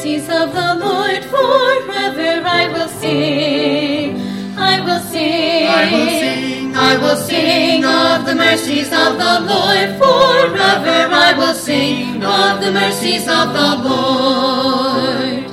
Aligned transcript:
mercies 0.00 0.30
of 0.30 0.54
the 0.54 0.74
Lord 0.76 1.22
forever 1.24 2.48
I 2.48 2.68
will 2.72 2.88
sing. 2.88 4.16
I 4.56 4.80
will 4.80 4.98
sing. 4.98 5.66
I 5.68 5.92
will 5.92 6.06
sing. 6.08 6.74
I 6.74 6.96
will 6.96 7.16
sing 7.16 7.84
of 7.84 8.24
the 8.24 8.34
mercies 8.34 8.86
of 8.86 9.18
the 9.18 9.40
Lord 9.44 9.90
forever. 10.00 11.12
I 11.12 11.34
will 11.36 11.52
sing 11.52 12.24
of 12.24 12.62
the 12.62 12.72
mercies 12.72 13.28
of 13.28 13.52
the 13.52 13.88
Lord. 13.90 15.50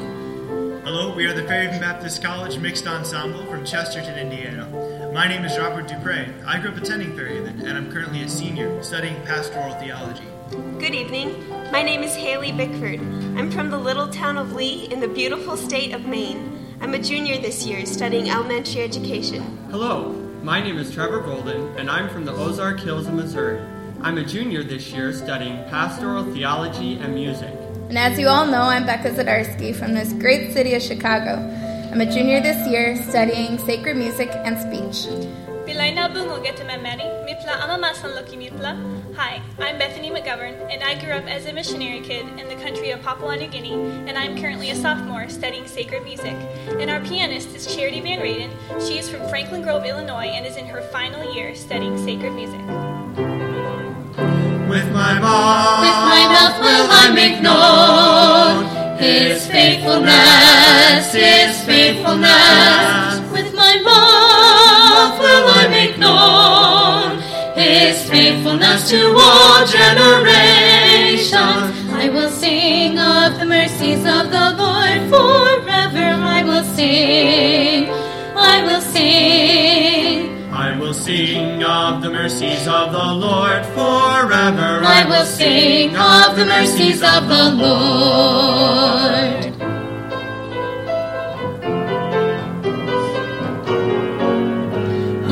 Hello, 0.86 1.14
we 1.14 1.26
are 1.26 1.34
the 1.34 1.44
Fairhaven 1.44 1.82
Baptist 1.82 2.24
College 2.24 2.58
Mixed 2.58 2.88
Ensemble 2.88 3.46
from 3.48 3.66
Chesterton, 3.66 4.18
Indiana. 4.18 5.12
My 5.14 5.28
name 5.28 5.44
is 5.44 5.60
Robert 5.60 5.90
Dupre. 5.90 6.34
I 6.46 6.58
grew 6.62 6.72
up 6.72 6.78
attending 6.78 7.18
Fairhaven, 7.18 7.68
and 7.68 7.78
I'm 7.78 7.92
currently 7.92 8.24
a 8.24 8.30
senior 8.30 8.82
studying 8.82 9.22
pastoral 9.26 9.74
theology. 9.74 10.37
Good 10.50 10.96
evening. 10.96 11.50
My 11.72 11.84
name 11.84 12.04
is 12.04 12.16
Haley 12.16 12.54
Bickford. 12.54 13.02
I'm 13.38 13.52
from 13.52 13.70
the 13.70 13.78
little 13.78 14.08
town 14.08 14.38
of 14.38 14.54
Lee 14.54 14.88
in 14.90 15.02
the 15.02 15.08
beautiful 15.08 15.58
state 15.58 15.94
of 15.94 16.06
Maine. 16.06 16.78
I'm 16.80 16.94
a 16.94 17.00
junior 17.00 17.38
this 17.38 17.66
year 17.66 17.86
studying 17.86 18.30
elementary 18.30 18.82
education. 18.82 19.44
Hello, 19.70 20.14
my 20.44 20.62
name 20.62 20.78
is 20.78 20.94
Trevor 20.94 21.20
Golden, 21.20 21.76
and 21.78 21.92
I'm 21.92 22.08
from 22.08 22.24
the 22.24 22.32
Ozark 22.32 22.80
Hills 22.80 23.08
of 23.08 23.14
Missouri. 23.14 23.60
I'm 24.00 24.18
a 24.18 24.24
junior 24.24 24.64
this 24.64 24.94
year 24.94 25.12
studying 25.12 25.58
pastoral 25.66 26.24
theology 26.34 26.94
and 26.96 27.14
music. 27.14 27.54
And 27.90 27.98
as 27.98 28.18
you 28.18 28.30
all 28.30 28.46
know, 28.46 28.62
I'm 28.62 28.86
Becca 28.86 29.12
Zadarsky 29.12 29.76
from 29.76 29.96
this 29.96 30.14
great 30.14 30.54
city 30.54 30.76
of 30.76 30.82
Chicago. 30.82 31.36
I'm 31.92 32.00
a 32.00 32.10
junior 32.10 32.40
this 32.40 32.66
year 32.70 32.96
studying 33.10 33.58
sacred 33.60 33.98
music 33.98 34.30
and 34.32 34.58
speech. 34.58 35.12
Bilaina 35.68 36.14
bungo 36.14 36.42
getememeni, 36.42 37.04
mipla 37.28 37.60
amamasan 37.60 38.16
loki 38.16 38.38
mipla. 38.38 39.07
Hi, 39.18 39.42
I'm 39.58 39.80
Bethany 39.80 40.12
McGovern, 40.12 40.72
and 40.72 40.84
I 40.84 40.94
grew 41.04 41.10
up 41.12 41.26
as 41.26 41.48
a 41.48 41.52
missionary 41.52 42.02
kid 42.02 42.28
in 42.40 42.48
the 42.50 42.56
country 42.64 42.92
of 42.92 43.02
Papua 43.02 43.36
New 43.36 43.48
Guinea, 43.48 43.74
and 44.08 44.16
I'm 44.16 44.40
currently 44.40 44.70
a 44.70 44.76
sophomore 44.76 45.28
studying 45.28 45.66
sacred 45.66 46.04
music. 46.04 46.36
And 46.78 46.92
our 46.92 47.00
pianist 47.00 47.56
is 47.56 47.66
Charity 47.76 48.00
Van 48.00 48.20
Raden. 48.20 48.52
She 48.88 49.00
is 49.00 49.10
from 49.10 49.28
Franklin 49.28 49.64
Grove, 49.64 49.86
Illinois, 49.86 50.28
and 50.28 50.46
is 50.46 50.56
in 50.56 50.68
her 50.68 50.84
final 50.94 51.34
year 51.34 51.56
studying 51.56 51.98
sacred 51.98 52.34
music. 52.34 52.60
With 54.70 54.86
my 54.94 55.18
mouth, 55.18 55.82
With 55.82 55.98
my 56.14 56.22
mouth 56.30 56.60
will 56.62 56.88
I 56.92 57.10
make 57.16 57.42
known 57.42 58.68
His 59.00 59.48
faithfulness, 59.48 61.12
His 61.12 61.60
faithfulness. 61.66 63.32
With 63.32 63.52
my 63.56 63.82
mouth 63.82 65.20
will 65.20 65.48
I 65.50 65.50
make 65.50 65.56
known 65.56 65.56
His 65.56 65.57
faithfulness 68.28 68.90
to 68.90 69.16
all 69.18 69.66
generations. 69.66 71.34
I 72.04 72.10
will 72.10 72.30
sing 72.30 72.98
of 72.98 73.40
the 73.40 73.46
mercies 73.46 74.00
of 74.00 74.32
the 74.32 74.56
Lord 74.58 75.00
forever. 75.14 76.08
I 76.38 76.44
will 76.44 76.64
sing, 76.76 77.90
I 78.36 78.64
will 78.66 78.82
sing. 78.82 80.52
I 80.52 80.78
will 80.78 80.94
sing 80.94 81.64
of 81.64 82.02
the 82.02 82.10
mercies 82.10 82.68
of 82.68 82.92
the 82.92 83.14
Lord 83.26 83.66
forever. 83.68 84.84
I 84.84 85.06
will 85.08 85.26
sing 85.26 85.96
of 85.96 86.36
the 86.36 86.46
mercies 86.46 87.02
of 87.04 87.28
the 87.28 87.52
Lord. 87.64 89.47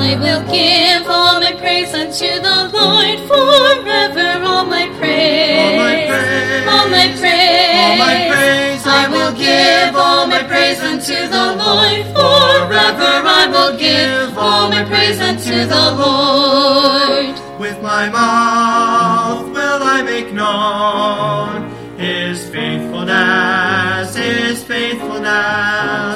I 0.05 0.13
will 0.17 0.43
give 0.53 1.07
all 1.09 1.41
my 1.41 1.53
praise 1.53 1.91
unto 1.91 2.29
the 2.47 2.57
Lord 2.71 3.17
forever. 3.27 4.45
All 4.45 4.65
my 4.65 4.85
praise, 4.99 5.57
All 5.57 5.75
my 5.81 5.95
praise, 6.05 6.67
all 6.67 6.87
my 6.93 7.07
praise, 7.17 7.65
all 7.75 7.97
my 7.97 8.15
praise 8.29 8.85
I 8.85 9.07
will 9.09 9.33
give 9.33 9.95
all 9.95 10.27
my 10.27 10.43
praise 10.43 10.79
unto 10.79 11.17
the 11.35 11.45
Lord 11.57 12.05
forever. 12.13 13.11
I 13.41 13.47
will 13.49 13.73
give 13.79 14.37
all 14.37 14.69
my 14.69 14.83
praise 14.85 15.19
unto 15.19 15.65
the 15.73 15.85
Lord. 16.01 17.59
With 17.59 17.81
my 17.81 18.07
mouth 18.09 19.49
will 19.55 19.81
I 19.81 20.03
make 20.03 20.31
known 20.31 21.71
His 21.97 22.47
faithfulness, 22.49 24.15
His 24.15 24.63
faithfulness. 24.63 26.14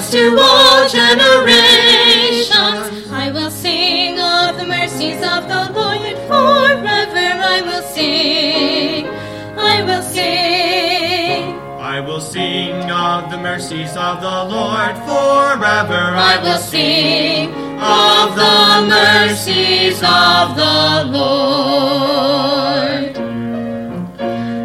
To 0.00 0.38
all 0.40 0.88
generations. 0.88 2.50
I 3.10 3.30
will 3.30 3.50
sing 3.50 4.18
of 4.18 4.56
the 4.58 4.64
mercies 4.64 5.16
of 5.16 5.46
the 5.48 5.70
Lord 5.74 6.16
forever. 6.30 7.28
I 7.56 7.60
will 7.60 7.82
sing, 7.82 9.06
I 9.58 9.82
will 9.82 10.02
sing. 10.02 11.58
I 11.78 12.00
will 12.00 12.22
sing 12.22 12.90
of 12.90 13.30
the 13.30 13.36
mercies 13.36 13.94
of 13.94 14.22
the 14.22 14.44
Lord 14.44 14.96
forever. 15.04 16.16
I 16.32 16.38
will 16.42 16.58
sing 16.58 17.52
of 17.78 18.34
the 18.34 18.86
mercies 18.88 20.02
of 20.02 20.56
the 20.56 21.04
Lord. 21.18 23.12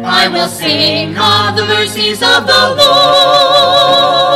I 0.06 0.28
will 0.28 0.48
sing 0.48 1.18
of 1.18 1.54
the 1.54 1.66
mercies 1.66 2.22
of 2.22 2.46
the 2.46 2.74
Lord. 2.78 4.27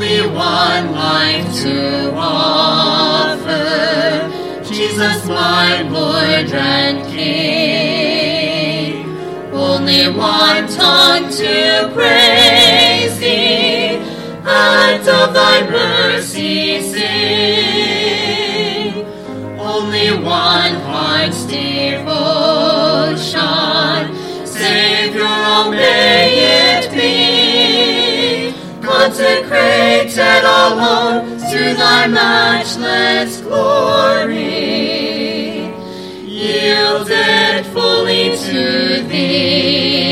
Only 0.00 0.22
one 0.28 0.92
life 0.92 1.62
to 1.62 2.12
offer, 2.14 3.50
Jesus 4.62 5.26
my 5.26 5.82
Lord 5.90 6.52
and 6.52 7.04
King. 7.12 8.38
Only 9.52 10.08
one 10.08 10.68
tongue 10.68 11.28
to 11.30 11.90
praise 11.92 13.18
Thee, 13.18 13.98
and 14.46 15.08
of 15.08 15.34
Thy 15.34 15.68
mercy 15.68 16.80
sing. 16.80 18.14
Only 19.58 20.12
one 20.12 20.74
heart's 20.86 21.42
devotion, 21.42 22.17
consecrated 29.08 30.44
alone 30.44 31.38
to 31.38 31.74
thy 31.74 32.06
matchless 32.06 33.40
glory, 33.40 34.34
yielded 36.26 37.64
fully 37.72 38.36
to 38.36 39.02
thee. 39.08 40.07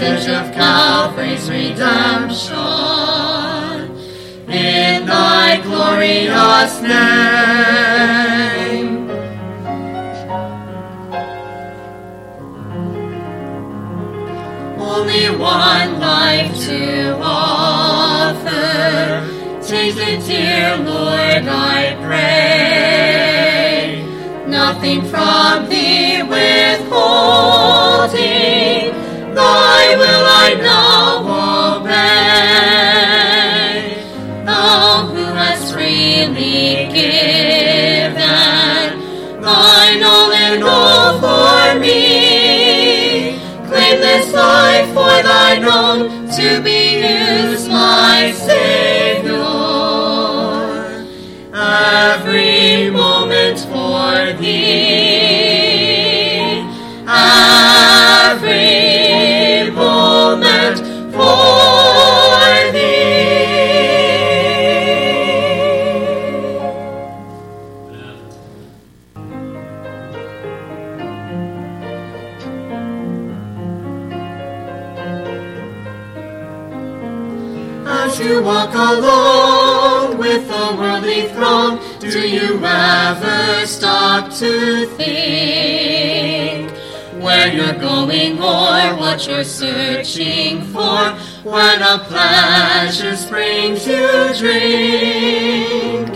Message 0.00 0.28
of 0.30 0.52
Calvary's 0.54 1.50
redemption. 1.50 2.56
In 4.48 5.04
thy 5.06 5.60
glorious 5.62 6.80
name. 6.80 7.00
Only 14.80 15.30
one 15.36 16.00
life 16.00 16.56
to 16.66 17.18
offer. 17.20 18.50
Take 19.62 19.96
it, 19.96 20.24
dear 20.24 20.78
Lord, 20.78 21.46
I 21.46 21.94
pray. 22.02 23.26
Nothing 24.46 25.02
from 25.02 25.68
thee 25.68 26.22
withholding. 26.22 26.80
Thy 30.40 30.54
will 30.54 30.79
do 81.98 82.28
you 82.28 82.64
ever 82.64 83.66
stop 83.66 84.30
to 84.34 84.86
think 84.86 86.70
where 87.20 87.52
you're 87.52 87.74
going 87.74 88.38
or 88.38 88.96
what 88.96 89.26
you're 89.26 89.42
searching 89.42 90.62
for? 90.66 91.12
When 91.42 91.82
a 91.82 91.98
pleasure 91.98 93.16
springs 93.16 93.84
you 93.84 94.32
drink. 94.38 96.08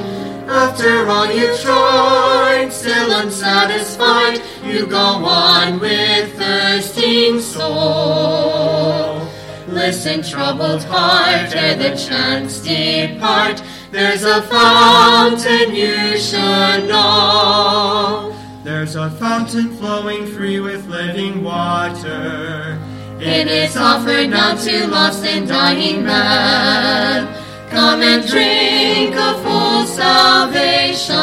After 0.49 1.09
all 1.09 1.27
you've 1.33 1.61
tried, 1.61 2.73
still 2.73 3.11
unsatisfied, 3.11 4.41
you 4.65 4.87
go 4.87 5.25
on 5.25 5.81
with 5.81 6.33
thirsting 6.39 7.41
soul. 7.41 9.29
Listen, 9.67 10.23
troubled 10.23 10.85
heart, 10.85 11.53
ere 11.57 11.75
the 11.77 11.97
chance 11.97 12.61
depart. 12.61 13.61
There's 13.95 14.25
a 14.25 14.43
fountain 14.43 15.73
you 15.73 16.19
should 16.19 16.89
know. 16.89 18.35
There's 18.65 18.97
a 18.97 19.09
fountain 19.09 19.69
flowing 19.77 20.27
free 20.27 20.59
with 20.59 20.89
living 20.89 21.45
water. 21.45 22.77
It 23.21 23.47
is 23.47 23.77
offered 23.77 24.31
now 24.31 24.57
to 24.57 24.89
lost 24.89 25.25
and 25.25 25.47
dying 25.47 26.03
man. 26.03 27.29
Come 27.71 28.03
and 28.03 28.27
drink 28.27 29.15
of 29.15 29.41
full 29.45 29.87
salvation. 29.87 31.15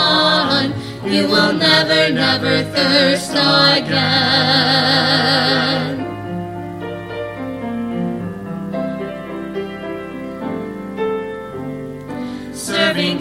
You 1.03 1.27
will 1.27 1.51
never, 1.51 2.09
never 2.13 2.63
thirst 2.71 3.31
again. 3.31 5.01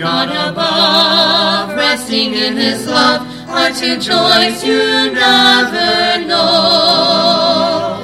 God 0.00 0.30
above, 0.30 1.76
resting 1.76 2.32
in 2.32 2.56
His 2.56 2.86
love, 2.86 3.20
are 3.50 3.70
two 3.70 3.98
joys 3.98 4.64
you 4.64 5.12
never 5.12 6.24
know. 6.26 8.00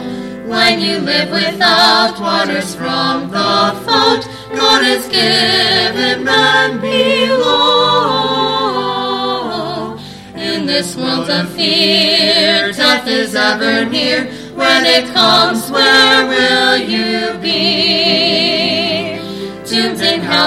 When 0.47 0.79
you 0.79 0.99
live 0.99 1.31
without 1.31 2.21
waters 2.21 2.75
from 2.75 3.31
the 3.31 3.75
fount, 3.87 4.29
God 4.55 4.83
has 4.85 5.09
given 5.09 6.23
man 6.23 6.83
below. 6.83 7.97
In 10.35 10.67
this 10.67 10.95
world 10.97 11.31
of 11.31 11.49
fear, 11.55 12.73
death 12.73 13.09
is 13.09 13.35
ever 13.35 13.87
near. 13.87 14.27
When 14.55 14.85
it 14.85 15.07
comes, 15.15 15.71
where 15.71 16.27
will 16.27 16.77
you 16.77 17.39
be? 17.41 18.56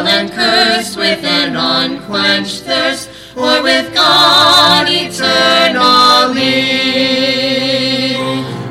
And 0.08 0.32
cursed 0.32 0.96
with 0.98 1.24
an 1.24 1.56
unquenched 1.56 2.64
thirst, 2.64 3.10
or 3.36 3.62
with 3.62 3.94
God 3.94 4.88
eternally. 4.90 6.40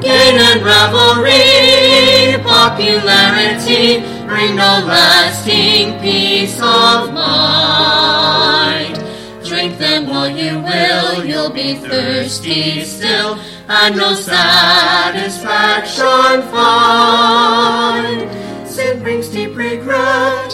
Gain 0.01 0.41
and 0.41 0.63
revelry, 0.63 2.39
popularity, 2.43 4.01
bring 4.27 4.57
no 4.57 4.81
lasting 4.87 6.01
peace 6.01 6.59
of 6.61 7.13
mind. 7.13 8.97
Drink 9.45 9.77
them 9.79 10.11
all 10.11 10.29
you 10.29 10.59
will, 10.61 11.25
you'll 11.25 11.51
be 11.51 11.75
thirsty 11.75 12.85
still, 12.85 13.39
and 13.69 13.97
no 13.97 14.15
satisfaction 14.15 16.43
find. 16.51 18.29
Sin 18.69 19.03
brings 19.03 19.29
deep 19.29 19.57
regret, 19.57 20.48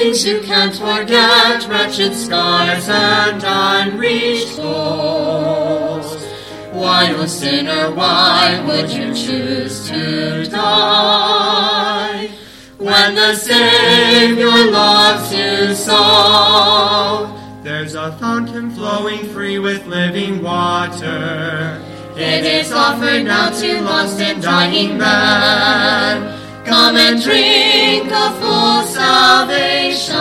things 0.00 0.24
you 0.24 0.40
can't 0.40 0.74
forget, 0.74 1.68
wretched 1.68 2.14
scars 2.14 2.88
and 2.88 3.42
unreached 3.44 4.56
goals. 4.56 6.24
Why, 6.72 7.12
O 7.12 7.26
sinner, 7.26 7.94
why 7.94 8.64
would 8.66 8.90
you 8.90 9.12
choose 9.14 9.86
to 9.88 10.46
die? 10.46 12.30
When 12.78 13.14
the 13.14 13.34
Savior 13.34 14.70
loves 14.70 15.34
you 15.34 15.74
so. 15.74 17.36
There's 17.62 17.94
a 17.94 18.12
fountain 18.12 18.70
flowing 18.70 19.26
free 19.34 19.58
with 19.58 19.86
living 19.86 20.42
water. 20.42 21.78
It 22.16 22.46
is 22.46 22.72
offered 22.72 23.24
now 23.24 23.50
to 23.50 23.82
lost 23.82 24.18
and 24.18 24.42
dying 24.42 24.96
man. 24.96 26.39
Come 26.70 26.96
and 26.96 27.20
drink 27.20 28.12
of 28.12 28.38
full 28.38 28.82
salvation. 28.84 30.14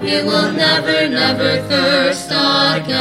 You 0.00 0.24
will 0.24 0.52
never, 0.52 1.08
never 1.08 1.60
thirst 1.66 2.30
again. 2.30 2.92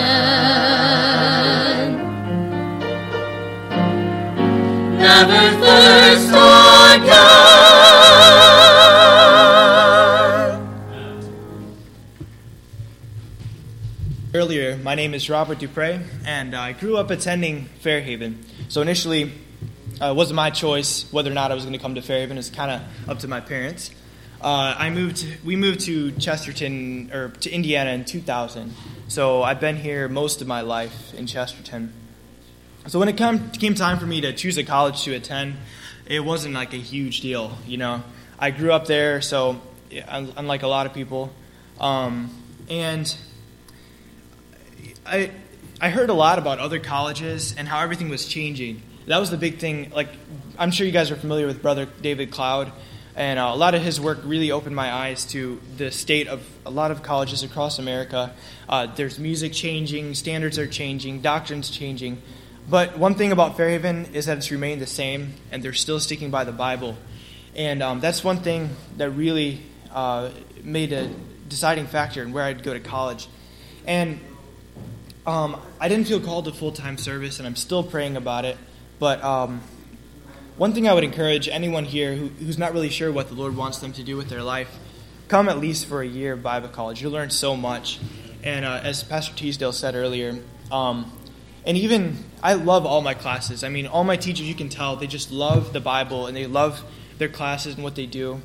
Never 4.98 5.52
thirst 5.62 6.30
again. 6.30 7.42
Earlier, 14.34 14.78
my 14.78 14.96
name 14.96 15.14
is 15.14 15.30
Robert 15.30 15.60
Dupre, 15.60 16.02
and 16.26 16.56
I 16.56 16.72
grew 16.72 16.98
up 16.98 17.12
attending 17.12 17.70
Fairhaven. 17.82 18.44
So 18.68 18.82
initially, 18.82 19.32
uh, 20.02 20.12
it 20.12 20.16
wasn't 20.16 20.36
my 20.36 20.50
choice 20.50 21.12
whether 21.12 21.30
or 21.30 21.34
not 21.34 21.52
I 21.52 21.56
was 21.56 21.64
going 21.64 21.74
to 21.74 21.80
come 21.80 21.96
to 21.96 22.02
Fairhaven. 22.02 22.38
It's 22.38 22.50
kind 22.50 22.72
of 22.72 23.10
up 23.10 23.20
to 23.20 23.28
my 23.28 23.40
parents. 23.40 23.92
Uh, 24.42 24.74
I 24.78 24.90
moved. 24.90 25.26
We 25.46 25.56
moved 25.56 25.82
to 25.82 26.12
Chesterton 26.14 27.12
or 27.14 27.30
to 27.30 27.52
Indiana 27.52 27.92
in 27.92 28.06
2000. 28.06 28.74
So 29.08 29.44
I've 29.44 29.60
been 29.60 29.76
here 29.76 30.10
most 30.10 30.42
of 30.42 30.48
my 30.48 30.62
life 30.62 31.14
in 31.14 31.28
Chesterton. 31.28 31.94
So 32.88 32.98
when 32.98 33.10
it 33.10 33.18
come, 33.18 33.52
came 33.52 33.76
time 33.76 34.00
for 34.00 34.08
me 34.08 34.22
to 34.22 34.34
choose 34.34 34.58
a 34.58 34.64
college 34.64 35.04
to 35.04 35.14
attend, 35.14 35.58
it 36.08 36.22
wasn't 36.22 36.56
like 36.56 36.74
a 36.74 36.78
huge 36.78 37.22
deal. 37.22 37.56
You 37.68 37.78
know, 37.78 38.04
I 38.40 38.50
grew 38.50 38.72
up 38.72 38.88
there, 38.88 39.22
so 39.22 39.62
unlike 40.08 40.64
a 40.64 40.68
lot 40.68 40.88
of 40.88 40.94
people, 40.96 41.32
um, 41.80 42.32
and 42.68 43.16
I 45.06 45.30
I 45.80 45.90
heard 45.90 46.10
a 46.10 46.14
lot 46.14 46.40
about 46.40 46.58
other 46.58 46.80
colleges 46.80 47.54
and 47.56 47.68
how 47.68 47.82
everything 47.82 48.10
was 48.10 48.26
changing. 48.26 48.82
That 49.12 49.20
was 49.20 49.30
the 49.30 49.36
big 49.36 49.58
thing. 49.58 49.92
Like 49.94 50.08
I'm 50.58 50.72
sure 50.72 50.86
you 50.86 50.94
guys 50.94 51.12
are 51.12 51.18
familiar 51.18 51.46
with 51.46 51.62
Brother 51.62 51.86
David 52.02 52.32
Cloud, 52.32 52.72
and 53.14 53.40
uh, 53.40 53.52
a 53.54 53.58
lot 53.58 53.76
of 53.76 53.82
his 53.82 54.00
work 54.00 54.20
really 54.24 54.52
opened 54.52 54.74
my 54.74 54.90
eyes 54.90 55.26
to 55.34 55.60
the 55.76 55.92
state 55.92 56.30
of 56.30 56.42
a 56.66 56.70
lot 56.72 56.92
of 56.92 57.04
colleges 57.04 57.44
across 57.44 57.78
America. 57.78 58.34
Uh, 58.70 58.86
there's 58.86 59.20
music 59.20 59.52
changing, 59.52 60.14
standards 60.16 60.58
are 60.58 60.66
changing, 60.66 61.20
doctrines 61.20 61.70
changing. 61.70 62.22
But 62.70 62.98
one 62.98 63.16
thing 63.16 63.34
about 63.34 63.58
Fairhaven 63.58 64.14
is 64.14 64.28
that 64.28 64.38
it's 64.38 64.50
remained 64.50 64.80
the 64.80 64.88
same, 64.88 65.34
and 65.52 65.62
they're 65.62 65.74
still 65.74 66.00
sticking 66.00 66.32
by 66.32 66.46
the 66.46 66.54
Bible. 66.54 66.96
And 67.54 67.84
um, 67.84 68.00
that's 68.00 68.24
one 68.24 68.38
thing 68.38 68.70
that 68.96 69.10
really 69.10 69.62
uh, 69.92 70.30
made 70.64 70.94
a 70.94 71.14
deciding 71.50 71.88
factor 71.88 72.24
in 72.24 72.32
where 72.32 72.46
I'd 72.46 72.64
go 72.64 72.74
to 72.74 72.80
college. 72.80 73.28
And 73.86 74.22
um, 75.28 75.60
I 75.82 75.90
didn't 75.90 76.08
feel 76.08 76.22
called 76.22 76.46
to 76.46 76.54
full 76.54 76.72
time 76.72 76.98
service, 76.98 77.40
and 77.40 77.46
I'm 77.46 77.58
still 77.58 77.84
praying 77.84 78.16
about 78.16 78.46
it. 78.46 78.58
But 79.02 79.24
um, 79.24 79.62
one 80.58 80.74
thing 80.74 80.88
I 80.88 80.94
would 80.94 81.04
encourage 81.04 81.50
anyone 81.50 81.86
here 81.86 82.14
who, 82.14 82.28
who's 82.28 82.60
not 82.60 82.72
really 82.72 82.92
sure 82.92 83.12
what 83.12 83.30
the 83.30 83.34
Lord 83.34 83.58
wants 83.58 83.80
them 83.80 83.94
to 83.94 84.04
do 84.04 84.16
with 84.16 84.30
their 84.30 84.44
life, 84.44 84.70
come 85.28 85.50
at 85.50 85.58
least 85.58 85.88
for 85.88 86.04
a 86.04 86.06
year 86.06 86.34
of 86.34 86.44
Bible 86.44 86.68
college. 86.68 87.02
You'll 87.02 87.12
learn 87.12 87.32
so 87.32 87.58
much. 87.58 88.00
And 88.44 88.64
uh, 88.64 88.80
as 88.84 89.04
Pastor 89.04 89.36
Teasdale 89.36 89.72
said 89.72 89.96
earlier, 89.96 90.38
um, 90.72 91.12
and 91.66 91.78
even 91.78 92.16
I 92.44 92.54
love 92.54 92.86
all 92.86 93.02
my 93.02 93.16
classes. 93.16 93.64
I 93.64 93.70
mean, 93.70 93.88
all 93.88 94.04
my 94.04 94.18
teachers, 94.18 94.48
you 94.48 94.54
can 94.54 94.70
tell, 94.70 94.96
they 94.98 95.08
just 95.08 95.32
love 95.32 95.74
the 95.74 95.82
Bible 95.82 96.28
and 96.28 96.38
they 96.38 96.46
love 96.46 96.84
their 97.18 97.28
classes 97.28 97.74
and 97.74 97.84
what 97.84 97.96
they 97.96 98.06
do. 98.06 98.40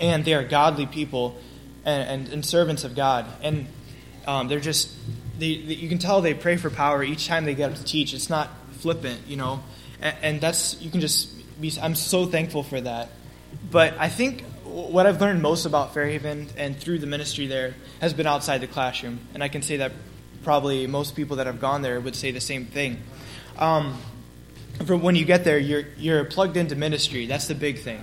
And 0.00 0.24
they 0.24 0.34
are 0.34 0.42
godly 0.42 0.86
people 0.86 1.36
and, 1.84 2.24
and, 2.24 2.32
and 2.32 2.44
servants 2.44 2.82
of 2.82 2.96
God. 2.96 3.24
And 3.40 3.68
um, 4.26 4.48
they're 4.48 4.58
just, 4.58 4.90
they, 5.38 5.58
they, 5.58 5.74
you 5.74 5.88
can 5.88 5.98
tell 5.98 6.22
they 6.22 6.34
pray 6.34 6.56
for 6.56 6.70
power 6.70 7.04
each 7.04 7.28
time 7.28 7.44
they 7.44 7.54
get 7.54 7.70
up 7.70 7.76
to 7.76 7.84
teach. 7.84 8.14
It's 8.14 8.28
not 8.28 8.50
flippant, 8.80 9.20
you 9.26 9.36
know. 9.36 9.62
And, 10.00 10.16
and 10.22 10.40
that's, 10.40 10.80
you 10.80 10.90
can 10.90 11.00
just 11.00 11.60
be, 11.60 11.72
I'm 11.80 11.94
so 11.94 12.26
thankful 12.26 12.62
for 12.62 12.80
that. 12.80 13.10
But 13.70 13.94
I 13.98 14.08
think 14.08 14.44
what 14.64 15.06
I've 15.06 15.20
learned 15.20 15.42
most 15.42 15.66
about 15.66 15.94
Fairhaven 15.94 16.48
and 16.56 16.76
through 16.76 16.98
the 17.00 17.06
ministry 17.06 17.46
there 17.46 17.74
has 18.00 18.14
been 18.14 18.26
outside 18.26 18.58
the 18.58 18.66
classroom, 18.66 19.20
and 19.34 19.42
I 19.42 19.48
can 19.48 19.62
say 19.62 19.78
that 19.78 19.92
probably 20.44 20.86
most 20.86 21.16
people 21.16 21.36
that 21.36 21.46
have 21.46 21.60
gone 21.60 21.82
there 21.82 22.00
would 22.00 22.14
say 22.14 22.30
the 22.30 22.40
same 22.40 22.66
thing. 22.66 23.02
Um, 23.58 23.98
from 24.86 25.02
when 25.02 25.16
you 25.16 25.24
get 25.24 25.44
there, 25.44 25.58
you're 25.58 25.84
you're 25.98 26.24
plugged 26.24 26.56
into 26.56 26.76
ministry. 26.76 27.26
That's 27.26 27.48
the 27.48 27.54
big 27.54 27.80
thing. 27.80 28.02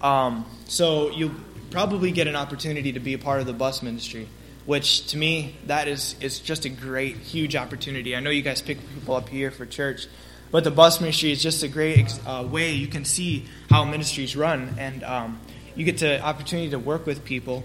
Um, 0.00 0.46
so 0.68 1.10
you 1.10 1.34
probably 1.70 2.12
get 2.12 2.26
an 2.26 2.36
opportunity 2.36 2.92
to 2.92 3.00
be 3.00 3.14
a 3.14 3.18
part 3.18 3.40
of 3.40 3.46
the 3.46 3.52
bus 3.52 3.82
ministry, 3.82 4.28
which 4.64 5.06
to 5.08 5.16
me 5.16 5.56
that 5.66 5.88
is 5.88 6.16
is 6.20 6.38
just 6.38 6.64
a 6.64 6.68
great, 6.68 7.16
huge 7.16 7.56
opportunity. 7.56 8.14
I 8.14 8.20
know 8.20 8.30
you 8.30 8.42
guys 8.42 8.62
pick 8.62 8.78
people 8.94 9.14
up 9.16 9.28
here 9.28 9.50
for 9.50 9.66
church, 9.66 10.06
but 10.50 10.64
the 10.64 10.70
bus 10.70 11.00
ministry 11.00 11.32
is 11.32 11.42
just 11.42 11.62
a 11.62 11.68
great 11.68 12.18
uh, 12.26 12.46
way 12.48 12.72
you 12.72 12.86
can 12.86 13.04
see 13.04 13.46
how 13.70 13.84
ministries 13.84 14.36
run, 14.36 14.74
and 14.78 15.02
um, 15.04 15.40
you 15.74 15.84
get 15.84 15.98
the 15.98 16.20
opportunity 16.22 16.70
to 16.70 16.78
work 16.78 17.06
with 17.06 17.24
people. 17.24 17.64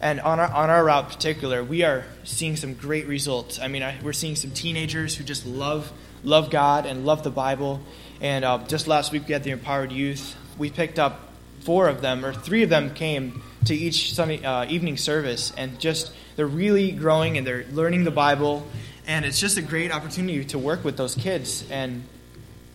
And 0.00 0.20
on 0.20 0.38
our, 0.38 0.52
on 0.52 0.68
our 0.68 0.84
route 0.84 1.08
particular, 1.08 1.64
we 1.64 1.82
are 1.82 2.04
seeing 2.24 2.56
some 2.56 2.74
great 2.74 3.06
results. 3.06 3.58
I 3.58 3.68
mean, 3.68 3.82
I, 3.82 3.96
we're 4.02 4.12
seeing 4.12 4.36
some 4.36 4.50
teenagers 4.50 5.16
who 5.16 5.24
just 5.24 5.46
love 5.46 5.90
love 6.24 6.50
God 6.50 6.86
and 6.86 7.06
love 7.06 7.22
the 7.22 7.30
Bible. 7.30 7.80
And 8.20 8.44
uh, 8.44 8.58
just 8.66 8.86
last 8.86 9.12
week, 9.12 9.26
we 9.26 9.32
had 9.32 9.44
the 9.44 9.50
Empowered 9.50 9.92
Youth. 9.92 10.36
We 10.58 10.70
picked 10.70 10.98
up 10.98 11.20
four 11.60 11.88
of 11.88 12.00
them, 12.00 12.24
or 12.24 12.32
three 12.32 12.62
of 12.62 12.70
them 12.70 12.94
came 12.94 13.42
to 13.66 13.74
each 13.74 14.14
Sunday 14.14 14.44
uh, 14.44 14.66
evening 14.66 14.96
service, 14.96 15.52
and 15.56 15.78
just 15.80 16.12
they're 16.36 16.46
really 16.46 16.92
growing 16.92 17.38
and 17.38 17.46
they're 17.46 17.64
learning 17.72 18.04
the 18.04 18.10
Bible. 18.10 18.66
And 19.06 19.24
it's 19.24 19.38
just 19.38 19.58
a 19.58 19.62
great 19.62 19.92
opportunity 19.92 20.44
to 20.46 20.58
work 20.58 20.84
with 20.84 20.96
those 20.96 21.14
kids. 21.14 21.64
And, 21.70 22.04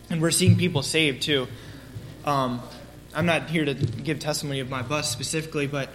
and 0.08 0.22
we're 0.22 0.30
seeing 0.30 0.56
people 0.56 0.82
saved, 0.82 1.22
too. 1.22 1.48
Um, 2.24 2.62
I'm 3.14 3.26
not 3.26 3.50
here 3.50 3.64
to 3.64 3.74
give 3.74 4.20
testimony 4.20 4.60
of 4.60 4.70
my 4.70 4.82
bus 4.82 5.10
specifically, 5.10 5.66
but 5.66 5.88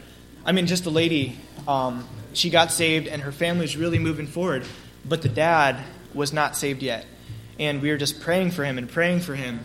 I 0.46 0.52
mean, 0.52 0.68
just 0.68 0.86
a 0.86 0.90
lady, 0.90 1.40
um, 1.68 2.08
she 2.34 2.50
got 2.50 2.72
saved 2.72 3.08
and 3.08 3.22
her 3.22 3.32
family's 3.32 3.78
really 3.78 4.00
moving 4.00 4.28
forward, 4.28 4.66
but 5.06 5.22
the 5.22 5.30
dad 5.30 5.82
was 6.14 6.34
not 6.34 6.56
saved 6.56 6.84
yet. 6.84 7.06
And 7.58 7.82
we 7.82 7.90
were 7.90 7.98
just 7.98 8.20
praying 8.20 8.52
for 8.52 8.66
him 8.66 8.78
and 8.78 8.90
praying 8.90 9.22
for 9.22 9.36
him. 9.36 9.62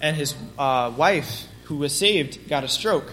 And 0.00 0.16
his 0.16 0.34
uh, 0.58 0.92
wife, 0.96 1.46
who 1.64 1.76
was 1.76 1.92
saved, 1.92 2.48
got 2.48 2.62
a 2.62 2.68
stroke. 2.68 3.12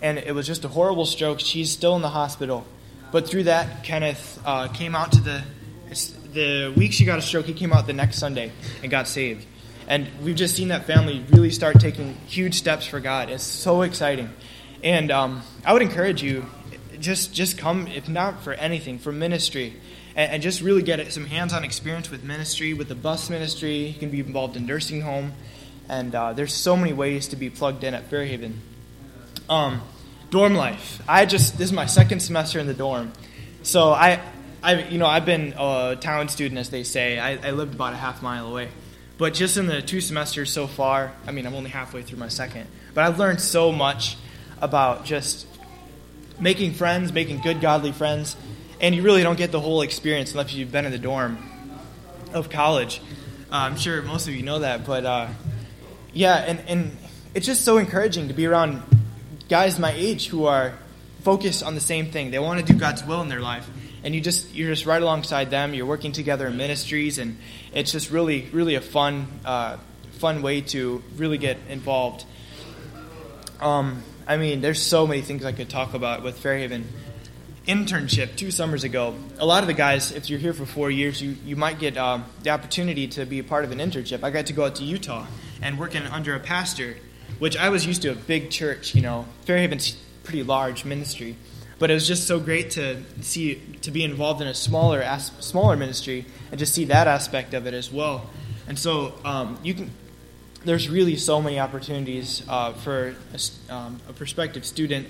And 0.00 0.18
it 0.18 0.34
was 0.34 0.46
just 0.46 0.64
a 0.64 0.68
horrible 0.68 1.06
stroke. 1.06 1.40
She's 1.40 1.70
still 1.70 1.96
in 1.96 2.02
the 2.02 2.10
hospital. 2.10 2.64
But 3.10 3.28
through 3.28 3.44
that, 3.44 3.84
Kenneth 3.84 4.40
uh, 4.44 4.68
came 4.68 4.94
out 4.94 5.12
to 5.12 5.20
the 5.20 5.42
the 6.32 6.72
week 6.76 6.92
she 6.92 7.04
got 7.04 7.18
a 7.18 7.22
stroke. 7.22 7.46
He 7.46 7.54
came 7.54 7.72
out 7.72 7.86
the 7.86 7.92
next 7.92 8.18
Sunday 8.18 8.52
and 8.82 8.90
got 8.90 9.08
saved. 9.08 9.46
And 9.88 10.06
we've 10.22 10.36
just 10.36 10.54
seen 10.54 10.68
that 10.68 10.84
family 10.84 11.24
really 11.30 11.50
start 11.50 11.80
taking 11.80 12.14
huge 12.26 12.54
steps 12.54 12.86
for 12.86 13.00
God. 13.00 13.30
It's 13.30 13.42
so 13.42 13.80
exciting. 13.82 14.28
And 14.84 15.10
um, 15.10 15.42
I 15.64 15.72
would 15.72 15.82
encourage 15.82 16.22
you, 16.22 16.44
just 17.00 17.32
just 17.32 17.56
come, 17.56 17.86
if 17.88 18.08
not 18.08 18.42
for 18.42 18.52
anything, 18.52 18.98
for 18.98 19.12
ministry, 19.12 19.74
and, 20.14 20.32
and 20.32 20.42
just 20.42 20.60
really 20.60 20.82
get 20.82 21.10
some 21.12 21.24
hands-on 21.24 21.64
experience 21.64 22.10
with 22.10 22.22
ministry, 22.22 22.74
with 22.74 22.88
the 22.88 22.94
bus 22.94 23.30
ministry. 23.30 23.86
You 23.86 23.98
can 23.98 24.10
be 24.10 24.20
involved 24.20 24.56
in 24.56 24.66
nursing 24.66 25.00
home, 25.00 25.32
and 25.88 26.14
uh, 26.14 26.34
there's 26.34 26.52
so 26.52 26.76
many 26.76 26.92
ways 26.92 27.28
to 27.28 27.36
be 27.36 27.48
plugged 27.48 27.82
in 27.82 27.94
at 27.94 28.10
Fairhaven. 28.10 28.60
Um, 29.48 29.80
dorm 30.30 30.54
life. 30.54 31.00
I 31.08 31.24
just 31.24 31.56
this 31.56 31.68
is 31.68 31.72
my 31.72 31.86
second 31.86 32.20
semester 32.20 32.58
in 32.58 32.66
the 32.66 32.74
dorm, 32.74 33.12
so 33.62 33.92
I, 33.92 34.20
I 34.62 34.82
you 34.88 34.98
know 34.98 35.06
I've 35.06 35.24
been 35.24 35.54
a 35.56 35.96
town 35.98 36.28
student 36.28 36.58
as 36.58 36.68
they 36.68 36.82
say. 36.82 37.18
I, 37.18 37.48
I 37.48 37.50
lived 37.52 37.74
about 37.74 37.94
a 37.94 37.96
half 37.96 38.22
mile 38.22 38.46
away. 38.46 38.68
But 39.16 39.34
just 39.34 39.56
in 39.56 39.66
the 39.66 39.82
two 39.82 40.00
semesters 40.00 40.52
so 40.52 40.68
far, 40.68 41.12
I 41.26 41.32
mean, 41.32 41.44
I'm 41.44 41.54
only 41.54 41.70
halfway 41.70 42.02
through 42.02 42.18
my 42.18 42.28
second, 42.28 42.68
but 42.94 43.02
I've 43.02 43.18
learned 43.18 43.40
so 43.40 43.72
much 43.72 44.16
about 44.60 45.04
just 45.04 45.46
making 46.38 46.74
friends, 46.74 47.12
making 47.12 47.40
good, 47.40 47.60
godly 47.60 47.90
friends, 47.90 48.36
and 48.80 48.94
you 48.94 49.02
really 49.02 49.24
don't 49.24 49.36
get 49.36 49.50
the 49.50 49.60
whole 49.60 49.82
experience 49.82 50.32
unless 50.32 50.54
you've 50.54 50.70
been 50.70 50.84
in 50.84 50.92
the 50.92 50.98
dorm 50.98 51.38
of 52.32 52.48
college. 52.48 53.00
Uh, 53.50 53.56
I'm 53.56 53.76
sure 53.76 54.02
most 54.02 54.28
of 54.28 54.34
you 54.34 54.42
know 54.42 54.60
that, 54.60 54.86
but 54.86 55.04
uh, 55.04 55.28
yeah, 56.12 56.36
and, 56.36 56.60
and 56.68 56.96
it's 57.34 57.46
just 57.46 57.64
so 57.64 57.78
encouraging 57.78 58.28
to 58.28 58.34
be 58.34 58.46
around 58.46 58.82
guys 59.48 59.78
my 59.78 59.92
age 59.92 60.28
who 60.28 60.46
are 60.46 60.74
focused 61.22 61.62
on 61.62 61.74
the 61.74 61.80
same 61.80 62.10
thing. 62.10 62.30
They 62.30 62.38
want 62.38 62.64
to 62.64 62.72
do 62.72 62.78
God's 62.78 63.04
will 63.04 63.20
in 63.22 63.28
their 63.28 63.40
life 63.40 63.68
and 64.02 64.14
you 64.14 64.20
just 64.20 64.54
you're 64.54 64.70
just 64.70 64.86
right 64.86 65.02
alongside 65.02 65.50
them. 65.50 65.74
You're 65.74 65.86
working 65.86 66.12
together 66.12 66.46
in 66.46 66.56
ministries, 66.56 67.18
and 67.18 67.38
it's 67.72 67.92
just 67.92 68.10
really 68.10 68.48
really 68.52 68.74
a 68.74 68.80
fun 68.80 69.26
uh, 69.44 69.76
fun 70.12 70.42
way 70.42 70.60
to 70.62 71.02
really 71.16 71.38
get 71.38 71.58
involved. 71.68 72.24
Um, 73.60 74.02
I 74.26 74.36
mean, 74.36 74.60
there's 74.60 74.82
so 74.82 75.06
many 75.06 75.22
things 75.22 75.44
I 75.44 75.52
could 75.52 75.68
talk 75.68 75.94
about 75.94 76.22
with 76.22 76.38
Fairhaven. 76.38 76.86
Internship 77.66 78.36
two 78.36 78.50
summers 78.50 78.82
ago. 78.82 79.14
A 79.38 79.44
lot 79.44 79.62
of 79.62 79.66
the 79.66 79.74
guys, 79.74 80.10
if 80.12 80.30
you're 80.30 80.38
here 80.38 80.54
for 80.54 80.64
four 80.64 80.90
years, 80.90 81.20
you, 81.20 81.36
you 81.44 81.54
might 81.54 81.78
get 81.78 81.98
um, 81.98 82.24
the 82.42 82.48
opportunity 82.48 83.08
to 83.08 83.26
be 83.26 83.40
a 83.40 83.44
part 83.44 83.64
of 83.64 83.72
an 83.72 83.78
internship. 83.78 84.24
I 84.24 84.30
got 84.30 84.46
to 84.46 84.54
go 84.54 84.64
out 84.64 84.76
to 84.76 84.84
Utah 84.84 85.26
and 85.60 85.78
work 85.78 85.94
in, 85.94 86.04
under 86.04 86.34
a 86.34 86.40
pastor, 86.40 86.96
which 87.38 87.56
I 87.56 87.68
was 87.68 87.86
used 87.86 88.02
to 88.02 88.08
a 88.10 88.14
big 88.14 88.50
church. 88.50 88.94
You 88.94 89.02
know, 89.02 89.26
Fairhaven's 89.44 89.96
pretty 90.24 90.42
large 90.42 90.84
ministry. 90.84 91.36
But 91.78 91.92
it 91.92 91.94
was 91.94 92.08
just 92.08 92.26
so 92.26 92.40
great 92.40 92.72
to 92.72 93.02
see 93.20 93.54
to 93.82 93.90
be 93.90 94.02
involved 94.02 94.42
in 94.42 94.48
a 94.48 94.54
smaller 94.54 95.00
as, 95.00 95.30
smaller 95.38 95.76
ministry 95.76 96.24
and 96.50 96.58
just 96.58 96.74
see 96.74 96.86
that 96.86 97.06
aspect 97.06 97.54
of 97.54 97.66
it 97.66 97.74
as 97.74 97.92
well. 97.92 98.28
And 98.66 98.78
so 98.78 99.14
um, 99.24 99.58
you 99.62 99.74
can. 99.74 99.90
There's 100.64 100.88
really 100.88 101.16
so 101.16 101.40
many 101.40 101.60
opportunities 101.60 102.42
uh, 102.48 102.72
for 102.72 103.14
a, 103.32 103.72
um, 103.72 104.00
a, 104.08 104.12
prospective 104.12 104.66
student, 104.66 105.06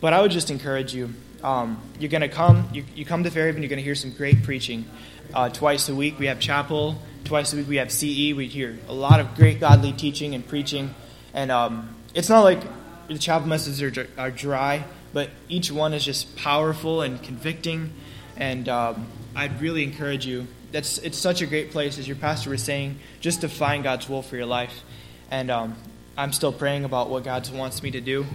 but 0.00 0.14
I 0.14 0.22
would 0.22 0.30
just 0.30 0.50
encourage 0.50 0.94
you. 0.94 1.12
Um, 1.44 1.80
you're 2.00 2.08
going 2.08 2.22
to 2.22 2.28
come. 2.28 2.70
You, 2.72 2.84
you, 2.94 3.04
come 3.04 3.22
to 3.24 3.30
Fairhaven. 3.30 3.62
You're 3.62 3.68
going 3.68 3.78
to 3.78 3.84
hear 3.84 3.94
some 3.94 4.12
great 4.12 4.42
preaching. 4.42 4.86
Uh, 5.34 5.50
twice 5.50 5.90
a 5.90 5.94
week 5.94 6.18
we 6.18 6.26
have 6.26 6.40
chapel. 6.40 7.00
Twice 7.24 7.52
a 7.52 7.56
week 7.56 7.68
we 7.68 7.76
have 7.76 7.92
CE. 7.92 8.32
We 8.34 8.48
hear 8.48 8.78
a 8.88 8.94
lot 8.94 9.20
of 9.20 9.34
great 9.34 9.60
godly 9.60 9.92
teaching 9.92 10.34
and 10.34 10.46
preaching, 10.46 10.94
and 11.34 11.50
um, 11.50 11.94
it's 12.14 12.28
not 12.28 12.42
like 12.42 12.60
the 13.08 13.18
chapel 13.18 13.48
messages 13.48 13.82
are, 13.82 14.08
are 14.18 14.30
dry 14.30 14.84
but 15.12 15.30
each 15.48 15.70
one 15.70 15.94
is 15.94 16.04
just 16.04 16.36
powerful 16.36 17.02
and 17.02 17.22
convicting. 17.22 17.92
And 18.36 18.68
um, 18.68 19.06
I'd 19.34 19.60
really 19.60 19.82
encourage 19.82 20.26
you. 20.26 20.46
That's 20.70 20.98
it's 20.98 21.18
such 21.18 21.40
a 21.40 21.46
great 21.46 21.70
place, 21.70 21.98
as 21.98 22.06
your 22.06 22.16
pastor 22.16 22.50
was 22.50 22.62
saying, 22.62 22.98
just 23.20 23.40
to 23.40 23.48
find 23.48 23.82
God's 23.82 24.08
will 24.08 24.22
for 24.22 24.36
your 24.36 24.46
life. 24.46 24.82
And 25.30 25.50
um, 25.50 25.76
I'm 26.16 26.32
still 26.32 26.52
praying 26.52 26.84
about 26.84 27.08
what 27.08 27.24
God 27.24 27.48
wants 27.50 27.82
me 27.82 27.90
to 27.92 28.00
do, 28.00 28.26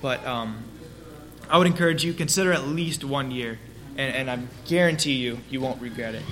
but 0.00 0.24
um, 0.24 0.62
I 1.48 1.58
would 1.58 1.66
encourage 1.66 2.04
you 2.04 2.12
consider 2.12 2.52
at 2.52 2.66
least 2.66 3.04
one 3.04 3.30
year, 3.30 3.58
and, 3.96 4.28
and 4.28 4.30
I 4.30 4.38
guarantee 4.66 5.14
you 5.14 5.38
you 5.50 5.60
won't 5.60 5.80
regret 5.82 6.14
it. 6.14 6.22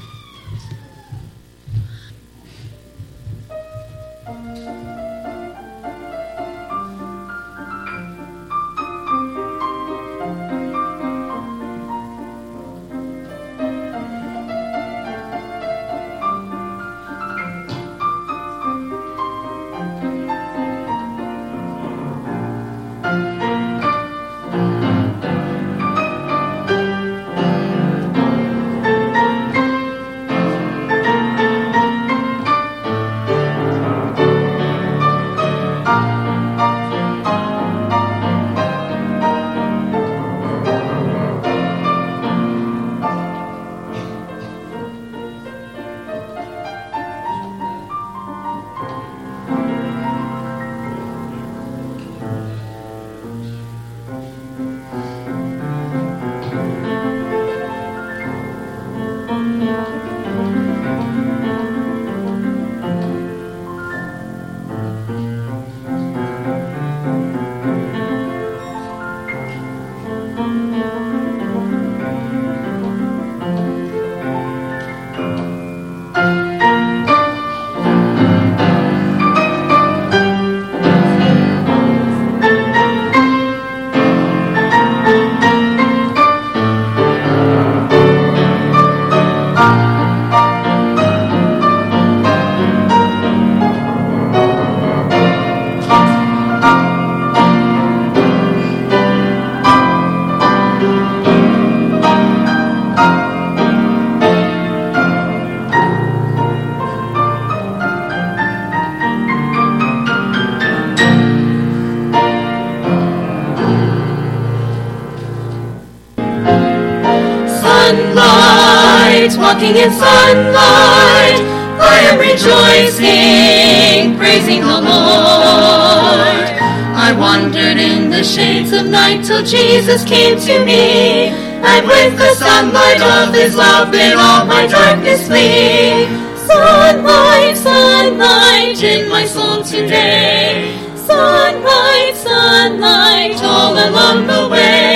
Walking 119.58 119.76
in 119.76 119.90
sunlight. 119.90 121.42
I 121.80 121.98
am 122.08 122.18
rejoicing, 122.18 124.16
praising 124.16 124.60
the 124.60 124.80
Lord. 124.86 126.46
I 126.94 127.12
wandered 127.18 127.76
in 127.76 128.08
the 128.10 128.22
shades 128.22 128.72
of 128.72 128.86
night 128.86 129.24
till 129.24 129.44
Jesus 129.44 130.04
came 130.04 130.38
to 130.38 130.64
me. 130.64 131.28
And 131.72 131.86
with 131.88 132.16
the 132.16 132.34
sunlight 132.34 133.02
of 133.02 133.34
his 133.34 133.56
love 133.56 133.90
made 133.90 134.14
all 134.14 134.46
my 134.46 134.66
darkness 134.68 135.26
flee. 135.26 136.06
Sunlight, 136.46 137.56
sunlight 137.56 138.80
in 138.82 139.08
my 139.08 139.24
soul 139.26 139.64
today. 139.64 140.70
Sunlight, 140.94 142.16
sunlight 142.16 143.42
all 143.42 143.74
along 143.74 144.26
the 144.28 144.48
way. 144.48 144.87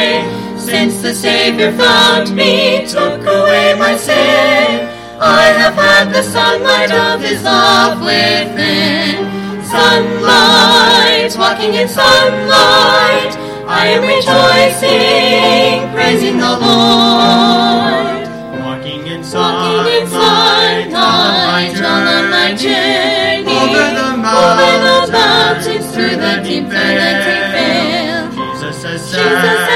Since 0.83 1.01
the 1.01 1.15
Savior 1.15 1.71
found 1.77 2.35
me, 2.35 2.85
took 2.89 3.23
away 3.23 3.77
my 3.79 3.97
sin, 3.97 4.91
I 5.21 5.45
have 5.55 5.75
had 5.75 6.11
the 6.13 6.25
sunlight 6.25 6.91
of 6.91 7.21
His 7.21 7.41
love 7.45 8.01
within. 8.01 9.63
Sunlight, 9.63 11.39
walking 11.39 11.75
in 11.75 11.87
sunlight, 11.87 13.31
I 13.71 13.95
am 13.95 14.03
rejoicing, 14.11 15.95
praising 15.95 16.39
the 16.39 16.51
Lord. 16.51 18.27
Walking 18.67 19.07
in 19.07 19.23
Walking 19.23 20.03
in 20.03 20.07
sunlight, 20.11 20.91
on 21.79 22.29
my 22.29 22.57
journey, 22.59 23.55
Over 23.55 23.87
the 23.95 24.11
over 24.11 25.07
the 25.07 25.13
mountains, 25.13 25.13
mountains, 25.13 25.95
through 25.95 26.17
the 26.17 26.43
deep 26.43 26.67
vale, 26.67 28.33
Jesus 28.35 28.83
has 28.83 29.11
said, 29.11 29.23
Jesus 29.23 29.43
has 29.43 29.59
said, 29.69 29.72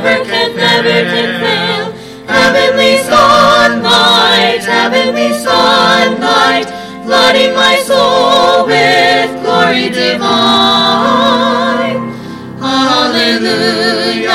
never 0.00 0.24
can, 0.24 0.56
never 0.56 0.88
can 0.88 1.40
fail. 1.42 1.92
Heavenly 2.28 2.98
sunlight, 2.98 4.62
heavenly 4.62 5.32
sunlight, 5.32 6.66
flooding 7.04 7.54
my 7.54 7.76
soul 7.86 8.66
with 8.66 9.42
glory 9.42 9.88
divine. 9.90 10.28
Hallelujah, 12.60 14.30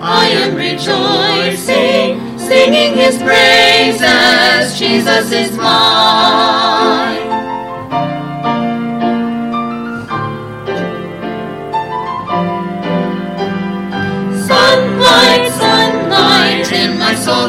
I 0.00 0.28
am 0.42 0.54
rejoicing, 0.54 2.38
singing 2.38 2.94
his 2.94 3.18
praises, 3.18 4.78
Jesus 4.78 5.30
is 5.32 5.56
mine. 5.58 6.55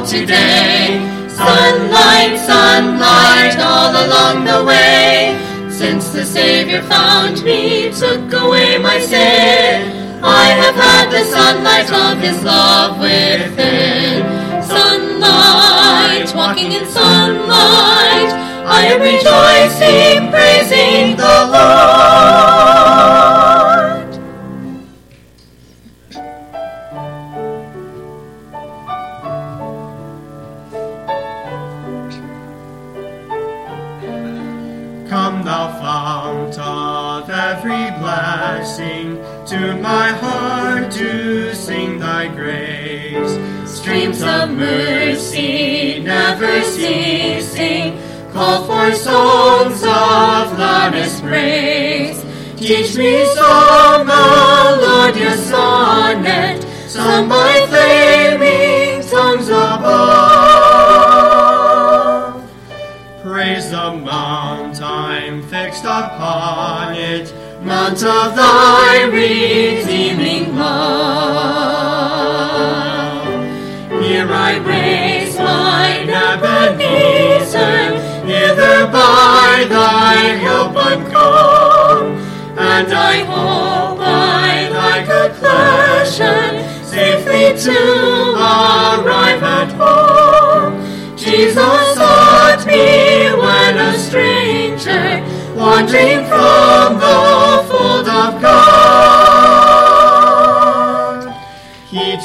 Today. 0.08 1.04
Sunlight, 1.28 2.40
sunlight 2.40 3.60
all 3.60 3.92
along 3.92 4.46
the 4.46 4.64
way. 4.64 5.38
Since 5.70 6.10
the 6.10 6.24
Savior 6.24 6.82
found 6.84 7.44
me, 7.44 7.92
took 7.92 8.32
away 8.34 8.78
my 8.78 9.00
sin. 9.00 10.24
I 10.24 10.46
have 10.62 10.76
had 10.76 11.12
the 11.12 11.24
sunlight 11.26 11.92
of 11.92 12.20
His 12.20 12.42
love 12.44 13.00
within. 13.00 14.24
Sunlight, 14.64 16.34
walking 16.34 16.72
in 16.72 16.86
sunlight, 16.88 18.32
I 18.66 18.82
am 18.94 19.02
rejoicing, 19.02 20.32
praising 20.32 21.18
the 21.18 21.36
Lord. 21.52 22.07
To 39.48 39.76
my 39.78 40.10
heart 40.10 40.92
to 40.92 41.56
sing 41.56 42.00
thy 42.00 42.28
grace. 42.28 43.40
Streams 43.66 44.22
of 44.22 44.50
mercy 44.52 46.02
never 46.02 46.62
ceasing, 46.64 47.98
call 48.34 48.66
for 48.66 48.94
songs 48.94 49.84
of 49.84 50.60
loudest 50.60 51.24
praise. 51.24 52.22
Teach 52.58 52.98
me 52.98 53.26
some 53.36 54.06
melodious 54.06 55.50
sonnet, 55.50 56.62
sung 56.90 57.30
by 57.30 57.66
flaming 57.70 59.02
tongues 59.08 59.48
above. 59.48 60.28
Praise 63.24 63.72
the 63.72 63.94
mount 63.94 64.82
I'm 64.82 65.42
fixed 65.44 65.86
upon 65.86 66.96
it, 66.96 67.34
mount 67.62 68.04
of 68.04 68.36
thy 68.36 69.04
redeeming 69.04 70.56
love. 70.56 71.88
Here 74.04 74.28
I 74.30 74.58
raise 74.58 75.38
mine 75.38 76.10
Ebenezer, 76.10 78.00
hither 78.26 78.88
by 78.88 79.66
thy 79.70 80.16
help 80.46 80.76
I'm 80.76 81.12
come, 81.12 82.18
and 82.58 82.94
I 82.94 83.24
hope 83.24 83.98
by 83.98 84.70
thy 84.72 85.04
pleasure 85.40 86.68
safely 86.86 87.56
to 87.66 87.80
arrive 88.34 89.44
at 89.44 89.72
home. 89.74 90.74
Jesus 91.18 91.96
sought 91.96 92.64
me 92.66 93.30
when 93.42 93.78
a 93.78 93.94
stranger, 93.98 95.22
wandering 95.56 96.26
from 96.26 97.00
the 97.00 97.37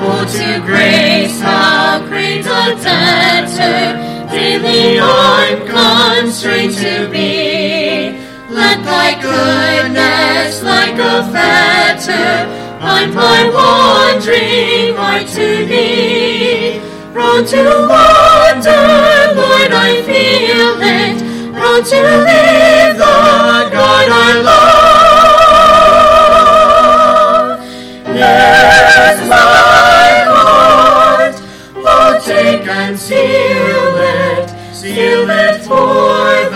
Oh, 0.00 0.24
to 0.24 0.60
grace, 0.64 1.38
how 1.42 2.02
great 2.06 2.46
a 2.46 2.74
debtor 2.80 4.30
daily 4.30 4.98
I'm 4.98 5.66
constrained 5.66 6.76
to 6.76 7.10
be. 7.10 8.18
Let 8.48 8.82
thy 8.84 9.20
goodness, 9.20 10.62
like 10.62 10.98
a 10.98 11.30
fetter, 11.30 12.59
bind 12.80 13.14
my 13.14 13.48
wandering 13.54 14.96
heart 14.96 15.26
to 15.28 15.66
thee. 15.66 16.80
Prone 17.12 17.44
to 17.46 17.62
wander, 17.90 19.34
Lord, 19.36 19.72
I 19.72 20.02
feel 20.08 20.80
it. 20.80 21.16
Prone 21.52 21.84
to 21.84 22.00
leave 22.26 22.96
the 22.96 23.16
God 23.76 24.08
I 24.08 24.32
love. 24.48 24.70
Yes, 28.16 29.16
my 29.28 29.36
heart, 30.32 31.34
oh, 31.76 32.18
take 32.24 32.66
and 32.66 32.98
seal 32.98 33.96
it, 33.96 34.48
seal 34.74 35.28
it 35.30 35.60
for 35.62 36.49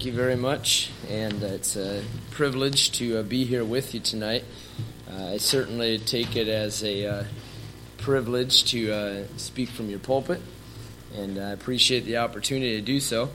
Thank 0.00 0.14
you 0.14 0.16
very 0.16 0.36
much, 0.36 0.90
and 1.10 1.44
uh, 1.44 1.48
it's 1.48 1.76
a 1.76 2.02
privilege 2.30 2.90
to 2.92 3.18
uh, 3.18 3.22
be 3.22 3.44
here 3.44 3.66
with 3.66 3.92
you 3.92 4.00
tonight. 4.00 4.44
Uh, 5.06 5.32
I 5.32 5.36
certainly 5.36 5.98
take 5.98 6.36
it 6.36 6.48
as 6.48 6.82
a 6.82 7.26
privilege 7.98 8.64
to 8.70 9.26
speak 9.36 9.68
from 9.68 9.90
your 9.90 9.98
pulpit, 9.98 10.40
and 11.14 11.38
I 11.38 11.50
appreciate 11.50 12.06
the 12.06 12.16
opportunity 12.16 12.76
to 12.76 12.80
do 12.80 12.98
so. 12.98 13.28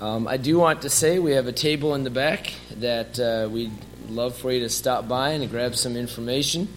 Um, 0.00 0.28
I 0.28 0.36
do 0.36 0.56
want 0.56 0.82
to 0.82 0.88
say 0.88 1.18
we 1.18 1.32
have 1.32 1.48
a 1.48 1.52
table 1.52 1.96
in 1.96 2.04
the 2.04 2.10
back 2.10 2.52
that 2.76 3.18
uh, 3.18 3.48
we 3.50 3.68
love 4.08 4.36
for 4.36 4.52
you 4.52 4.60
to 4.60 4.68
stop 4.68 5.08
by 5.08 5.30
and 5.30 5.50
grab 5.50 5.74
some 5.74 5.96
information 5.96 6.68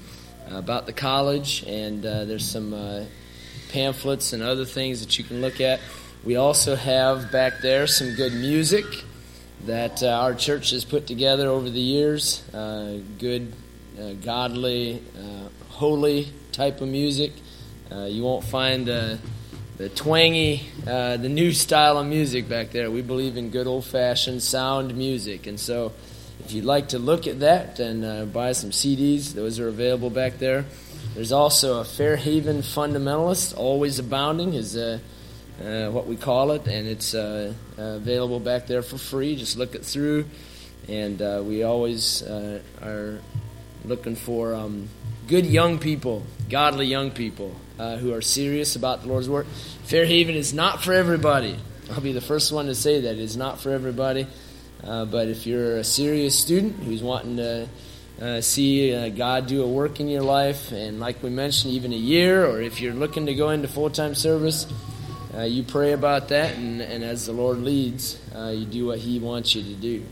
about 0.50 0.88
the 0.88 0.94
college. 0.94 1.64
And 1.68 2.04
uh, 2.04 2.26
there's 2.26 2.50
some 2.50 2.74
uh, 2.74 3.04
pamphlets 3.72 4.34
and 4.34 4.42
other 4.42 4.66
things 4.66 5.02
that 5.02 5.20
you 5.20 5.24
can 5.24 5.42
look 5.42 5.62
at. 5.62 5.80
We 6.24 6.38
also 6.38 6.76
have 6.76 7.32
back 7.32 7.62
there 7.62 7.86
some 7.86 8.16
good 8.16 8.34
music 8.34 8.86
that 9.65 10.02
uh, 10.02 10.08
our 10.08 10.34
church 10.34 10.71
has 10.71 10.84
put 10.86 11.08
together 11.08 11.47
over 11.47 11.69
the 11.69 11.80
years. 11.80 12.47
Uh, 12.54 13.00
good, 13.19 13.54
uh, 14.00 14.13
godly, 14.13 15.04
uh, 15.17 15.50
holy 15.69 16.32
type 16.52 16.82
of 16.82 16.88
music. 16.88 17.32
Uh, 17.91 18.06
you 18.06 18.24
won't 18.24 18.43
find 18.43 18.88
the, 18.88 19.19
the 19.78 19.89
twangy, 19.89 20.65
uh, 20.88 21.17
the 21.17 21.30
new 21.30 21.52
style 21.52 21.97
of 21.97 22.08
music 22.08 22.50
back 22.50 22.71
there. 22.71 22.89
We 22.89 23.02
believe 23.02 23.38
in 23.38 23.50
good 23.50 23.67
old 23.67 23.86
fashioned 23.86 24.41
sound 24.41 24.95
music. 24.95 25.45
And 25.45 25.60
so 25.60 25.93
if 26.39 26.52
you'd 26.54 26.65
like 26.65 26.89
to 26.89 27.00
look 27.00 27.28
at 27.28 27.41
that 27.41 27.80
and 27.80 28.34
buy 28.34 28.54
some 28.54 28.71
CDs, 28.71 29.34
those 29.34 29.60
are 29.60 29.67
available 29.67 30.10
back 30.10 30.39
there. 30.39 30.65
There's 31.13 31.32
also 31.32 31.82
a 31.82 31.84
Fairhaven 31.84 32.60
fundamentalist, 32.60 33.56
always 33.58 34.00
abounding, 34.00 34.54
is 34.54 34.76
uh, 35.62 35.91
what 35.91 36.08
we 36.08 36.15
call 36.15 36.52
it, 36.52 36.67
and 36.67 36.88
it's 36.88 37.13
uh, 37.13 37.54
uh, 37.78 37.82
available 37.82 38.39
back 38.39 38.67
there 38.67 38.82
for 38.82 38.97
free. 38.97 39.36
Just 39.36 39.58
look 39.58 39.76
it 39.76 39.86
through, 39.86 40.26
and 40.88 41.21
uh, 41.21 41.43
we 41.45 41.63
always 41.63 42.24
uh, 42.24 42.62
are 42.82 43.19
looking 43.86 44.15
for 44.15 44.54
um, 44.54 44.89
good 45.28 45.45
young 45.45 45.80
people, 45.80 46.24
godly 46.50 46.88
young 46.88 47.12
people 47.12 47.56
who 48.00 48.13
are 48.13 48.21
serious 48.21 48.76
about 48.76 49.02
the 49.02 49.08
Lord's 49.08 49.28
work. 49.28 49.47
Fairhaven 49.86 50.36
is 50.36 50.54
not 50.54 50.84
for 50.84 50.93
everybody. 50.93 51.58
I'll 51.89 52.00
be 52.00 52.12
the 52.12 52.21
first 52.21 52.52
one 52.52 52.67
to 52.67 52.76
say 52.76 53.02
that 53.02 53.17
it's 53.17 53.36
not 53.36 53.60
for 53.60 53.71
everybody. 53.71 54.28
but 54.84 55.28
if 55.28 55.47
you're 55.47 55.78
a 55.78 55.84
serious 55.84 56.38
student 56.38 56.76
who's 56.84 57.02
wanting 57.02 57.38
to 57.38 57.67
uh, 58.21 58.39
see 58.39 58.93
uh, 58.93 59.10
God 59.10 59.47
do 59.47 59.63
a 59.63 59.67
work 59.67 60.00
in 60.00 60.08
your 60.08 60.21
life, 60.21 60.71
and 60.71 61.00
like 61.00 61.24
we 61.24 61.32
mentioned, 61.32 61.74
even 61.74 61.91
a 61.91 61.97
year, 61.97 62.45
or 62.45 62.62
if 62.62 62.80
you're 62.80 62.93
looking 62.93 63.26
to 63.26 63.34
go 63.34 63.50
into 63.50 63.67
full 63.67 63.89
time 63.89 64.13
service, 64.13 64.71
uh, 65.36 65.44
you 65.44 65.63
pray 65.63 65.94
about 65.94 66.30
that, 66.30 66.56
and, 66.56 66.82
and 66.82 67.04
as 67.04 67.26
the 67.26 67.32
Lord 67.32 67.60
leads, 67.60 68.20
uh, 68.36 68.50
you 68.50 68.65
do 68.65 68.88
what 68.88 69.00
He 69.00 69.20
wants 69.20 69.56
you 69.56 69.63
to 69.63 69.74
do. 69.74 70.04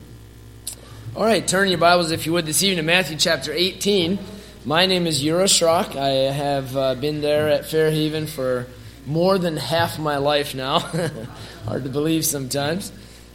All 1.16 1.24
right, 1.24 1.46
turn 1.46 1.70
your 1.70 1.78
Bibles, 1.78 2.12
if 2.12 2.26
you 2.26 2.34
would, 2.34 2.46
this 2.46 2.64
evening 2.64 2.78
to 2.78 2.84
Matthew 2.84 3.18
chapter 3.18 3.52
18. 3.52 4.20
My 4.66 4.86
name 4.86 5.08
is 5.08 5.24
Yura 5.24 5.46
Schrock. 5.46 5.96
I 5.96 6.32
have 6.32 6.78
uh, 6.78 6.96
been 6.96 7.22
there 7.22 7.50
at 7.50 7.66
Fairhaven 7.66 8.28
for 8.28 8.68
more 9.06 9.38
than 9.38 9.58
half 9.58 10.00
my 10.00 10.18
life 10.18 10.56
now. 10.56 10.80
Hard 11.66 11.84
to 11.84 11.90
believe 11.90 12.26
sometimes. 12.26 12.92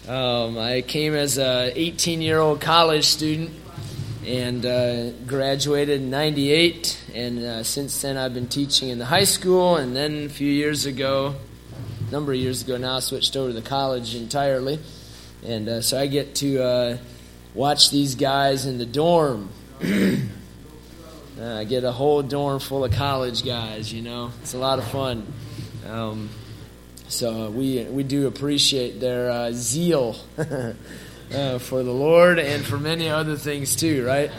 Um, 0.08 0.56
I 0.56 0.82
came 0.82 1.14
as 1.14 1.38
an 1.38 1.72
18 1.74 2.22
year 2.22 2.38
old 2.38 2.60
college 2.60 3.06
student 3.06 3.50
and 4.26 4.64
uh, 4.64 5.10
graduated 5.26 6.00
in 6.00 6.10
98 6.10 7.02
and 7.14 7.38
uh, 7.40 7.62
since 7.62 8.00
then 8.00 8.16
i've 8.16 8.32
been 8.32 8.48
teaching 8.48 8.88
in 8.88 8.98
the 8.98 9.04
high 9.04 9.24
school 9.24 9.76
and 9.76 9.94
then 9.94 10.24
a 10.24 10.28
few 10.30 10.50
years 10.50 10.86
ago 10.86 11.34
number 12.10 12.32
of 12.32 12.38
years 12.38 12.62
ago 12.62 12.76
now, 12.76 12.96
I 12.96 13.00
switched 13.00 13.36
over 13.36 13.48
to 13.48 13.54
the 13.54 13.62
college 13.62 14.14
entirely. 14.14 14.78
And 15.44 15.68
uh, 15.68 15.82
so 15.82 15.98
I 15.98 16.06
get 16.06 16.36
to 16.36 16.62
uh, 16.62 16.98
watch 17.54 17.90
these 17.90 18.14
guys 18.14 18.66
in 18.66 18.78
the 18.78 18.86
dorm. 18.86 19.50
uh, 19.84 20.16
I 21.38 21.64
get 21.64 21.84
a 21.84 21.92
whole 21.92 22.22
dorm 22.22 22.60
full 22.60 22.84
of 22.84 22.92
college 22.92 23.44
guys, 23.44 23.92
you 23.92 24.02
know. 24.02 24.32
It's 24.40 24.54
a 24.54 24.58
lot 24.58 24.78
of 24.78 24.86
fun. 24.86 25.26
Um, 25.86 26.30
so 27.08 27.50
we, 27.50 27.84
we 27.84 28.02
do 28.02 28.26
appreciate 28.26 29.00
their 29.00 29.30
uh, 29.30 29.50
zeal 29.52 30.16
uh, 30.38 31.58
for 31.58 31.82
the 31.82 31.92
Lord 31.92 32.38
and 32.38 32.64
for 32.64 32.78
many 32.78 33.10
other 33.10 33.36
things 33.36 33.76
too, 33.76 34.06
right? 34.06 34.30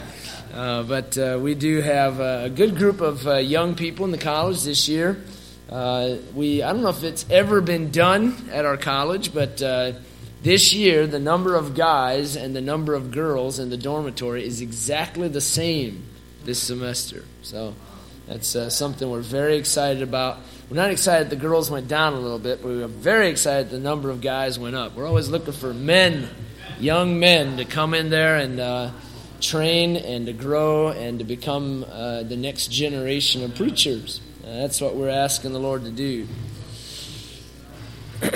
Uh, 0.52 0.82
but 0.82 1.16
we 1.40 1.54
do 1.54 1.80
have 1.82 2.18
a 2.18 2.50
good 2.50 2.76
group 2.76 3.00
of 3.00 3.24
young 3.44 3.74
people 3.76 4.04
in 4.04 4.10
the 4.10 4.18
college 4.18 4.64
this 4.64 4.88
year. 4.88 5.22
Uh, 5.68 6.16
we 6.34 6.62
I 6.62 6.72
don't 6.72 6.82
know 6.82 6.90
if 6.90 7.02
it's 7.02 7.26
ever 7.28 7.60
been 7.60 7.90
done 7.90 8.36
at 8.52 8.64
our 8.64 8.76
college, 8.76 9.34
but 9.34 9.60
uh, 9.60 9.92
this 10.42 10.72
year 10.72 11.06
the 11.06 11.18
number 11.18 11.56
of 11.56 11.74
guys 11.74 12.36
and 12.36 12.54
the 12.54 12.60
number 12.60 12.94
of 12.94 13.10
girls 13.10 13.58
in 13.58 13.70
the 13.70 13.76
dormitory 13.76 14.44
is 14.44 14.60
exactly 14.60 15.28
the 15.28 15.40
same 15.40 16.04
this 16.44 16.62
semester. 16.62 17.24
So 17.42 17.74
that's 18.28 18.54
uh, 18.54 18.70
something 18.70 19.10
we're 19.10 19.20
very 19.20 19.56
excited 19.56 20.02
about. 20.02 20.38
We're 20.70 20.76
not 20.76 20.90
excited 20.90 21.30
the 21.30 21.36
girls 21.36 21.70
went 21.70 21.88
down 21.88 22.12
a 22.12 22.20
little 22.20 22.38
bit, 22.38 22.62
but 22.62 22.68
we 22.68 22.78
were 22.78 22.86
very 22.86 23.28
excited 23.28 23.70
the 23.70 23.80
number 23.80 24.10
of 24.10 24.20
guys 24.20 24.58
went 24.58 24.76
up. 24.76 24.94
We're 24.94 25.06
always 25.06 25.28
looking 25.28 25.52
for 25.52 25.74
men, 25.74 26.28
young 26.78 27.18
men, 27.18 27.56
to 27.56 27.64
come 27.64 27.92
in 27.92 28.10
there 28.10 28.36
and 28.36 28.60
uh, 28.60 28.90
train 29.40 29.96
and 29.96 30.26
to 30.26 30.32
grow 30.32 30.88
and 30.88 31.18
to 31.18 31.24
become 31.24 31.84
uh, 31.90 32.22
the 32.22 32.36
next 32.36 32.70
generation 32.70 33.42
of 33.42 33.54
preachers. 33.54 34.20
Uh, 34.46 34.60
that's 34.60 34.80
what 34.80 34.94
we're 34.94 35.08
asking 35.08 35.52
the 35.52 35.58
Lord 35.58 35.82
to 35.82 35.90
do. 35.90 36.28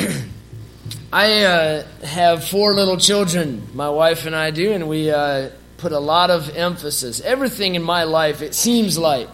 I 1.12 1.44
uh, 1.44 1.86
have 2.04 2.42
four 2.42 2.74
little 2.74 2.96
children, 2.96 3.68
my 3.74 3.90
wife 3.90 4.26
and 4.26 4.34
I 4.34 4.50
do, 4.50 4.72
and 4.72 4.88
we 4.88 5.12
uh, 5.12 5.50
put 5.76 5.92
a 5.92 6.00
lot 6.00 6.30
of 6.30 6.56
emphasis. 6.56 7.20
Everything 7.20 7.76
in 7.76 7.84
my 7.84 8.02
life, 8.02 8.42
it 8.42 8.56
seems 8.56 8.98
like, 8.98 9.28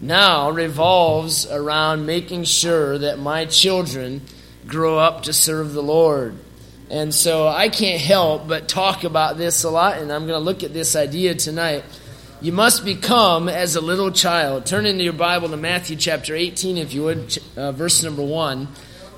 now 0.00 0.50
revolves 0.50 1.50
around 1.50 2.06
making 2.06 2.44
sure 2.44 2.98
that 2.98 3.18
my 3.18 3.46
children 3.46 4.22
grow 4.68 4.98
up 4.98 5.24
to 5.24 5.32
serve 5.32 5.72
the 5.72 5.82
Lord. 5.82 6.36
And 6.90 7.12
so 7.12 7.48
I 7.48 7.68
can't 7.70 8.00
help 8.00 8.46
but 8.46 8.68
talk 8.68 9.02
about 9.02 9.36
this 9.36 9.64
a 9.64 9.70
lot, 9.70 9.98
and 9.98 10.12
I'm 10.12 10.28
going 10.28 10.38
to 10.38 10.44
look 10.44 10.62
at 10.62 10.72
this 10.72 10.94
idea 10.94 11.34
tonight 11.34 11.82
you 12.42 12.50
must 12.50 12.84
become 12.84 13.48
as 13.48 13.76
a 13.76 13.80
little 13.80 14.10
child. 14.10 14.66
Turn 14.66 14.84
into 14.84 15.04
your 15.04 15.12
Bible 15.12 15.48
to 15.50 15.56
Matthew 15.56 15.94
chapter 15.94 16.34
18, 16.34 16.76
if 16.76 16.92
you 16.92 17.04
would, 17.04 17.38
uh, 17.56 17.70
verse 17.70 18.02
number 18.02 18.22
1. 18.22 18.66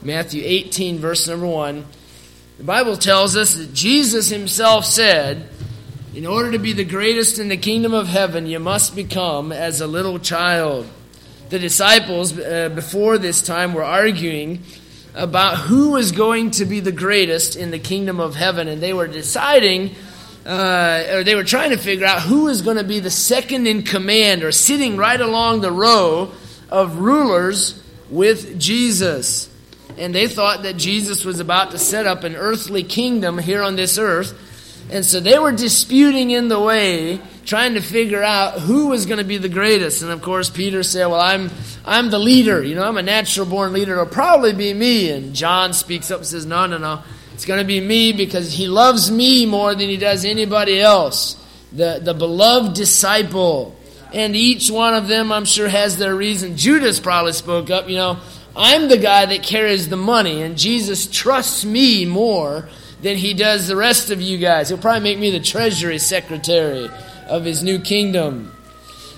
Matthew 0.02 0.42
18, 0.44 0.98
verse 0.98 1.26
number 1.26 1.46
1. 1.46 1.86
The 2.58 2.64
Bible 2.64 2.98
tells 2.98 3.34
us 3.34 3.54
that 3.54 3.72
Jesus 3.72 4.28
himself 4.28 4.84
said, 4.84 5.48
In 6.12 6.26
order 6.26 6.52
to 6.52 6.58
be 6.58 6.74
the 6.74 6.84
greatest 6.84 7.38
in 7.38 7.48
the 7.48 7.56
kingdom 7.56 7.94
of 7.94 8.08
heaven, 8.08 8.46
you 8.46 8.58
must 8.58 8.94
become 8.94 9.52
as 9.52 9.80
a 9.80 9.86
little 9.86 10.18
child. 10.18 10.86
The 11.48 11.58
disciples, 11.58 12.38
uh, 12.38 12.68
before 12.74 13.16
this 13.16 13.40
time, 13.40 13.72
were 13.72 13.84
arguing 13.84 14.62
about 15.14 15.56
who 15.56 15.92
was 15.92 16.12
going 16.12 16.50
to 16.50 16.66
be 16.66 16.80
the 16.80 16.92
greatest 16.92 17.56
in 17.56 17.70
the 17.70 17.78
kingdom 17.78 18.20
of 18.20 18.34
heaven, 18.34 18.68
and 18.68 18.82
they 18.82 18.92
were 18.92 19.08
deciding 19.08 19.94
uh, 20.46 21.04
or 21.12 21.24
they 21.24 21.34
were 21.34 21.44
trying 21.44 21.70
to 21.70 21.78
figure 21.78 22.06
out 22.06 22.22
who 22.22 22.44
was 22.44 22.62
going 22.62 22.76
to 22.76 22.84
be 22.84 23.00
the 23.00 23.10
second 23.10 23.66
in 23.66 23.82
command 23.82 24.42
or 24.42 24.52
sitting 24.52 24.96
right 24.96 25.20
along 25.20 25.60
the 25.60 25.72
row 25.72 26.32
of 26.70 26.98
rulers 26.98 27.82
with 28.10 28.58
Jesus. 28.58 29.48
And 29.96 30.14
they 30.14 30.26
thought 30.26 30.64
that 30.64 30.76
Jesus 30.76 31.24
was 31.24 31.40
about 31.40 31.70
to 31.70 31.78
set 31.78 32.06
up 32.06 32.24
an 32.24 32.36
earthly 32.36 32.82
kingdom 32.82 33.38
here 33.38 33.62
on 33.62 33.76
this 33.76 33.96
earth. 33.96 34.40
And 34.90 35.04
so 35.04 35.20
they 35.20 35.38
were 35.38 35.52
disputing 35.52 36.30
in 36.30 36.48
the 36.48 36.60
way, 36.60 37.20
trying 37.46 37.74
to 37.74 37.80
figure 37.80 38.22
out 38.22 38.60
who 38.60 38.88
was 38.88 39.06
going 39.06 39.18
to 39.18 39.24
be 39.24 39.38
the 39.38 39.48
greatest. 39.48 40.02
And 40.02 40.10
of 40.10 40.20
course, 40.20 40.50
Peter 40.50 40.82
said, 40.82 41.06
Well, 41.06 41.20
I'm, 41.20 41.50
I'm 41.86 42.10
the 42.10 42.18
leader. 42.18 42.62
You 42.62 42.74
know, 42.74 42.82
I'm 42.82 42.98
a 42.98 43.02
natural 43.02 43.46
born 43.46 43.72
leader. 43.72 43.92
It'll 43.92 44.06
probably 44.06 44.52
be 44.52 44.74
me. 44.74 45.10
And 45.10 45.34
John 45.34 45.72
speaks 45.72 46.10
up 46.10 46.18
and 46.18 46.26
says, 46.26 46.44
No, 46.44 46.66
no, 46.66 46.76
no. 46.76 47.02
It's 47.34 47.44
going 47.44 47.60
to 47.60 47.66
be 47.66 47.80
me 47.80 48.12
because 48.12 48.52
he 48.52 48.68
loves 48.68 49.10
me 49.10 49.44
more 49.44 49.74
than 49.74 49.88
he 49.88 49.96
does 49.96 50.24
anybody 50.24 50.80
else. 50.80 51.36
The, 51.72 52.00
the 52.02 52.14
beloved 52.14 52.74
disciple. 52.74 53.76
And 54.12 54.36
each 54.36 54.70
one 54.70 54.94
of 54.94 55.08
them, 55.08 55.32
I'm 55.32 55.44
sure, 55.44 55.68
has 55.68 55.96
their 55.96 56.14
reason. 56.14 56.56
Judas 56.56 57.00
probably 57.00 57.32
spoke 57.32 57.70
up, 57.70 57.88
you 57.88 57.96
know, 57.96 58.18
I'm 58.56 58.88
the 58.88 58.98
guy 58.98 59.26
that 59.26 59.42
carries 59.42 59.88
the 59.88 59.96
money, 59.96 60.42
and 60.42 60.56
Jesus 60.56 61.08
trusts 61.08 61.64
me 61.64 62.04
more 62.04 62.68
than 63.02 63.16
he 63.16 63.34
does 63.34 63.66
the 63.66 63.74
rest 63.74 64.10
of 64.10 64.20
you 64.20 64.38
guys. 64.38 64.68
He'll 64.68 64.78
probably 64.78 65.00
make 65.00 65.18
me 65.18 65.32
the 65.32 65.40
treasury 65.40 65.98
secretary 65.98 66.88
of 67.26 67.44
his 67.44 67.64
new 67.64 67.80
kingdom. 67.80 68.52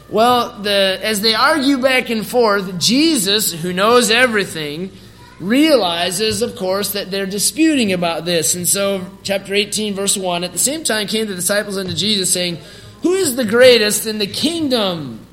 Well, 0.08 0.62
the, 0.62 0.98
as 1.02 1.20
they 1.20 1.34
argue 1.34 1.78
back 1.78 2.08
and 2.08 2.26
forth, 2.26 2.78
Jesus, 2.78 3.52
who 3.52 3.74
knows 3.74 4.10
everything, 4.10 4.90
realizes, 5.40 6.42
of 6.42 6.56
course, 6.56 6.92
that 6.92 7.10
they're 7.10 7.26
disputing 7.26 7.92
about 7.92 8.24
this. 8.24 8.54
And 8.54 8.66
so, 8.66 9.06
chapter 9.22 9.54
18, 9.54 9.94
verse 9.94 10.16
1 10.16 10.44
At 10.44 10.52
the 10.52 10.58
same 10.58 10.84
time 10.84 11.06
came 11.06 11.26
the 11.26 11.34
disciples 11.34 11.76
unto 11.76 11.94
Jesus, 11.94 12.32
saying, 12.32 12.58
Who 13.02 13.12
is 13.12 13.36
the 13.36 13.44
greatest 13.44 14.06
in 14.06 14.18
the 14.18 14.26
kingdom 14.26 15.26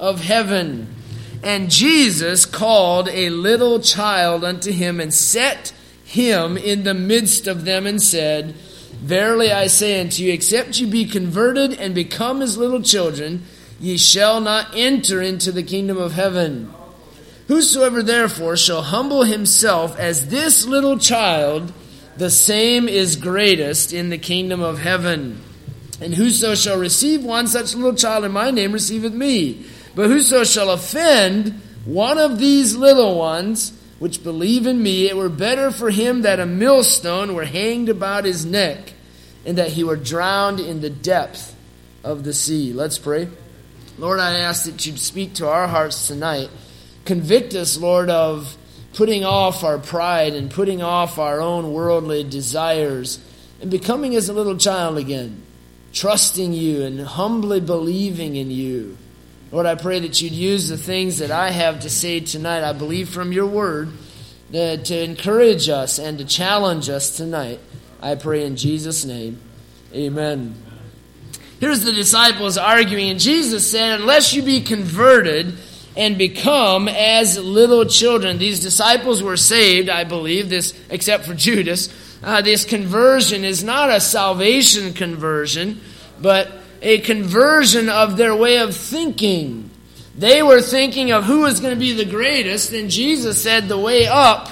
of 0.00 0.20
heaven? 0.24 0.94
And 1.42 1.70
Jesus 1.70 2.44
called 2.44 3.08
a 3.08 3.30
little 3.30 3.80
child 3.80 4.42
unto 4.42 4.72
him 4.72 5.00
and 5.00 5.12
set 5.12 5.72
him 6.04 6.56
in 6.56 6.84
the 6.84 6.94
midst 6.94 7.46
of 7.46 7.64
them 7.64 7.86
and 7.86 8.02
said, 8.02 8.54
Verily 9.00 9.52
I 9.52 9.66
say 9.66 10.00
unto 10.00 10.22
you, 10.24 10.32
except 10.32 10.80
you 10.80 10.86
be 10.86 11.04
converted 11.04 11.74
and 11.74 11.94
become 11.94 12.42
as 12.42 12.56
little 12.56 12.82
children, 12.82 13.44
ye 13.78 13.98
shall 13.98 14.40
not 14.40 14.74
enter 14.74 15.20
into 15.20 15.52
the 15.52 15.62
kingdom 15.62 15.98
of 15.98 16.12
heaven. 16.12 16.72
Whosoever 17.48 18.02
therefore 18.02 18.56
shall 18.56 18.82
humble 18.82 19.22
himself 19.22 19.98
as 19.98 20.28
this 20.28 20.66
little 20.66 20.98
child, 20.98 21.72
the 22.16 22.30
same 22.30 22.88
is 22.88 23.16
greatest 23.16 23.92
in 23.92 24.10
the 24.10 24.18
kingdom 24.18 24.62
of 24.62 24.80
heaven. 24.80 25.40
And 26.00 26.14
whoso 26.14 26.54
shall 26.54 26.78
receive 26.78 27.24
one 27.24 27.46
such 27.46 27.74
little 27.74 27.94
child 27.94 28.24
in 28.24 28.32
my 28.32 28.50
name 28.50 28.72
receiveth 28.72 29.12
me. 29.12 29.64
But 29.94 30.08
whoso 30.08 30.44
shall 30.44 30.70
offend 30.70 31.60
one 31.84 32.18
of 32.18 32.38
these 32.38 32.76
little 32.76 33.16
ones 33.16 33.72
which 33.98 34.22
believe 34.22 34.66
in 34.66 34.82
me, 34.82 35.08
it 35.08 35.16
were 35.16 35.28
better 35.28 35.70
for 35.70 35.90
him 35.90 36.22
that 36.22 36.40
a 36.40 36.46
millstone 36.46 37.34
were 37.34 37.44
hanged 37.44 37.88
about 37.88 38.24
his 38.24 38.44
neck, 38.44 38.92
and 39.46 39.56
that 39.58 39.70
he 39.70 39.84
were 39.84 39.96
drowned 39.96 40.60
in 40.60 40.80
the 40.80 40.90
depth 40.90 41.54
of 42.04 42.24
the 42.24 42.34
sea. 42.34 42.72
Let's 42.72 42.98
pray. 42.98 43.28
Lord, 43.98 44.20
I 44.20 44.40
ask 44.40 44.64
that 44.64 44.84
you'd 44.84 44.98
speak 44.98 45.34
to 45.34 45.48
our 45.48 45.66
hearts 45.66 46.08
tonight. 46.08 46.50
Convict 47.06 47.54
us, 47.54 47.78
Lord, 47.78 48.10
of 48.10 48.56
putting 48.94 49.24
off 49.24 49.62
our 49.62 49.78
pride 49.78 50.34
and 50.34 50.50
putting 50.50 50.82
off 50.82 51.18
our 51.18 51.40
own 51.40 51.72
worldly 51.72 52.24
desires 52.24 53.18
and 53.60 53.70
becoming 53.70 54.14
as 54.16 54.28
a 54.28 54.32
little 54.32 54.56
child 54.56 54.98
again, 54.98 55.42
trusting 55.92 56.52
you 56.52 56.82
and 56.82 57.00
humbly 57.00 57.60
believing 57.60 58.36
in 58.36 58.50
you. 58.50 58.98
Lord, 59.52 59.66
I 59.66 59.76
pray 59.76 60.00
that 60.00 60.20
you'd 60.20 60.32
use 60.32 60.68
the 60.68 60.76
things 60.76 61.18
that 61.18 61.30
I 61.30 61.50
have 61.50 61.80
to 61.80 61.90
say 61.90 62.20
tonight. 62.20 62.68
I 62.68 62.72
believe 62.72 63.08
from 63.08 63.32
your 63.32 63.46
word 63.46 63.90
that 64.50 64.86
to 64.86 65.02
encourage 65.02 65.68
us 65.68 65.98
and 65.98 66.18
to 66.18 66.24
challenge 66.24 66.88
us 66.88 67.16
tonight. 67.16 67.60
I 68.00 68.16
pray 68.16 68.44
in 68.44 68.56
Jesus' 68.56 69.04
name. 69.04 69.40
Amen. 69.94 70.54
Here's 71.60 71.84
the 71.84 71.92
disciples 71.92 72.58
arguing, 72.58 73.10
and 73.10 73.20
Jesus 73.20 73.70
said, 73.70 74.00
Unless 74.00 74.34
you 74.34 74.42
be 74.42 74.60
converted 74.60 75.56
and 75.96 76.18
become 76.18 76.88
as 76.88 77.38
little 77.38 77.84
children. 77.86 78.38
These 78.38 78.60
disciples 78.60 79.22
were 79.22 79.36
saved, 79.36 79.88
I 79.88 80.04
believe, 80.04 80.50
this 80.50 80.78
except 80.90 81.24
for 81.24 81.34
Judas. 81.34 81.88
Uh, 82.22 82.42
this 82.42 82.64
conversion 82.64 83.44
is 83.44 83.64
not 83.64 83.90
a 83.90 84.00
salvation 84.00 84.92
conversion, 84.92 85.80
but 86.20 86.50
a 86.82 86.98
conversion 86.98 87.88
of 87.88 88.16
their 88.16 88.34
way 88.34 88.58
of 88.58 88.76
thinking. 88.76 89.70
They 90.16 90.42
were 90.42 90.62
thinking 90.62 91.12
of 91.12 91.24
who 91.24 91.40
was 91.40 91.60
going 91.60 91.74
to 91.74 91.80
be 91.80 91.92
the 91.92 92.04
greatest, 92.04 92.72
and 92.72 92.90
Jesus 92.90 93.42
said 93.42 93.68
the 93.68 93.78
way 93.78 94.06
up 94.06 94.48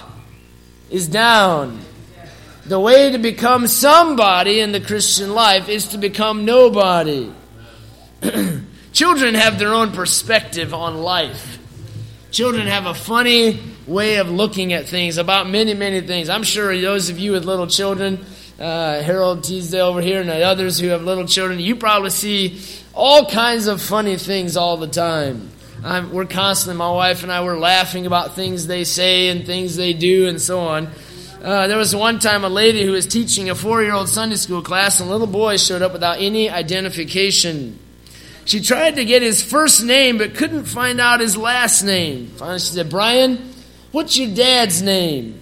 is 0.91 1.09
down. 1.09 1.81
The 2.67 2.81
way 2.81 3.13
to 3.13 3.19
become 3.19 3.67
somebody 3.67 4.61
in 4.61 4.73
the 4.73 4.81
Christian 4.81 5.35
life 5.35 5.69
is 5.69 5.89
to 5.89 5.99
become 5.99 6.45
nobody. 6.45 7.31
Children 8.95 9.35
have 9.35 9.59
their 9.59 9.75
own 9.75 9.91
perspective 9.91 10.73
on 10.73 10.99
life. 10.99 11.59
Children 12.31 12.69
have 12.69 12.87
a 12.87 12.95
funny 12.95 13.61
way 13.89 14.19
of 14.19 14.31
looking 14.31 14.73
at 14.73 14.87
things, 14.87 15.19
about 15.19 15.49
many, 15.49 15.75
many 15.75 16.01
things. 16.01 16.29
I'm 16.29 16.45
sure 16.45 16.81
those 16.81 17.11
of 17.11 17.19
you 17.19 17.33
with 17.33 17.45
little 17.45 17.67
children, 17.67 18.25
uh, 18.61 19.03
Harold 19.03 19.43
Teasdale 19.43 19.87
over 19.87 20.01
here, 20.01 20.21
and 20.21 20.29
the 20.31 20.45
others 20.45 20.79
who 20.79 20.89
have 20.89 21.03
little 21.03 21.27
children, 21.27 21.59
you 21.59 21.75
probably 21.75 22.11
see 22.11 22.63
all 22.95 23.29
kinds 23.29 23.67
of 23.67 23.83
funny 23.83 24.17
things 24.17 24.57
all 24.57 24.77
the 24.77 24.87
time. 24.87 25.51
I'm, 25.83 26.13
we're 26.13 26.27
constantly, 26.27 26.79
my 26.79 26.93
wife 26.93 27.25
and 27.25 27.33
I, 27.33 27.41
were 27.43 27.59
laughing 27.59 28.07
about 28.07 28.37
things 28.37 28.69
they 28.69 28.85
say 28.85 29.29
and 29.29 29.45
things 29.45 29.75
they 29.75 29.93
do 29.93 30.29
and 30.29 30.41
so 30.41 30.61
on. 30.61 30.89
Uh, 31.43 31.67
there 31.67 31.79
was 31.79 31.97
one 31.97 32.21
time 32.21 32.45
a 32.45 32.49
lady 32.49 32.85
who 32.85 32.93
was 32.93 33.07
teaching 33.07 33.51
a 33.51 33.57
four 33.57 33.83
year 33.83 33.93
old 33.93 34.09
Sunday 34.09 34.37
school 34.37 34.63
class, 34.63 35.01
and 35.01 35.09
a 35.09 35.13
little 35.13 35.27
boy 35.27 35.57
showed 35.57 35.83
up 35.83 35.93
without 35.93 36.21
any 36.21 36.49
identification. 36.49 37.81
She 38.45 38.61
tried 38.61 38.97
to 38.97 39.05
get 39.05 39.23
his 39.23 39.43
first 39.43 39.83
name, 39.83 40.19
but 40.19 40.35
couldn't 40.35 40.65
find 40.65 41.01
out 41.01 41.21
his 41.21 41.37
last 41.37 41.83
name. 41.83 42.29
Finally, 42.37 42.59
she 42.59 42.73
said, 42.73 42.91
Brian, 42.91 43.55
what's 43.91 44.17
your 44.19 44.35
dad's 44.35 44.83
name? 44.83 45.41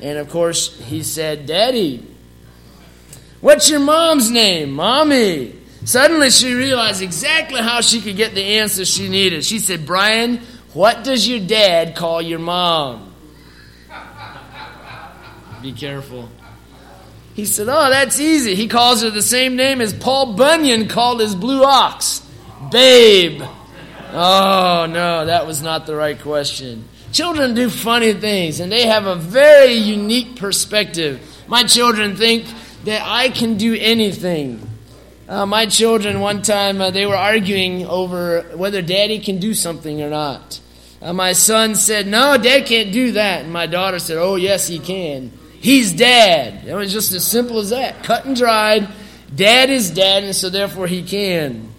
And 0.00 0.18
of 0.18 0.28
course, 0.28 0.78
he 0.80 1.02
said, 1.02 1.46
Daddy. 1.46 2.06
What's 3.40 3.70
your 3.70 3.80
mom's 3.80 4.30
name? 4.30 4.72
Mommy. 4.72 5.54
Suddenly, 5.84 6.30
she 6.30 6.52
realized 6.52 7.00
exactly 7.00 7.60
how 7.60 7.80
she 7.80 8.00
could 8.00 8.16
get 8.16 8.34
the 8.34 8.42
answer 8.42 8.84
she 8.84 9.08
needed. 9.08 9.44
She 9.44 9.58
said, 9.58 9.86
Brian, 9.86 10.38
what 10.74 11.04
does 11.04 11.26
your 11.26 11.40
dad 11.40 11.96
call 11.96 12.20
your 12.20 12.38
mom? 12.38 13.14
Be 15.62 15.72
careful. 15.72 16.28
He 17.34 17.46
said, 17.46 17.68
Oh, 17.68 17.90
that's 17.90 18.20
easy. 18.20 18.54
He 18.54 18.68
calls 18.68 19.02
her 19.02 19.10
the 19.10 19.22
same 19.22 19.56
name 19.56 19.80
as 19.80 19.92
Paul 19.92 20.34
Bunyan 20.34 20.88
called 20.88 21.20
his 21.20 21.34
blue 21.34 21.64
ox 21.64 22.25
Babe. 22.70 23.42
Oh, 24.12 24.86
no, 24.88 25.26
that 25.26 25.46
was 25.46 25.62
not 25.62 25.86
the 25.86 25.94
right 25.94 26.18
question. 26.18 26.88
Children 27.12 27.54
do 27.54 27.70
funny 27.70 28.12
things, 28.12 28.60
and 28.60 28.70
they 28.70 28.86
have 28.86 29.06
a 29.06 29.14
very 29.14 29.74
unique 29.74 30.36
perspective. 30.36 31.20
My 31.46 31.64
children 31.64 32.16
think 32.16 32.46
that 32.84 33.02
I 33.04 33.28
can 33.28 33.56
do 33.56 33.74
anything. 33.74 34.68
Uh, 35.28 35.44
my 35.44 35.66
children, 35.66 36.20
one 36.20 36.42
time, 36.42 36.80
uh, 36.80 36.90
they 36.90 37.04
were 37.04 37.16
arguing 37.16 37.84
over 37.86 38.42
whether 38.54 38.80
daddy 38.80 39.18
can 39.18 39.38
do 39.38 39.54
something 39.54 40.00
or 40.00 40.08
not. 40.08 40.60
Uh, 41.02 41.12
my 41.12 41.32
son 41.32 41.74
said, 41.74 42.06
No, 42.06 42.36
dad 42.36 42.66
can't 42.66 42.92
do 42.92 43.12
that. 43.12 43.42
And 43.44 43.52
my 43.52 43.66
daughter 43.66 43.98
said, 43.98 44.18
Oh, 44.18 44.36
yes, 44.36 44.66
he 44.68 44.78
can. 44.78 45.32
He's 45.60 45.92
dad. 45.92 46.66
It 46.66 46.74
was 46.74 46.92
just 46.92 47.12
as 47.12 47.26
simple 47.26 47.58
as 47.58 47.70
that. 47.70 48.04
Cut 48.04 48.24
and 48.24 48.36
dried. 48.36 48.88
Dad 49.34 49.68
is 49.68 49.90
dad, 49.90 50.24
and 50.24 50.34
so 50.34 50.48
therefore 50.48 50.86
he 50.86 51.02
can. 51.02 51.74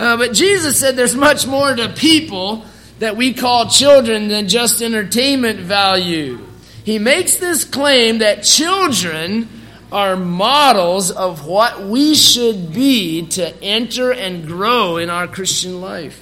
Uh, 0.00 0.16
but 0.16 0.32
Jesus 0.32 0.80
said 0.80 0.96
there's 0.96 1.14
much 1.14 1.46
more 1.46 1.74
to 1.74 1.90
people 1.90 2.64
that 3.00 3.18
we 3.18 3.34
call 3.34 3.68
children 3.68 4.28
than 4.28 4.48
just 4.48 4.80
entertainment 4.80 5.60
value. 5.60 6.38
He 6.84 6.98
makes 6.98 7.36
this 7.36 7.64
claim 7.64 8.18
that 8.18 8.42
children 8.42 9.46
are 9.92 10.16
models 10.16 11.10
of 11.10 11.44
what 11.46 11.82
we 11.82 12.14
should 12.14 12.72
be 12.72 13.26
to 13.26 13.62
enter 13.62 14.10
and 14.10 14.46
grow 14.46 14.96
in 14.96 15.10
our 15.10 15.28
Christian 15.28 15.82
life. 15.82 16.18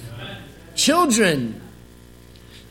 Children. 0.75 1.61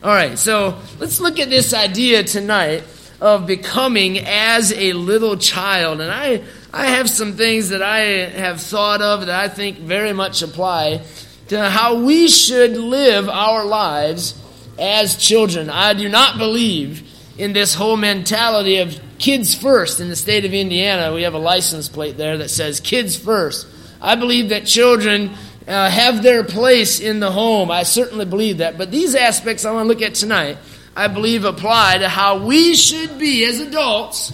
All 0.03 0.13
right, 0.13 0.37
so 0.37 0.77
let's 0.99 1.19
look 1.19 1.39
at 1.39 1.49
this 1.49 1.73
idea 1.73 2.23
tonight 2.23 2.83
of 3.19 3.47
becoming 3.47 4.19
as 4.19 4.71
a 4.73 4.93
little 4.93 5.37
child. 5.37 6.01
And 6.01 6.11
I, 6.11 6.43
I 6.73 6.87
have 6.87 7.09
some 7.09 7.33
things 7.33 7.69
that 7.69 7.81
I 7.81 7.99
have 7.99 8.61
thought 8.61 9.01
of 9.01 9.21
that 9.21 9.29
I 9.29 9.47
think 9.47 9.79
very 9.79 10.13
much 10.13 10.41
apply 10.41 11.01
to 11.47 11.69
how 11.69 12.03
we 12.03 12.27
should 12.27 12.77
live 12.77 13.27
our 13.27 13.65
lives 13.65 14.39
as 14.77 15.15
children. 15.15 15.69
I 15.69 15.93
do 15.93 16.07
not 16.07 16.37
believe 16.37 17.03
in 17.37 17.53
this 17.53 17.73
whole 17.73 17.97
mentality 17.97 18.77
of 18.77 18.99
kids 19.17 19.55
first. 19.55 19.99
In 19.99 20.09
the 20.09 20.15
state 20.15 20.45
of 20.45 20.53
Indiana, 20.53 21.13
we 21.13 21.23
have 21.23 21.33
a 21.33 21.39
license 21.39 21.89
plate 21.89 22.17
there 22.17 22.37
that 22.37 22.49
says 22.49 22.79
kids 22.79 23.15
first. 23.15 23.67
I 23.99 24.15
believe 24.15 24.49
that 24.49 24.65
children 24.65 25.31
uh, 25.67 25.89
have 25.89 26.21
their 26.21 26.43
place 26.43 26.99
in 26.99 27.19
the 27.19 27.31
home. 27.31 27.71
I 27.71 27.83
certainly 27.83 28.25
believe 28.25 28.59
that. 28.59 28.77
But 28.77 28.91
these 28.91 29.15
aspects 29.15 29.65
I 29.65 29.71
want 29.71 29.85
to 29.85 29.87
look 29.87 30.03
at 30.03 30.15
tonight 30.15 30.57
I 30.99 31.07
believe, 31.07 31.45
apply 31.45 31.99
to 31.99 32.09
how 32.09 32.45
we 32.45 32.75
should 32.75 33.17
be 33.19 33.45
as 33.45 33.61
adults 33.61 34.33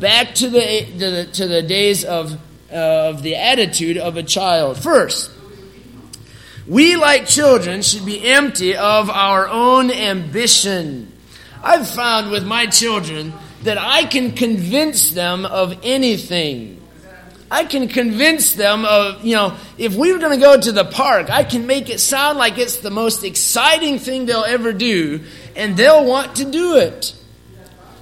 back 0.00 0.34
to 0.36 0.48
the, 0.48 0.84
to 0.98 1.10
the, 1.10 1.24
to 1.32 1.48
the 1.48 1.62
days 1.62 2.04
of, 2.04 2.32
uh, 2.72 3.10
of 3.10 3.22
the 3.22 3.36
attitude 3.36 3.96
of 3.96 4.16
a 4.16 4.22
child. 4.22 4.78
First, 4.78 5.30
we, 6.66 6.96
like 6.96 7.26
children, 7.26 7.82
should 7.82 8.06
be 8.06 8.26
empty 8.26 8.76
of 8.76 9.10
our 9.10 9.48
own 9.48 9.90
ambition. 9.90 11.12
I've 11.62 11.88
found 11.88 12.30
with 12.30 12.46
my 12.46 12.66
children 12.66 13.32
that 13.62 13.78
I 13.78 14.04
can 14.04 14.32
convince 14.32 15.10
them 15.10 15.44
of 15.46 15.78
anything. 15.82 16.80
I 17.50 17.64
can 17.64 17.88
convince 17.88 18.54
them 18.54 18.84
of, 18.84 19.24
you 19.24 19.36
know, 19.36 19.56
if 19.78 19.94
we 19.94 20.12
were 20.12 20.18
going 20.18 20.38
to 20.38 20.44
go 20.44 20.58
to 20.58 20.72
the 20.72 20.84
park, 20.84 21.30
I 21.30 21.44
can 21.44 21.66
make 21.66 21.88
it 21.88 22.00
sound 22.00 22.38
like 22.38 22.58
it's 22.58 22.78
the 22.78 22.90
most 22.90 23.22
exciting 23.22 23.98
thing 23.98 24.26
they'll 24.26 24.44
ever 24.44 24.72
do 24.72 25.20
and 25.54 25.76
they'll 25.76 26.04
want 26.04 26.36
to 26.36 26.50
do 26.50 26.76
it. 26.76 27.14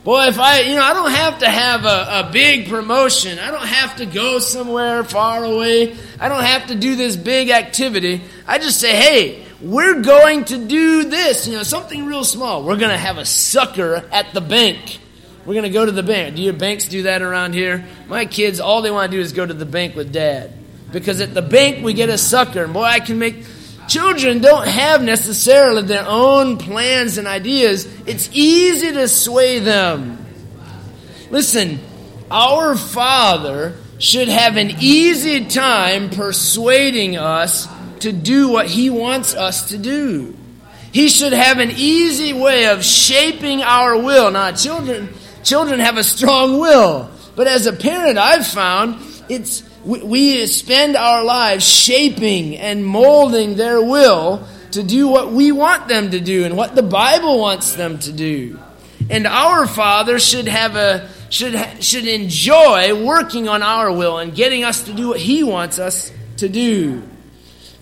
Boy, 0.04 0.26
if 0.26 0.38
I, 0.40 0.60
you 0.60 0.74
know, 0.74 0.82
I 0.82 0.94
don't 0.94 1.12
have 1.12 1.38
to 1.40 1.48
have 1.48 1.84
a, 1.84 2.28
a 2.28 2.30
big 2.32 2.68
promotion. 2.68 3.38
I 3.38 3.52
don't 3.52 3.66
have 3.66 3.96
to 3.96 4.06
go 4.06 4.40
somewhere 4.40 5.04
far 5.04 5.44
away. 5.44 5.96
I 6.18 6.28
don't 6.28 6.42
have 6.42 6.66
to 6.68 6.74
do 6.74 6.96
this 6.96 7.14
big 7.14 7.50
activity. 7.50 8.20
I 8.44 8.58
just 8.58 8.80
say, 8.80 8.96
hey, 8.96 9.44
we're 9.60 10.02
going 10.02 10.44
to 10.46 10.66
do 10.66 11.04
this, 11.04 11.46
you 11.46 11.54
know, 11.54 11.62
something 11.62 12.04
real 12.04 12.24
small. 12.24 12.64
We're 12.64 12.78
going 12.78 12.90
to 12.90 12.98
have 12.98 13.18
a 13.18 13.24
sucker 13.24 14.04
at 14.10 14.34
the 14.34 14.40
bank. 14.40 14.98
We're 15.46 15.54
going 15.54 15.64
to 15.64 15.70
go 15.70 15.86
to 15.86 15.92
the 15.92 16.02
bank. 16.02 16.34
Do 16.34 16.42
your 16.42 16.52
banks 16.52 16.88
do 16.88 17.04
that 17.04 17.22
around 17.22 17.52
here? 17.52 17.84
My 18.08 18.26
kids, 18.26 18.58
all 18.58 18.82
they 18.82 18.90
want 18.90 19.12
to 19.12 19.16
do 19.16 19.20
is 19.20 19.32
go 19.32 19.46
to 19.46 19.54
the 19.54 19.66
bank 19.66 19.94
with 19.94 20.12
dad. 20.12 20.52
Because 20.90 21.20
at 21.20 21.32
the 21.32 21.42
bank, 21.42 21.84
we 21.84 21.94
get 21.94 22.08
a 22.08 22.18
sucker. 22.18 22.64
And 22.64 22.72
boy, 22.72 22.82
I 22.82 22.98
can 22.98 23.20
make 23.20 23.44
Children 23.92 24.40
don't 24.40 24.66
have 24.66 25.02
necessarily 25.02 25.82
their 25.82 26.06
own 26.06 26.56
plans 26.56 27.18
and 27.18 27.28
ideas. 27.28 27.84
It's 28.06 28.30
easy 28.32 28.90
to 28.90 29.06
sway 29.06 29.58
them. 29.58 30.16
Listen, 31.30 31.78
our 32.30 32.74
Father 32.74 33.76
should 33.98 34.28
have 34.28 34.56
an 34.56 34.76
easy 34.80 35.44
time 35.44 36.08
persuading 36.08 37.18
us 37.18 37.68
to 38.00 38.14
do 38.14 38.48
what 38.48 38.66
He 38.66 38.88
wants 38.88 39.34
us 39.34 39.68
to 39.68 39.76
do. 39.76 40.38
He 40.90 41.10
should 41.10 41.34
have 41.34 41.58
an 41.58 41.72
easy 41.72 42.32
way 42.32 42.68
of 42.68 42.82
shaping 42.82 43.60
our 43.60 43.98
will. 43.98 44.30
Now, 44.30 44.52
children, 44.52 45.12
children 45.44 45.80
have 45.80 45.98
a 45.98 46.04
strong 46.04 46.58
will, 46.58 47.10
but 47.36 47.46
as 47.46 47.66
a 47.66 47.74
parent, 47.74 48.16
I've 48.16 48.46
found 48.46 49.04
it's 49.28 49.62
we, 49.84 50.46
spend 50.46 50.96
our 50.96 51.24
lives 51.24 51.66
shaping 51.66 52.56
and 52.56 52.84
molding 52.84 53.56
their 53.56 53.82
will 53.82 54.46
to 54.72 54.82
do 54.82 55.08
what 55.08 55.32
we 55.32 55.52
want 55.52 55.88
them 55.88 56.10
to 56.10 56.20
do 56.20 56.44
and 56.44 56.56
what 56.56 56.74
the 56.74 56.82
Bible 56.82 57.38
wants 57.38 57.74
them 57.74 57.98
to 58.00 58.12
do. 58.12 58.58
And 59.10 59.26
our 59.26 59.66
Father 59.66 60.18
should 60.18 60.48
have 60.48 60.76
a 60.76 61.08
should 61.28 61.82
should 61.82 62.06
enjoy 62.06 63.04
working 63.04 63.48
on 63.48 63.62
our 63.62 63.90
will 63.90 64.18
and 64.18 64.34
getting 64.34 64.64
us 64.64 64.84
to 64.84 64.92
do 64.92 65.08
what 65.08 65.20
He 65.20 65.42
wants 65.42 65.78
us 65.78 66.12
to 66.38 66.48
do. 66.48 67.02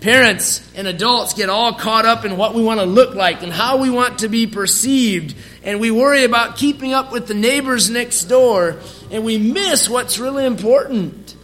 Parents 0.01 0.67
and 0.75 0.87
adults 0.87 1.35
get 1.35 1.51
all 1.51 1.75
caught 1.75 2.07
up 2.07 2.25
in 2.25 2.39
what 2.39 2.55
we 2.55 2.63
want 2.63 2.81
to 2.81 2.87
look 2.87 3.15
like 3.15 3.43
and 3.43 3.53
how 3.53 3.77
we 3.77 3.91
want 3.91 4.21
to 4.21 4.29
be 4.29 4.47
perceived, 4.47 5.37
and 5.63 5.79
we 5.79 5.91
worry 5.91 6.25
about 6.25 6.57
keeping 6.57 6.95
up 6.95 7.13
with 7.13 7.27
the 7.27 7.35
neighbors 7.35 7.91
next 7.91 8.25
door, 8.25 8.79
and 9.11 9.25
we 9.25 9.37
miss 9.37 9.91
what's 9.91 10.19
really 10.19 10.47
important. 10.47 11.37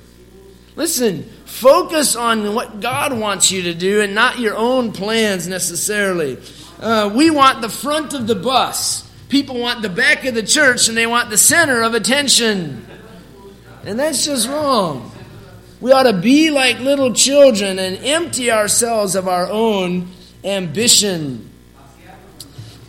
Listen, 0.76 1.22
focus 1.46 2.16
on 2.16 2.54
what 2.54 2.80
God 2.80 3.18
wants 3.18 3.50
you 3.50 3.62
to 3.62 3.74
do 3.74 4.02
and 4.02 4.14
not 4.14 4.38
your 4.38 4.54
own 4.54 4.92
plans 4.92 5.48
necessarily. 5.48 6.38
Uh, 6.78 7.10
we 7.14 7.30
want 7.30 7.62
the 7.62 7.70
front 7.70 8.12
of 8.12 8.26
the 8.26 8.34
bus. 8.34 9.10
People 9.30 9.58
want 9.58 9.80
the 9.80 9.88
back 9.88 10.26
of 10.26 10.34
the 10.34 10.42
church 10.42 10.88
and 10.88 10.96
they 10.96 11.06
want 11.06 11.30
the 11.30 11.38
center 11.38 11.82
of 11.82 11.94
attention. 11.94 12.86
And 13.84 13.98
that's 13.98 14.26
just 14.26 14.48
wrong. 14.48 15.10
We 15.80 15.92
ought 15.92 16.04
to 16.04 16.12
be 16.12 16.50
like 16.50 16.78
little 16.80 17.14
children 17.14 17.78
and 17.78 17.96
empty 18.04 18.50
ourselves 18.50 19.14
of 19.14 19.28
our 19.28 19.48
own 19.50 20.08
ambition. 20.44 21.50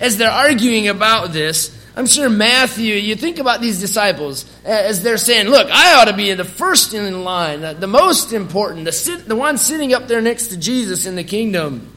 As 0.00 0.18
they're 0.18 0.30
arguing 0.30 0.88
about 0.88 1.32
this, 1.32 1.77
I'm 1.98 2.06
sure 2.06 2.30
Matthew, 2.30 2.94
you 2.94 3.16
think 3.16 3.40
about 3.40 3.60
these 3.60 3.80
disciples 3.80 4.46
as 4.64 5.02
they're 5.02 5.16
saying, 5.16 5.48
Look, 5.48 5.68
I 5.68 5.96
ought 5.96 6.04
to 6.04 6.16
be 6.16 6.32
the 6.32 6.44
first 6.44 6.94
in 6.94 7.24
line, 7.24 7.62
the 7.80 7.88
most 7.88 8.32
important, 8.32 8.84
the, 8.84 8.92
sit, 8.92 9.26
the 9.26 9.34
one 9.34 9.58
sitting 9.58 9.92
up 9.92 10.06
there 10.06 10.20
next 10.20 10.46
to 10.48 10.56
Jesus 10.56 11.06
in 11.06 11.16
the 11.16 11.24
kingdom. 11.24 11.92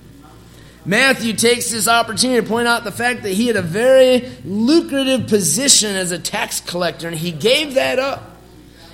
Matthew 0.86 1.34
takes 1.34 1.70
this 1.70 1.88
opportunity 1.88 2.42
to 2.42 2.48
point 2.48 2.68
out 2.68 2.84
the 2.84 2.92
fact 2.92 3.22
that 3.22 3.34
he 3.34 3.46
had 3.46 3.58
a 3.58 3.62
very 3.62 4.28
lucrative 4.44 5.28
position 5.28 5.96
as 5.96 6.12
a 6.12 6.18
tax 6.18 6.62
collector, 6.62 7.08
and 7.08 7.16
he 7.16 7.32
gave 7.32 7.76
that 7.76 8.00
up. 8.00 8.38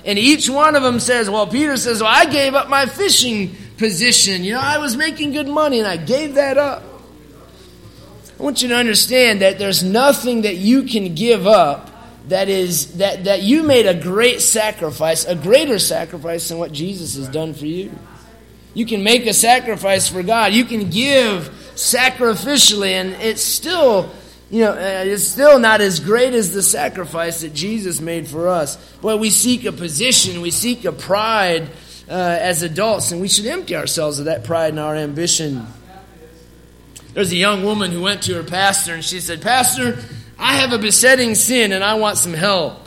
And 0.04 0.18
each 0.18 0.50
one 0.50 0.76
of 0.76 0.82
them 0.82 1.00
says, 1.00 1.30
Well, 1.30 1.46
Peter 1.46 1.78
says, 1.78 2.02
Well, 2.02 2.12
I 2.14 2.26
gave 2.26 2.52
up 2.52 2.68
my 2.68 2.84
fishing 2.84 3.56
position. 3.78 4.44
You 4.44 4.52
know, 4.52 4.60
I 4.60 4.76
was 4.76 4.94
making 4.94 5.32
good 5.32 5.48
money, 5.48 5.78
and 5.78 5.88
I 5.88 5.96
gave 5.96 6.34
that 6.34 6.58
up. 6.58 6.82
I 8.38 8.42
want 8.42 8.62
you 8.62 8.68
to 8.68 8.76
understand 8.76 9.42
that 9.42 9.58
there's 9.58 9.82
nothing 9.82 10.42
that 10.42 10.56
you 10.56 10.84
can 10.84 11.14
give 11.14 11.46
up 11.46 11.90
that 12.28 12.48
is 12.48 12.98
that, 12.98 13.24
that 13.24 13.42
you 13.42 13.62
made 13.62 13.86
a 13.86 13.94
great 13.94 14.40
sacrifice, 14.40 15.24
a 15.24 15.34
greater 15.34 15.78
sacrifice 15.78 16.48
than 16.48 16.58
what 16.58 16.72
Jesus 16.72 17.16
has 17.16 17.28
done 17.28 17.54
for 17.54 17.66
you. 17.66 17.90
You 18.74 18.86
can 18.86 19.02
make 19.02 19.26
a 19.26 19.32
sacrifice 19.32 20.08
for 20.08 20.22
God. 20.22 20.52
You 20.52 20.64
can 20.64 20.90
give 20.90 21.48
sacrificially, 21.74 22.90
and 22.90 23.14
it's 23.14 23.42
still, 23.42 24.10
you 24.50 24.60
know, 24.60 24.72
uh, 24.72 25.04
it's 25.06 25.26
still 25.26 25.58
not 25.58 25.80
as 25.80 26.00
great 26.00 26.34
as 26.34 26.52
the 26.52 26.62
sacrifice 26.62 27.40
that 27.40 27.54
Jesus 27.54 28.00
made 28.00 28.28
for 28.28 28.48
us. 28.48 28.76
But 29.00 29.18
we 29.18 29.30
seek 29.30 29.64
a 29.64 29.72
position, 29.72 30.42
we 30.42 30.50
seek 30.50 30.84
a 30.84 30.92
pride 30.92 31.70
uh, 32.08 32.12
as 32.12 32.62
adults, 32.62 33.10
and 33.10 33.20
we 33.20 33.28
should 33.28 33.46
empty 33.46 33.74
ourselves 33.74 34.18
of 34.18 34.26
that 34.26 34.44
pride 34.44 34.70
and 34.70 34.78
our 34.78 34.94
ambition. 34.94 35.66
There's 37.18 37.32
a 37.32 37.36
young 37.36 37.64
woman 37.64 37.90
who 37.90 38.00
went 38.00 38.22
to 38.22 38.34
her 38.34 38.44
pastor 38.44 38.94
and 38.94 39.04
she 39.04 39.18
said, 39.18 39.42
Pastor, 39.42 39.98
I 40.38 40.58
have 40.58 40.72
a 40.72 40.78
besetting 40.78 41.34
sin 41.34 41.72
and 41.72 41.82
I 41.82 41.94
want 41.94 42.16
some 42.16 42.32
help. 42.32 42.86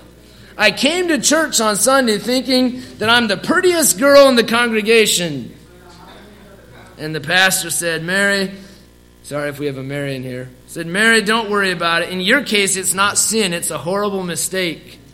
I 0.58 0.72
came 0.72 1.10
to 1.10 1.20
church 1.20 1.60
on 1.60 1.76
Sunday 1.76 2.18
thinking 2.18 2.82
that 3.00 3.10
I'm 3.10 3.28
the 3.28 3.36
prettiest 3.36 4.00
girl 4.00 4.30
in 4.30 4.38
the 4.38 4.46
congregation. 4.46 5.54
And 6.98 7.14
the 7.14 7.20
pastor 7.20 7.70
said, 7.70 8.04
Mary, 8.04 8.54
sorry 9.24 9.50
if 9.50 9.60
we 9.60 9.66
have 9.66 9.78
a 9.78 9.84
Mary 9.84 10.16
in 10.16 10.24
here, 10.24 10.50
said, 10.68 10.88
Mary, 10.88 11.22
don't 11.24 11.50
worry 11.50 11.72
about 11.72 12.04
it. 12.04 12.10
In 12.12 12.22
your 12.22 12.42
case, 12.42 12.78
it's 12.78 12.94
not 12.94 13.18
sin, 13.18 13.52
it's 13.52 13.70
a 13.70 13.78
horrible 13.78 14.24
mistake. 14.24 14.98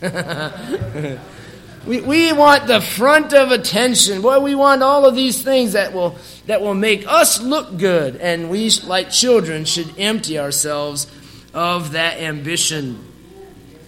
we, 1.84 2.00
we 2.02 2.32
want 2.32 2.68
the 2.68 2.80
front 2.80 3.34
of 3.34 3.50
attention. 3.50 4.22
Boy, 4.22 4.38
we 4.38 4.54
want 4.54 4.84
all 4.84 5.06
of 5.06 5.16
these 5.16 5.42
things 5.42 5.72
that 5.72 5.92
will, 5.92 6.16
that 6.48 6.62
will 6.62 6.74
make 6.74 7.06
us 7.06 7.42
look 7.42 7.76
good. 7.76 8.16
And 8.16 8.48
we, 8.48 8.70
like 8.84 9.10
children, 9.10 9.66
should 9.66 9.98
empty 9.98 10.38
ourselves 10.38 11.06
of 11.52 11.92
that 11.92 12.18
ambition. 12.20 13.04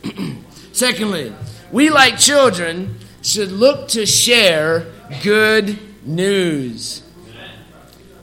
Secondly, 0.73 1.35
we, 1.73 1.89
like 1.89 2.19
children, 2.19 2.99
should 3.23 3.51
look 3.51 3.89
to 3.89 4.05
share 4.05 4.87
good 5.23 5.79
news. 6.05 7.03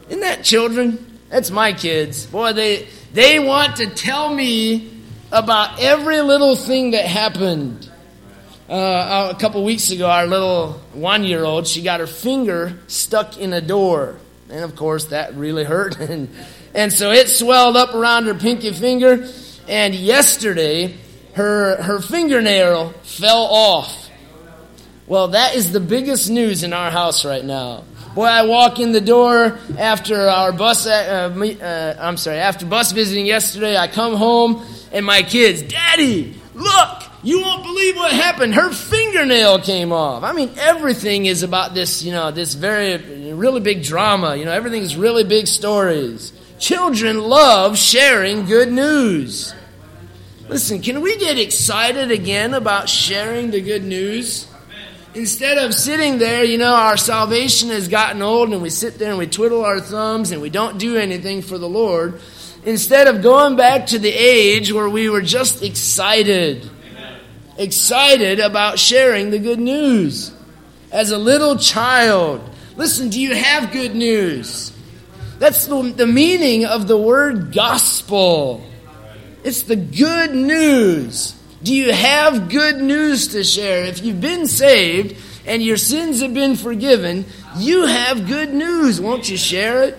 Isn't 0.08 0.21
that 0.21 0.43
children? 0.43 1.19
That's 1.30 1.50
my 1.50 1.73
kids. 1.73 2.28
Boy, 2.28 2.54
they, 2.54 2.88
they 3.13 3.39
want 3.39 3.78
to 3.78 3.88
tell 3.88 4.32
me 4.32 5.02
about 5.32 5.82
every 5.82 6.21
little 6.21 6.56
thing 6.56 6.91
that 6.91 7.06
happened. 7.06 7.89
Uh, 8.69 9.34
a 9.36 9.39
couple 9.39 9.63
weeks 9.63 9.89
ago, 9.89 10.08
our 10.08 10.28
little 10.28 10.73
one 10.93 11.23
year 11.23 11.43
old, 11.43 11.65
she 11.65 11.82
got 11.82 12.02
her 12.02 12.08
finger 12.08 12.78
stuck 12.86 13.39
in 13.39 13.52
a 13.52 13.62
door. 13.62 14.17
And 14.50 14.64
of 14.64 14.76
course, 14.76 15.06
that 15.06 15.36
really 15.36 15.64
hurt. 15.64 15.98
And, 16.08 16.30
and 16.74 16.94
so 16.94 17.12
it 17.12 17.28
swelled 17.28 17.76
up 17.76 17.96
around 17.96 18.26
her 18.26 18.36
pinky 18.36 18.72
finger. 18.72 19.28
And 19.68 19.96
yesterday, 19.96 20.96
her, 21.34 21.82
her 21.82 22.02
fingernail 22.02 22.92
fell 23.04 23.44
off. 23.44 24.10
Well, 25.08 25.30
that 25.30 25.56
is 25.56 25.72
the 25.72 25.80
biggest 25.80 26.30
news 26.30 26.64
in 26.64 26.74
our 26.74 26.92
house 26.92 27.26
right 27.26 27.44
now. 27.44 27.84
Boy, 28.14 28.26
I 28.26 28.46
walk 28.46 28.80
in 28.80 28.92
the 28.92 29.02
door 29.02 29.60
after 29.78 30.28
our 30.28 30.52
bus, 30.52 30.88
uh, 30.88 31.32
uh, 31.32 31.96
I'm 32.00 32.18
sorry, 32.18 32.40
after 32.40 32.66
bus 32.66 32.92
visiting 32.92 33.26
yesterday. 33.26 33.78
I 33.78 33.88
come 33.88 34.16
home 34.16 34.66
and 34.92 35.06
my 35.06 35.22
kids, 35.22 35.62
Daddy, 35.62 36.36
look, 36.56 37.04
you 37.24 37.42
won't 37.42 37.64
believe 37.64 37.96
what 37.96 38.12
happened. 38.12 38.56
Her 38.56 38.72
fingernail 38.72 39.60
came 39.60 39.92
off. 39.92 40.24
I 40.24 40.34
mean, 40.34 40.52
everything 40.58 41.26
is 41.26 41.44
about 41.44 41.74
this, 41.74 42.04
you 42.04 42.12
know, 42.12 42.32
this 42.32 42.54
very, 42.54 42.98
really 43.38 43.62
big 43.62 43.84
drama. 43.84 44.36
You 44.36 44.45
know, 44.45 44.52
everything's 44.52 44.95
really 44.95 45.23
big 45.23 45.47
stories. 45.47 46.34
Children 46.60 47.21
love 47.21 47.78
sharing 47.78 48.45
good 48.45 48.71
news. 48.71 49.54
Listen, 50.50 50.82
can 50.82 51.02
we 51.02 51.18
get 51.18 51.38
excited 51.38 52.09
again 52.09 52.53
about 52.53 52.89
sharing 52.89 53.51
the 53.51 53.62
good 53.62 53.84
news? 53.84 54.47
Instead 55.14 55.57
of 55.57 55.74
sitting 55.74 56.20
there, 56.20 56.43
you 56.43 56.57
know, 56.57 56.74
our 56.74 56.95
salvation 56.95 57.70
has 57.70 57.88
gotten 57.88 58.22
old 58.22 58.53
and 58.53 58.62
we 58.62 58.70
sit 58.70 58.99
there 58.99 59.09
and 59.09 59.18
we 59.18 59.28
twiddle 59.28 59.66
our 59.66 59.80
thumbs 59.80 60.32
and 60.32 60.41
we 60.41 60.49
don't 60.49 60.78
do 60.78 60.95
anything 60.95 61.41
for 61.41 61.57
the 61.57 61.68
Lord. 61.68 62.22
Instead 62.66 63.07
of 63.07 63.22
going 63.22 63.55
back 63.55 63.88
to 63.88 63.99
the 63.99 64.12
age 64.12 64.72
where 64.72 64.89
we 64.89 65.09
were 65.09 65.22
just 65.22 65.64
excited, 65.64 66.70
excited 67.57 68.39
about 68.39 68.80
sharing 68.80 69.32
the 69.32 69.39
good 69.39 69.59
news. 69.59 70.32
As 70.91 71.12
a 71.12 71.18
little 71.18 71.57
child, 71.57 72.41
listen, 72.78 73.09
do 73.09 73.19
you 73.19 73.36
have 73.36 73.71
good 73.73 73.93
news? 73.93 74.71
That's 75.39 75.67
the, 75.67 75.82
the 75.95 76.07
meaning 76.07 76.65
of 76.65 76.88
the 76.88 76.97
word 76.97 77.53
gospel. 77.53 78.65
It's 79.43 79.63
the 79.63 79.75
good 79.75 80.34
news. 80.34 81.34
Do 81.61 81.75
you 81.75 81.91
have 81.91 82.49
good 82.49 82.78
news 82.78 83.30
to 83.30 83.43
share? 83.43 83.86
If 83.86 84.03
you've 84.03 84.21
been 84.21 84.47
saved 84.47 85.17
and 85.45 85.61
your 85.61 85.78
sins 85.78 86.21
have 86.21 86.34
been 86.34 86.55
forgiven, 86.55 87.25
you 87.57 87.86
have 87.86 88.28
good 88.28 88.53
news. 88.53 89.01
Won't 89.01 89.30
you 89.30 89.38
share 89.38 89.84
it? 89.84 89.97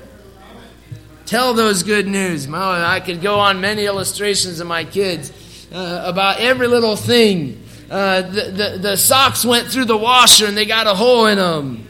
Tell 1.27 1.55
those 1.55 1.83
good 1.83 2.07
news. 2.07 2.49
I 2.53 3.01
could 3.01 3.21
go 3.21 3.39
on 3.39 3.61
many 3.61 3.85
illustrations 3.85 4.61
of 4.61 4.67
my 4.67 4.85
kids 4.85 5.33
uh, 5.73 6.05
about 6.07 6.41
every 6.41 6.67
little 6.67 6.97
thing. 6.97 7.65
Uh, 7.91 8.23
the, 8.23 8.43
the, 8.51 8.79
the 8.81 8.97
socks 8.97 9.45
went 9.45 9.69
through 9.69 9.87
the 9.87 9.97
washer 9.97 10.47
and 10.47 10.57
they 10.57 10.67
got 10.67 10.87
a 10.87 10.95
hole 10.95 11.27
in 11.27 11.39
them. 11.39 11.88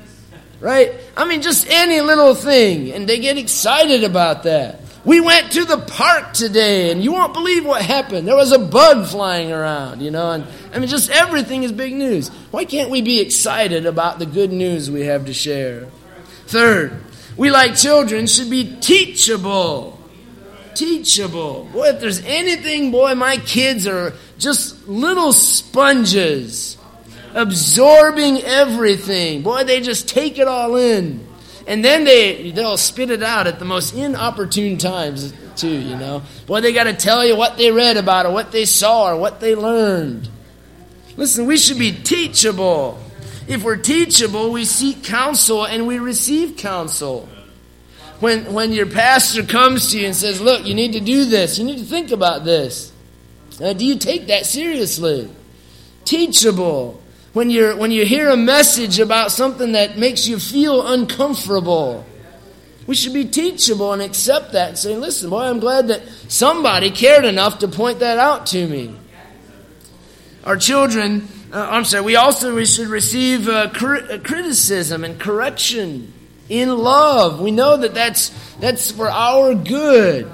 Right? 0.61 0.93
I 1.17 1.25
mean, 1.25 1.43
just 1.43 1.69
any 1.69 2.01
little 2.01 2.35
thing. 2.35 2.93
And 2.93 3.09
they 3.09 3.21
get 3.21 3.39
excited 3.39 4.03
about 4.05 4.43
that. 4.45 4.81
We 5.05 5.21
went 5.21 5.53
to 5.53 5.65
the 5.65 5.79
park 5.79 6.35
today, 6.35 6.91
and 6.91 7.03
you 7.03 7.13
won't 7.13 7.33
believe 7.33 7.65
what 7.65 7.81
happened. 7.81 8.27
There 8.27 8.37
was 8.37 8.53
a 8.53 8.59
bug 8.59 9.07
flying 9.07 9.53
around, 9.53 10.03
you 10.03 10.11
know, 10.11 10.33
and 10.33 10.47
I 10.75 10.81
mean, 10.81 10.89
just 10.89 11.11
everything 11.11 11.63
is 11.63 11.73
big 11.73 11.95
news. 11.95 12.29
Why 12.51 12.65
can't 12.65 12.91
we 12.91 13.01
be 13.01 13.21
excited 13.21 13.87
about 13.87 14.19
the 14.19 14.27
good 14.27 14.53
news 14.53 14.91
we 14.91 15.03
have 15.03 15.27
to 15.27 15.33
share? 15.33 15.87
Third, 16.47 17.01
we, 17.37 17.51
like 17.51 17.77
children, 17.77 18.27
should 18.27 18.51
be 18.51 18.77
teachable. 18.81 19.99
Teachable. 20.75 21.65
Boy, 21.73 21.89
if 21.89 22.01
there's 22.01 22.23
anything, 22.25 22.91
boy, 22.91 23.15
my 23.15 23.37
kids 23.37 23.87
are 23.87 24.13
just 24.39 24.89
little 24.89 25.33
sponges, 25.33 26.78
absorbing 27.35 28.43
everything. 28.43 29.43
Boy, 29.43 29.65
they 29.65 29.81
just 29.81 30.09
take 30.09 30.39
it 30.39 30.49
all 30.49 30.77
in. 30.77 31.27
And 31.67 31.85
then 31.85 32.05
they, 32.05 32.51
they'll 32.51 32.79
spit 32.79 33.11
it 33.11 33.23
out 33.23 33.47
at 33.47 33.59
the 33.59 33.67
most 33.67 33.95
inopportune 33.95 34.79
times, 34.79 35.35
too, 35.55 35.69
you 35.69 35.97
know. 35.97 36.23
Boy, 36.47 36.63
they 36.63 36.73
got 36.73 36.85
to 36.85 36.95
tell 36.95 37.25
you 37.25 37.37
what 37.37 37.59
they 37.59 37.71
read 37.71 37.99
about 37.99 38.25
or 38.25 38.33
what 38.33 38.53
they 38.53 38.65
saw 38.65 39.13
or 39.13 39.17
what 39.17 39.41
they 39.41 39.55
learned. 39.55 40.29
Listen, 41.19 41.47
we 41.47 41.59
should 41.59 41.79
be 41.79 41.93
teachable. 41.93 42.99
If 43.49 43.65
we're 43.65 43.77
teachable, 43.77 44.51
we 44.51 44.65
seek 44.65 45.05
counsel 45.05 45.67
and 45.67 45.87
we 45.87 45.99
receive 45.99 46.57
counsel. 46.57 47.29
When, 48.21 48.53
when 48.53 48.73
your 48.73 48.87
pastor 48.87 49.43
comes 49.43 49.93
to 49.93 49.99
you 49.99 50.07
and 50.07 50.17
says, 50.17 50.41
Look, 50.41 50.67
you 50.67 50.75
need 50.75 50.95
to 50.95 51.01
do 51.01 51.25
this, 51.25 51.59
you 51.59 51.65
need 51.65 51.79
to 51.79 51.85
think 51.85 52.11
about 52.11 52.45
this. 52.45 52.93
Uh, 53.61 53.73
do 53.73 53.85
you 53.85 53.99
take 53.99 54.29
that 54.29 54.47
seriously? 54.47 55.29
Teachable. 56.05 57.03
When, 57.39 57.51
you're, 57.51 57.77
when 57.77 57.93
you 57.93 58.05
hear 58.05 58.31
a 58.31 58.37
message 58.37 58.99
about 58.99 59.31
something 59.31 59.71
that 59.71 59.97
makes 59.97 60.27
you 60.27 60.41
feel 60.41 60.85
uncomfortable, 60.85 62.05
we 62.89 62.97
should 62.97 63.13
be 63.13 63.27
teachable 63.27 63.93
and 63.93 64.03
accept 64.03 64.55
that 64.55 64.71
and 64.71 64.77
say, 64.77 64.97
Listen, 64.97 65.31
boy, 65.31 65.43
I'm 65.43 65.61
glad 65.61 65.87
that 65.87 66.03
somebody 66.27 66.91
cared 66.91 67.25
enough 67.25 67.61
to 67.61 67.69
point 67.69 68.01
that 68.01 68.19
out 68.19 68.47
to 68.47 68.67
me. 68.67 68.93
Our 70.43 70.57
children 70.57 71.29
uh, 71.53 71.65
I'm 71.71 71.85
sorry, 71.85 72.03
we 72.03 72.17
also 72.17 72.57
we 72.57 72.67
should 72.67 72.89
receive 72.89 73.49
uh, 73.49 73.71
cri- 73.71 74.19
criticism 74.19 75.05
and 75.05 75.21
correction 75.21 76.13
in 76.49 76.77
love. 76.77 77.39
We 77.39 77.53
know 77.53 77.77
that 77.77 77.95
that's, 77.95 78.31
that's 78.59 78.91
for 78.91 79.09
our 79.09 79.55
good. 79.55 80.29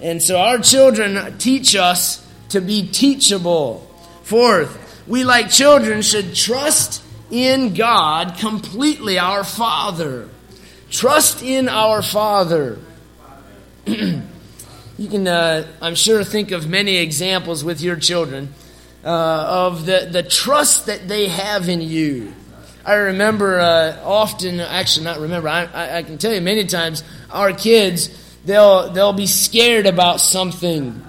And 0.00 0.22
so 0.22 0.38
our 0.38 0.56
children 0.56 1.36
teach 1.36 1.76
us 1.76 2.26
to 2.48 2.62
be 2.62 2.88
teachable. 2.88 3.86
Fourth, 4.22 4.85
we 5.06 5.24
like 5.24 5.50
children 5.50 6.02
should 6.02 6.34
trust 6.34 7.02
in 7.30 7.74
God 7.74 8.38
completely, 8.38 9.18
our 9.18 9.44
Father. 9.44 10.28
Trust 10.90 11.42
in 11.42 11.68
our 11.68 12.02
Father. 12.02 12.78
you 13.86 14.22
can, 14.98 15.28
uh, 15.28 15.66
I'm 15.80 15.94
sure, 15.94 16.24
think 16.24 16.50
of 16.50 16.68
many 16.68 16.96
examples 16.96 17.64
with 17.64 17.80
your 17.80 17.96
children 17.96 18.52
uh, 19.04 19.08
of 19.68 19.86
the, 19.86 20.08
the 20.10 20.22
trust 20.22 20.86
that 20.86 21.06
they 21.08 21.28
have 21.28 21.68
in 21.68 21.80
you. 21.80 22.32
I 22.84 22.94
remember 22.94 23.58
uh, 23.58 24.00
often, 24.04 24.60
actually 24.60 25.04
not 25.04 25.18
remember, 25.18 25.48
I, 25.48 25.64
I, 25.64 25.96
I, 25.98 26.02
can 26.02 26.18
tell 26.18 26.32
you 26.32 26.40
many 26.40 26.64
times, 26.66 27.02
our 27.30 27.52
kids, 27.52 28.08
they'll, 28.44 28.90
they'll 28.92 29.12
be 29.12 29.26
scared 29.26 29.86
about 29.86 30.20
something. 30.20 31.04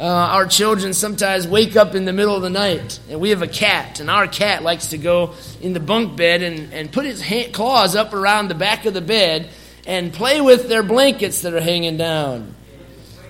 Uh, 0.00 0.04
our 0.06 0.46
children 0.46 0.94
sometimes 0.94 1.46
wake 1.46 1.76
up 1.76 1.94
in 1.94 2.06
the 2.06 2.12
middle 2.14 2.34
of 2.34 2.40
the 2.40 2.48
night, 2.48 2.98
and 3.10 3.20
we 3.20 3.28
have 3.28 3.42
a 3.42 3.46
cat, 3.46 4.00
and 4.00 4.08
our 4.08 4.26
cat 4.26 4.62
likes 4.62 4.86
to 4.88 4.96
go 4.96 5.34
in 5.60 5.74
the 5.74 5.80
bunk 5.80 6.16
bed 6.16 6.42
and, 6.42 6.72
and 6.72 6.90
put 6.90 7.04
his 7.04 7.20
hand, 7.20 7.52
claws 7.52 7.94
up 7.94 8.14
around 8.14 8.48
the 8.48 8.54
back 8.54 8.86
of 8.86 8.94
the 8.94 9.02
bed 9.02 9.50
and 9.86 10.10
play 10.10 10.40
with 10.40 10.70
their 10.70 10.82
blankets 10.82 11.42
that 11.42 11.52
are 11.52 11.60
hanging 11.60 11.98
down. 11.98 12.54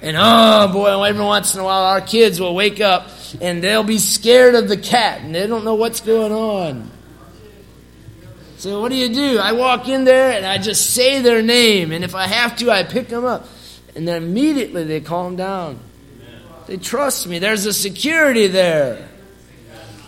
And 0.00 0.16
oh 0.16 0.72
boy, 0.72 1.02
every 1.02 1.24
once 1.24 1.56
in 1.56 1.60
a 1.60 1.64
while 1.64 1.82
our 1.86 2.00
kids 2.00 2.38
will 2.38 2.54
wake 2.54 2.80
up 2.80 3.08
and 3.40 3.64
they'll 3.64 3.82
be 3.82 3.98
scared 3.98 4.54
of 4.54 4.68
the 4.68 4.76
cat 4.76 5.22
and 5.22 5.34
they 5.34 5.48
don't 5.48 5.64
know 5.64 5.74
what's 5.74 6.00
going 6.00 6.32
on. 6.32 6.90
So 8.58 8.80
what 8.80 8.90
do 8.90 8.94
you 8.96 9.12
do? 9.12 9.38
I 9.38 9.52
walk 9.52 9.88
in 9.88 10.04
there 10.04 10.30
and 10.30 10.46
I 10.46 10.58
just 10.58 10.94
say 10.94 11.20
their 11.20 11.42
name, 11.42 11.90
and 11.90 12.04
if 12.04 12.14
I 12.14 12.28
have 12.28 12.56
to, 12.58 12.70
I 12.70 12.84
pick 12.84 13.08
them 13.08 13.24
up. 13.24 13.48
And 13.96 14.06
then 14.06 14.22
immediately 14.22 14.84
they 14.84 15.00
calm 15.00 15.34
down. 15.34 15.80
They 16.70 16.76
trust 16.76 17.26
me. 17.26 17.40
There's 17.40 17.66
a 17.66 17.72
security 17.72 18.46
there. 18.46 19.08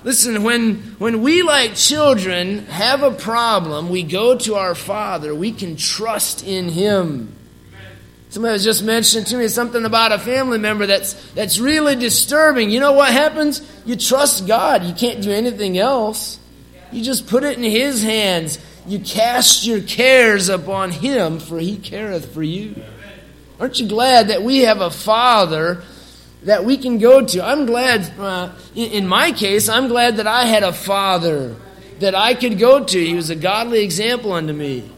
Listen, 0.05 0.45
when, 0.45 0.77
when 0.99 1.21
we, 1.21 1.43
like 1.43 1.75
children, 1.75 2.67
have 2.67 3.03
a 3.03 3.11
problem, 3.11 3.91
we 3.91 4.05
go 4.05 4.39
to 4.39 4.55
our 4.55 4.77
Father. 4.77 5.35
We 5.35 5.51
can 5.51 5.75
trust 5.75 6.47
in 6.47 6.69
Him. 6.69 7.35
Somebody 8.29 8.53
was 8.53 8.63
just 8.63 8.85
mentioning 8.85 9.25
to 9.25 9.39
me 9.39 9.49
something 9.49 9.85
about 9.85 10.13
a 10.13 10.21
family 10.21 10.59
member 10.59 10.87
that's, 10.87 11.15
that's 11.33 11.59
really 11.59 11.97
disturbing. 11.97 12.71
You 12.71 12.79
know 12.79 12.93
what 12.93 13.11
happens? 13.11 13.61
You 13.85 13.97
trust 13.97 14.47
God. 14.47 14.85
You 14.85 14.95
can't 14.95 15.21
do 15.21 15.33
anything 15.33 15.79
else. 15.79 16.39
You 16.93 17.03
just 17.03 17.27
put 17.27 17.43
it 17.43 17.59
in 17.59 17.65
His 17.65 18.05
hands. 18.05 18.61
You 18.87 19.01
cast 19.01 19.67
your 19.67 19.81
cares 19.81 20.49
upon 20.49 20.93
Him, 20.93 21.41
for 21.41 21.59
He 21.59 21.77
careth 21.77 22.33
for 22.33 22.45
you. 22.45 22.81
Aren't 23.59 23.81
you 23.81 23.89
glad 23.89 24.29
that 24.29 24.45
we 24.45 24.61
have 24.61 24.81
a 24.81 24.93
Father 24.93 25.83
that 26.45 26.65
we 26.65 26.77
can 26.77 26.99
go 26.99 27.25
to? 27.25 27.45
I'm 27.45 27.67
glad, 27.67 28.13
uh, 28.19 28.53
in, 28.75 29.07
my 29.07 29.33
case, 29.33 29.69
I'm 29.69 29.89
glad 29.89 30.17
that 30.17 30.27
I 30.27 30.45
had 30.45 30.63
a 30.63 30.73
Father 30.73 31.57
that 32.01 32.15
I 32.15 32.35
could 32.35 32.59
go 32.59 32.85
to. 32.85 33.05
He 33.05 33.15
was 33.15 33.31
a 33.31 33.37
godly 33.37 33.83
example 33.85 34.33
unto 34.33 34.53
me. 34.53 34.91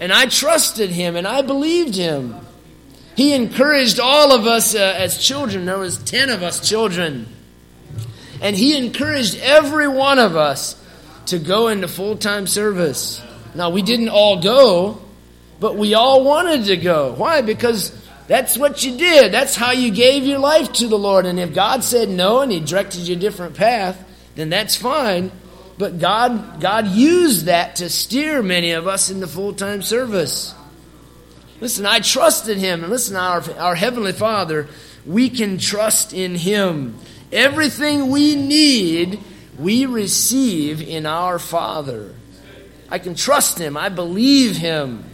And 0.00 0.12
I 0.12 0.26
trusted 0.26 0.90
Him 0.90 1.16
and 1.16 1.26
I 1.26 1.42
believed 1.42 1.94
Him. 1.94 2.36
He 3.16 3.34
encouraged 3.34 3.98
all 3.98 4.32
of 4.32 4.46
us 4.46 4.74
uh, 4.74 4.94
as 4.96 5.18
children. 5.18 5.66
There 5.66 5.78
was 5.78 5.98
10 5.98 6.30
of 6.30 6.42
us 6.42 6.68
children. 6.68 7.26
And 8.40 8.54
he 8.54 8.76
encouraged 8.76 9.36
every 9.40 9.88
one 9.88 10.18
of 10.18 10.36
us 10.36 10.80
to 11.26 11.38
go 11.38 11.68
into 11.68 11.88
full-time 11.88 12.46
service. 12.46 13.20
Now, 13.54 13.70
we 13.70 13.82
didn't 13.82 14.08
all 14.08 14.40
go, 14.40 15.00
but 15.58 15.76
we 15.76 15.94
all 15.94 16.24
wanted 16.24 16.66
to 16.66 16.76
go. 16.76 17.12
Why? 17.14 17.42
Because 17.42 17.90
that's 18.28 18.58
what 18.58 18.84
you 18.84 18.96
did. 18.96 19.32
That's 19.32 19.56
how 19.56 19.72
you 19.72 19.90
gave 19.90 20.24
your 20.24 20.38
life 20.38 20.72
to 20.74 20.86
the 20.86 20.98
Lord. 20.98 21.24
And 21.24 21.40
if 21.40 21.54
God 21.54 21.82
said 21.82 22.10
no 22.10 22.40
and 22.42 22.52
he 22.52 22.60
directed 22.60 23.08
you 23.08 23.16
a 23.16 23.18
different 23.18 23.56
path, 23.56 24.04
then 24.34 24.50
that's 24.50 24.76
fine. 24.76 25.32
But 25.78 25.98
God, 25.98 26.60
God 26.60 26.88
used 26.88 27.46
that 27.46 27.76
to 27.76 27.88
steer 27.88 28.42
many 28.42 28.72
of 28.72 28.86
us 28.86 29.10
into 29.10 29.26
full-time 29.26 29.80
service. 29.80 30.54
Listen, 31.60 31.86
I 31.86 32.00
trusted 32.00 32.58
him. 32.58 32.82
And 32.82 32.92
listen, 32.92 33.16
our, 33.16 33.42
our 33.58 33.74
Heavenly 33.74 34.12
Father, 34.12 34.68
we 35.06 35.30
can 35.30 35.56
trust 35.56 36.12
in 36.12 36.34
him. 36.34 36.98
Everything 37.32 38.10
we 38.10 38.36
need, 38.36 39.20
we 39.58 39.86
receive 39.86 40.82
in 40.82 41.06
our 41.06 41.38
Father. 41.38 42.14
I 42.90 42.98
can 42.98 43.14
trust 43.14 43.58
him. 43.58 43.76
I 43.76 43.88
believe 43.88 44.56
him. 44.56 45.04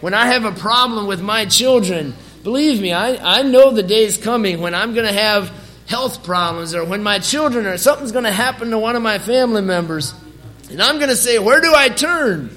When 0.00 0.14
I 0.14 0.26
have 0.26 0.44
a 0.44 0.52
problem 0.52 1.06
with 1.06 1.22
my 1.22 1.46
children, 1.46 2.14
believe 2.46 2.80
me, 2.80 2.92
I, 2.92 3.40
I 3.40 3.42
know 3.42 3.72
the 3.72 3.82
day 3.82 4.04
is 4.04 4.16
coming 4.16 4.60
when 4.60 4.72
I'm 4.72 4.94
going 4.94 5.04
to 5.04 5.12
have 5.12 5.52
health 5.88 6.22
problems 6.22 6.76
or 6.76 6.84
when 6.84 7.02
my 7.02 7.18
children 7.18 7.66
or 7.66 7.76
something's 7.76 8.12
going 8.12 8.22
to 8.24 8.30
happen 8.30 8.70
to 8.70 8.78
one 8.78 8.94
of 8.94 9.02
my 9.02 9.18
family 9.18 9.62
members. 9.62 10.14
And 10.70 10.80
I'm 10.80 10.98
going 10.98 11.08
to 11.08 11.16
say, 11.16 11.40
Where 11.40 11.60
do 11.60 11.74
I 11.74 11.88
turn? 11.88 12.56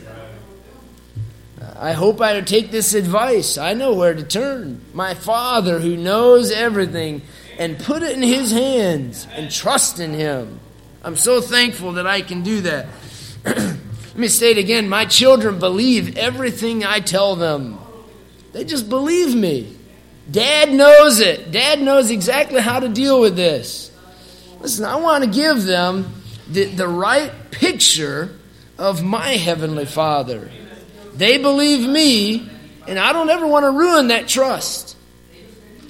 I 1.76 1.94
hope 1.94 2.22
I 2.22 2.40
take 2.42 2.70
this 2.70 2.94
advice. 2.94 3.58
I 3.58 3.74
know 3.74 3.96
where 3.96 4.14
to 4.14 4.22
turn. 4.22 4.80
My 4.94 5.16
Father, 5.16 5.80
who 5.80 5.98
knows 5.98 6.52
everything, 6.52 7.24
and 7.58 7.80
put 7.80 8.04
it 8.04 8.16
in 8.16 8.22
His 8.22 8.52
hands 8.52 9.28
and 9.32 9.50
trust 9.50 10.00
in 10.00 10.14
Him. 10.14 10.60
I'm 11.02 11.16
so 11.16 11.42
thankful 11.42 11.94
that 11.94 12.06
I 12.06 12.22
can 12.22 12.44
do 12.44 12.62
that. 12.62 12.86
Let 13.44 14.16
me 14.16 14.28
say 14.28 14.52
it 14.52 14.60
again. 14.60 14.88
My 14.88 15.06
children 15.06 15.58
believe 15.58 16.16
everything 16.16 16.86
I 16.86 17.00
tell 17.00 17.36
them, 17.36 17.80
they 18.54 18.64
just 18.64 18.88
believe 18.88 19.34
me. 19.34 19.78
Dad 20.30 20.72
knows 20.72 21.20
it. 21.20 21.52
Dad 21.52 21.82
knows 21.82 22.12
exactly 22.12 22.62
how 22.62 22.80
to 22.80 22.90
deal 22.90 23.22
with 23.22 23.36
this. 23.36 23.92
Listen, 24.60 24.86
I 24.86 24.98
want 24.98 25.24
to 25.24 25.30
give 25.30 25.64
them 25.64 26.14
the, 26.48 26.66
the 26.66 26.88
right 26.88 27.32
picture 27.52 28.38
of 28.78 29.04
my 29.04 29.30
Heavenly 29.30 29.86
Father. 29.86 30.52
They 31.16 31.38
believe 31.38 31.88
me, 31.88 32.50
and 32.88 33.00
I 33.00 33.14
don't 33.14 33.30
ever 33.30 33.48
want 33.48 33.66
to 33.66 33.72
ruin 33.72 34.08
that 34.08 34.28
trust. 34.28 34.98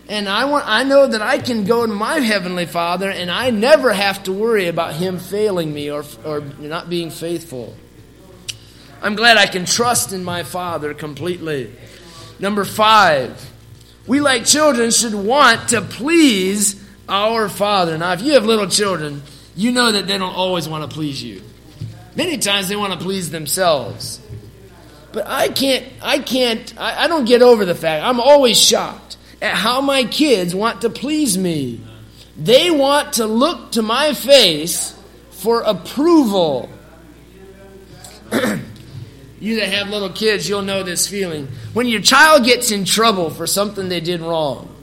And 0.07 0.27
I 0.27 0.45
want 0.45 0.65
I 0.67 0.83
know 0.83 1.05
that 1.05 1.21
I 1.21 1.37
can 1.37 1.65
go 1.65 1.85
to 1.85 1.93
my 1.93 2.15
heavenly 2.15 2.65
Father 2.65 3.11
and 3.11 3.29
I 3.29 3.51
never 3.51 3.93
have 3.93 4.23
to 4.23 4.33
worry 4.33 4.65
about 4.67 4.95
him 4.95 5.19
failing 5.19 5.71
me 5.71 5.91
or 5.91 6.03
or 6.25 6.41
not 6.41 6.89
being 6.89 7.11
faithful. 7.11 7.75
I'm 9.03 9.15
glad 9.15 9.37
I 9.37 9.45
can 9.45 9.65
trust 9.65 10.11
in 10.11 10.23
my 10.23 10.41
Father 10.41 10.95
completely. 10.95 11.71
Number 12.39 12.65
5. 12.65 13.48
We 14.09 14.21
like 14.21 14.43
children 14.43 14.89
should 14.89 15.13
want 15.13 15.69
to 15.69 15.83
please 15.83 16.83
our 17.07 17.47
Father. 17.47 17.95
Now, 17.95 18.13
if 18.13 18.23
you 18.23 18.33
have 18.33 18.43
little 18.43 18.65
children, 18.65 19.21
you 19.55 19.71
know 19.71 19.91
that 19.91 20.07
they 20.07 20.17
don't 20.17 20.33
always 20.33 20.67
want 20.67 20.89
to 20.89 20.91
please 20.91 21.23
you. 21.23 21.43
Many 22.15 22.39
times 22.39 22.69
they 22.69 22.75
want 22.75 22.91
to 22.93 22.97
please 22.99 23.29
themselves. 23.29 24.19
But 25.11 25.27
I 25.27 25.49
can't, 25.49 25.85
I 26.01 26.17
can't, 26.17 26.73
I, 26.75 27.03
I 27.03 27.07
don't 27.07 27.25
get 27.25 27.43
over 27.43 27.65
the 27.65 27.75
fact, 27.75 28.03
I'm 28.03 28.19
always 28.19 28.59
shocked 28.59 29.17
at 29.43 29.53
how 29.53 29.79
my 29.79 30.05
kids 30.05 30.55
want 30.55 30.81
to 30.81 30.89
please 30.89 31.37
me. 31.37 31.79
They 32.35 32.71
want 32.71 33.13
to 33.13 33.27
look 33.27 33.73
to 33.73 33.83
my 33.83 34.13
face 34.13 34.99
for 35.29 35.61
approval. 35.61 36.67
you 39.39 39.59
that 39.59 39.69
have 39.69 39.89
little 39.89 40.09
kids, 40.09 40.47
you'll 40.47 40.61
know 40.61 40.83
this 40.83 41.07
feeling. 41.07 41.47
When 41.73 41.87
your 41.87 42.01
child 42.01 42.45
gets 42.45 42.71
in 42.71 42.85
trouble 42.85 43.29
for 43.29 43.47
something 43.47 43.89
they 43.89 44.01
did 44.01 44.21
wrong, 44.21 44.75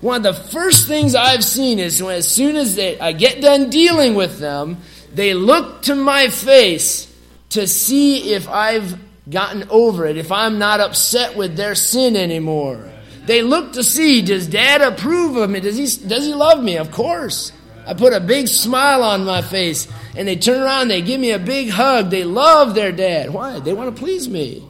one 0.00 0.24
of 0.24 0.34
the 0.34 0.42
first 0.50 0.86
things 0.86 1.14
I've 1.14 1.44
seen 1.44 1.78
is 1.78 2.02
when, 2.02 2.16
as 2.16 2.28
soon 2.28 2.56
as 2.56 2.76
they, 2.76 2.98
I 2.98 3.12
get 3.12 3.40
done 3.40 3.70
dealing 3.70 4.14
with 4.14 4.38
them, 4.38 4.78
they 5.12 5.34
look 5.34 5.82
to 5.82 5.94
my 5.94 6.28
face 6.28 7.12
to 7.50 7.66
see 7.66 8.32
if 8.34 8.48
I've 8.48 8.98
gotten 9.28 9.68
over 9.70 10.06
it, 10.06 10.16
if 10.16 10.30
I'm 10.30 10.58
not 10.58 10.80
upset 10.80 11.36
with 11.36 11.56
their 11.56 11.74
sin 11.74 12.16
anymore. 12.16 12.90
They 13.24 13.42
look 13.42 13.72
to 13.72 13.82
see, 13.82 14.22
does 14.22 14.46
dad 14.46 14.82
approve 14.82 15.36
of 15.36 15.50
me? 15.50 15.60
Does 15.60 15.76
he, 15.76 16.06
does 16.06 16.26
he 16.26 16.34
love 16.34 16.62
me? 16.62 16.76
Of 16.76 16.92
course. 16.92 17.50
I 17.86 17.94
put 17.94 18.12
a 18.12 18.20
big 18.20 18.48
smile 18.48 19.02
on 19.02 19.24
my 19.24 19.42
face, 19.42 19.86
and 20.16 20.26
they 20.26 20.36
turn 20.36 20.60
around, 20.60 20.88
they 20.88 21.02
give 21.02 21.20
me 21.20 21.30
a 21.30 21.38
big 21.38 21.70
hug. 21.70 22.10
They 22.10 22.24
love 22.24 22.74
their 22.74 22.90
dad. 22.90 23.32
Why? 23.32 23.60
They 23.60 23.72
want 23.72 23.94
to 23.94 24.00
please 24.00 24.28
me. 24.28 24.64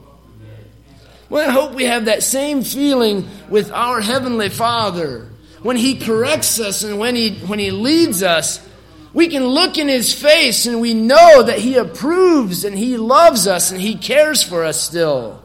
Well, 1.29 1.49
I 1.49 1.53
hope 1.53 1.73
we 1.73 1.85
have 1.85 2.05
that 2.05 2.23
same 2.23 2.63
feeling 2.63 3.29
with 3.49 3.73
our 3.73 4.01
Heavenly 4.01 4.51
Father. 4.51 5.29
When 5.63 5.77
He 5.77 5.99
corrects 5.99 6.61
us 6.61 6.85
and 6.85 6.99
when 6.99 7.17
He, 7.17 7.35
when 7.47 7.59
he 7.59 7.71
leads 7.71 8.23
us, 8.23 8.65
we 9.13 9.29
can 9.29 9.45
look 9.45 9.79
in 9.79 9.89
His 9.89 10.13
face 10.13 10.67
and 10.67 10.81
we 10.81 10.93
know 10.93 11.43
that 11.43 11.59
He 11.59 11.77
approves 11.77 12.65
and 12.65 12.77
He 12.77 12.99
loves 12.99 13.47
us 13.47 13.73
and 13.73 13.81
He 13.81 13.97
cares 13.97 14.43
for 14.43 14.63
us 14.63 14.81
still. 14.81 15.43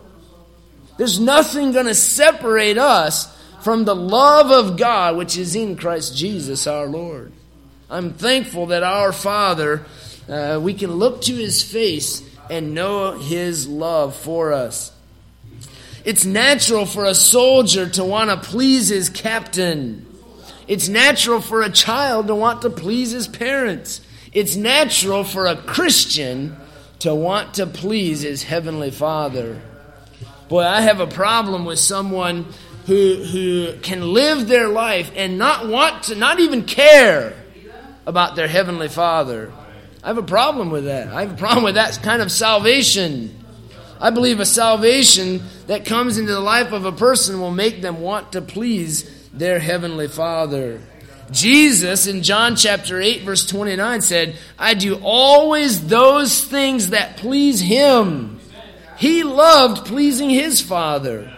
There's 0.97 1.19
nothing 1.19 1.72
going 1.72 1.86
to 1.88 1.95
separate 1.95 2.78
us 2.78 3.34
from 3.61 3.86
the 3.86 3.95
love 3.95 4.51
of 4.51 4.78
God 4.78 5.15
which 5.15 5.38
is 5.38 5.55
in 5.55 5.78
Christ 5.78 6.15
Jesus 6.15 6.67
our 6.67 6.86
Lord. 6.86 7.32
I'm 7.91 8.13
thankful 8.13 8.67
that 8.67 8.83
our 8.83 9.11
Father, 9.11 9.85
uh, 10.29 10.61
we 10.63 10.73
can 10.73 10.91
look 10.91 11.23
to 11.23 11.35
His 11.35 11.61
face 11.61 12.23
and 12.49 12.73
know 12.73 13.19
His 13.19 13.67
love 13.67 14.15
for 14.15 14.53
us. 14.53 14.93
It's 16.05 16.23
natural 16.23 16.85
for 16.85 17.03
a 17.03 17.13
soldier 17.13 17.89
to 17.89 18.05
want 18.05 18.29
to 18.29 18.37
please 18.37 18.89
his 18.89 19.09
captain. 19.09 20.07
It's 20.67 20.87
natural 20.87 21.41
for 21.41 21.61
a 21.61 21.69
child 21.69 22.27
to 22.27 22.35
want 22.35 22.63
to 22.63 22.71
please 22.71 23.11
his 23.11 23.27
parents. 23.27 24.01
It's 24.33 24.55
natural 24.55 25.23
for 25.23 25.45
a 25.45 25.55
Christian 25.55 26.55
to 26.99 27.13
want 27.13 27.55
to 27.55 27.67
please 27.67 28.21
his 28.21 28.41
heavenly 28.41 28.89
Father. 28.89 29.61
Boy, 30.49 30.63
I 30.63 30.81
have 30.81 31.01
a 31.01 31.07
problem 31.07 31.65
with 31.65 31.77
someone 31.77 32.47
who, 32.87 33.15
who 33.17 33.73
can 33.81 34.13
live 34.13 34.47
their 34.47 34.69
life 34.69 35.11
and 35.15 35.37
not 35.37 35.67
want 35.67 36.03
to, 36.03 36.15
not 36.15 36.39
even 36.39 36.63
care 36.63 37.35
about 38.12 38.36
their 38.36 38.49
heavenly 38.49 38.89
Father. 38.89 39.51
I 40.03 40.07
have 40.07 40.18
a 40.18 40.24
problem 40.24 40.70
with 40.70 40.86
that. 40.86 41.07
I 41.07 41.22
have 41.22 41.32
a 41.32 41.38
problem 41.38 41.64
with 41.64 41.76
that 41.76 41.97
kind 42.03 42.22
of 42.22 42.30
salvation. 42.32 43.34
I 43.99 44.09
believe 44.09 44.41
a 44.41 44.45
salvation 44.45 45.41
that 45.68 45.86
comes 45.86 46.18
into 46.18 46.34
the 46.34 46.41
life 46.41 46.74
of 46.74 46.84
a 46.84 46.91
person 46.91 47.39
will 47.39 47.51
make 47.51 47.82
them 47.82 48.01
want 48.01 48.34
to 48.34 48.41
please 48.41 49.30
their 49.30 49.59
heavenly 49.59 50.09
Father. 50.09 50.82
Jesus 51.32 52.07
in 52.07 52.24
John 52.24 52.57
chapter 52.57 52.99
8 52.99 53.22
verse 53.22 53.45
29 53.45 54.01
said, 54.01 54.36
I 54.59 54.74
do 54.74 54.99
always 55.01 55.88
those 55.88 56.43
things 56.43 56.89
that 56.89 57.16
please 57.16 57.62
him. 57.62 58.39
He 58.97 59.24
loved 59.24 59.86
pleasing 59.88 60.30
his 60.30 60.59
Father. 60.59 61.32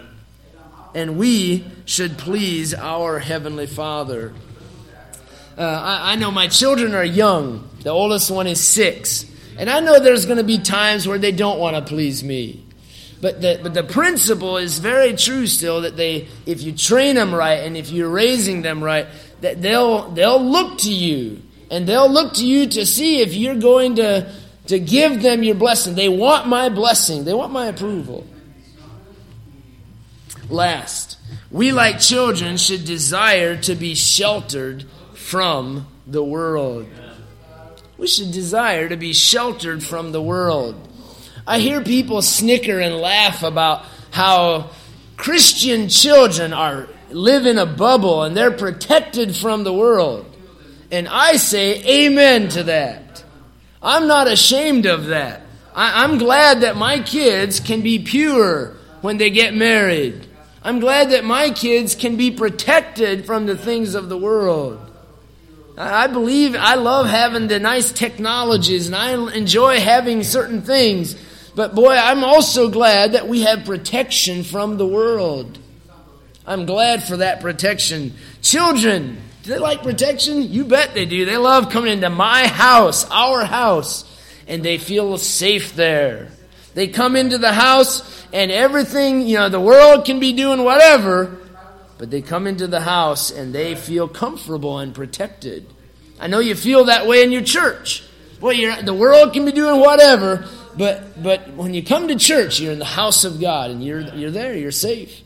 And 0.96 1.18
we 1.18 1.66
should 1.86 2.18
please 2.18 2.74
our 2.74 3.20
heavenly 3.20 3.68
Father. 3.68 4.34
Uh, 5.58 5.62
I, 5.62 6.14
I 6.14 6.16
know 6.16 6.32
my 6.32 6.48
children 6.48 6.96
are 6.96 7.04
young. 7.04 7.70
The 7.82 7.90
oldest 7.90 8.32
one 8.32 8.48
is 8.48 8.60
six. 8.60 9.26
And 9.58 9.70
I 9.70 9.80
know 9.80 10.00
there's 10.00 10.26
going 10.26 10.38
to 10.38 10.44
be 10.44 10.58
times 10.58 11.08
where 11.08 11.20
they 11.20 11.32
don't 11.32 11.60
want 11.60 11.76
to 11.76 11.82
please 11.82 12.24
me. 12.24 12.66
But 13.22 13.42
the, 13.42 13.60
but 13.62 13.74
the 13.74 13.84
principle 13.84 14.58
is 14.58 14.80
very 14.80 15.16
true 15.16 15.48
still 15.48 15.82
that 15.82 15.96
they, 15.96 16.28
if 16.46 16.62
you 16.62 16.74
train 16.74 17.16
them 17.16 17.34
right 17.34 17.64
and 17.64 17.78
if 17.78 17.90
you're 17.90 18.10
raising 18.10 18.64
them 18.64 18.84
right, 18.84 19.08
that 19.42 19.62
they'll, 19.62 20.10
they'll 20.12 20.44
look 20.44 20.80
to 20.80 20.92
you. 20.92 21.42
And 21.72 21.88
they'll 21.88 22.12
look 22.12 22.34
to 22.34 22.46
you 22.46 22.68
to 22.68 22.86
see 22.86 23.22
if 23.22 23.34
you're 23.34 23.56
going 23.56 23.96
to, 23.96 24.34
to 24.68 24.80
give 24.80 25.22
them 25.22 25.44
your 25.44 25.56
blessing. 25.56 25.96
They 25.96 26.10
want 26.10 26.48
my 26.48 26.70
blessing. 26.70 27.24
They 27.24 27.34
want 27.34 27.52
my 27.52 27.68
approval. 27.68 28.28
Last, 30.50 31.18
we 31.50 31.72
like 31.72 32.00
children 32.00 32.58
should 32.58 32.84
desire 32.86 33.56
to 33.62 33.76
be 33.76 33.96
sheltered 33.96 34.86
from 35.24 35.88
the 36.06 36.24
world. 36.24 36.86
We 37.98 38.08
should 38.08 38.32
desire 38.32 38.90
to 38.90 38.98
be 38.98 39.14
sheltered 39.14 39.82
from 39.82 40.12
the 40.12 40.22
world. 40.22 40.76
I 41.48 41.60
hear 41.60 41.82
people 41.82 42.22
snicker 42.22 42.80
and 42.80 42.96
laugh 42.98 43.42
about 43.42 43.86
how 44.12 44.72
Christian 45.18 45.90
children 45.90 46.54
are 46.54 46.88
live 47.10 47.46
in 47.46 47.58
a 47.58 47.66
bubble 47.66 48.24
and 48.24 48.36
they're 48.36 48.52
protected 48.52 49.36
from 49.36 49.64
the 49.64 49.74
world. 49.74 50.26
And 50.92 51.08
I 51.08 51.38
say 51.38 52.06
amen 52.06 52.50
to 52.50 52.64
that. 52.64 53.24
I'm 53.82 54.08
not 54.08 54.28
ashamed 54.28 54.86
of 54.86 55.06
that. 55.08 55.42
I, 55.74 56.04
am 56.04 56.18
glad 56.18 56.62
that 56.62 56.78
my 56.78 57.00
kids 57.00 57.60
can 57.60 57.82
be 57.82 58.00
pure 58.00 58.76
when 59.02 59.18
they 59.18 59.30
get 59.30 59.54
married. 59.54 60.28
I'm 60.62 60.80
glad 60.80 61.12
that 61.12 61.26
my 61.26 61.50
kids 61.50 61.96
can 61.96 62.16
be 62.16 62.32
protected 62.32 63.26
from 63.26 63.46
the 63.46 63.58
things 63.58 63.96
of 63.96 64.10
the 64.10 64.18
world. 64.18 64.93
I 65.78 66.08
believe 66.08 66.56
I 66.56 66.76
love 66.76 67.08
having 67.08 67.48
the 67.48 67.60
nice 67.60 67.92
technologies 67.92 68.88
and 68.88 68.96
I 68.96 69.14
enjoy 69.34 69.80
having 69.80 70.24
certain 70.24 70.62
things. 70.62 71.16
But 71.56 71.74
boy, 71.74 71.96
I'm 71.96 72.24
also 72.24 72.70
glad 72.70 73.14
that 73.14 73.28
we 73.28 73.42
have 73.42 73.66
protection 73.66 74.44
from 74.44 74.78
the 74.78 74.86
world. 74.86 75.58
I'm 76.46 76.66
glad 76.66 77.04
for 77.04 77.18
that 77.18 77.42
protection. 77.42 78.14
Children, 78.42 79.18
do 79.44 79.52
they 79.52 79.60
like 79.60 79.82
protection? 79.82 80.52
You 80.52 80.66
bet 80.66 80.94
they 80.94 81.06
do. 81.06 81.26
They 81.26 81.38
love 81.38 81.70
coming 81.70 81.94
into 81.94 82.10
my 82.10 82.48
house, 82.48 83.10
our 83.10 83.46
house, 83.46 84.06
and 84.48 84.64
they 84.64 84.78
feel 84.78 85.18
safe 85.18 85.76
there. 85.76 86.30
They 86.74 86.88
come 86.88 87.16
into 87.16 87.38
the 87.38 87.54
house 87.54 88.26
and 88.34 88.52
everything, 88.52 89.28
you 89.28 89.38
know, 89.38 89.50
the 89.50 89.60
world 89.60 90.06
can 90.06 90.20
be 90.20 90.34
doing 90.34 90.64
whatever, 90.64 91.38
but 92.04 92.12
they 92.12 92.22
come 92.22 92.48
into 92.48 92.68
the 92.68 92.82
house 92.82 93.32
and 93.32 93.56
they 93.56 93.76
feel 93.76 94.10
comfortable 94.10 94.78
and 94.80 94.94
protected. 94.94 95.66
I 96.20 96.28
know 96.28 96.40
you 96.40 96.54
feel 96.54 96.84
that 96.84 97.08
way 97.08 97.24
in 97.24 97.32
your 97.32 97.44
church. 97.44 98.04
Boy, 98.42 98.56
the 98.82 98.94
world 98.94 99.32
can 99.32 99.46
be 99.46 99.54
doing 99.54 99.80
whatever, 99.80 100.46
but 100.78 101.24
but 101.24 101.54
when 101.54 101.74
you 101.74 101.82
come 101.82 102.10
to 102.10 102.18
church, 102.18 102.60
you're 102.60 102.74
in 102.74 102.80
the 102.80 102.84
house 102.84 103.24
of 103.24 103.40
God 103.40 103.72
and 103.72 103.82
you're 103.82 104.02
you're 104.02 104.32
there, 104.32 104.54
you're 104.54 104.70
safe. 104.70 105.22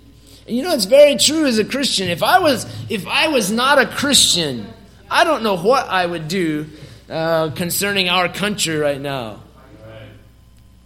And 0.46 0.56
you 0.56 0.62
know 0.62 0.72
it's 0.72 0.86
very 0.86 1.16
true 1.16 1.48
as 1.48 1.58
a 1.58 1.66
Christian. 1.66 2.10
If 2.10 2.22
I 2.22 2.38
was 2.38 2.68
if 2.92 3.08
I 3.08 3.30
was 3.30 3.52
not 3.52 3.80
a 3.80 3.88
Christian, 3.88 4.68
I 5.10 5.24
don't 5.24 5.42
know 5.42 5.58
what 5.58 5.88
I 5.88 6.06
would 6.06 6.28
do 6.28 6.68
uh, 7.10 7.50
concerning 7.56 8.08
our 8.08 8.30
country 8.30 8.78
right 8.78 9.02
now. 9.02 9.42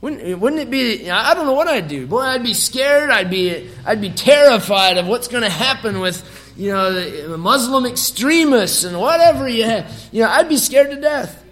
Wouldn't, 0.02 0.40
wouldn't 0.40 0.62
it 0.64 0.72
be? 0.72 1.12
I 1.12 1.36
don't 1.36 1.46
know 1.46 1.54
what 1.54 1.68
I'd 1.68 1.88
do. 1.88 2.08
Boy, 2.08 2.22
I'd 2.22 2.42
be 2.42 2.56
scared. 2.56 3.12
I'd 3.12 3.30
be, 3.30 3.70
I'd 3.86 4.02
be 4.02 4.10
terrified 4.10 4.98
of 4.98 5.06
what's 5.08 5.28
going 5.28 5.44
to 5.44 5.50
happen 5.50 6.00
with, 6.00 6.54
you 6.58 6.72
know, 6.72 6.92
the 6.92 7.38
Muslim 7.38 7.86
extremists 7.86 8.84
and 8.84 9.00
whatever 9.00 9.48
you 9.48 9.64
have. 9.64 10.10
You 10.12 10.24
know, 10.24 10.30
I'd 10.30 10.50
be 10.50 10.58
scared 10.58 10.90
to 10.90 11.00
death. 11.00 11.44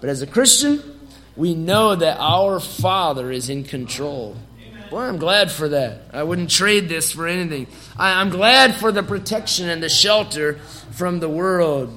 But 0.00 0.10
as 0.10 0.20
a 0.20 0.26
Christian, 0.26 0.82
we 1.36 1.54
know 1.54 1.94
that 1.94 2.18
our 2.18 2.58
Father 2.58 3.30
is 3.30 3.48
in 3.48 3.62
control. 3.62 4.36
Boy, 4.90 5.02
I'm 5.02 5.18
glad 5.18 5.52
for 5.52 5.68
that. 5.68 6.02
I 6.12 6.24
wouldn't 6.24 6.50
trade 6.50 6.88
this 6.88 7.12
for 7.12 7.28
anything. 7.28 7.68
I, 7.96 8.20
I'm 8.20 8.30
glad 8.30 8.74
for 8.74 8.90
the 8.90 9.04
protection 9.04 9.68
and 9.68 9.80
the 9.80 9.88
shelter 9.88 10.54
from 10.90 11.20
the 11.20 11.28
world. 11.28 11.96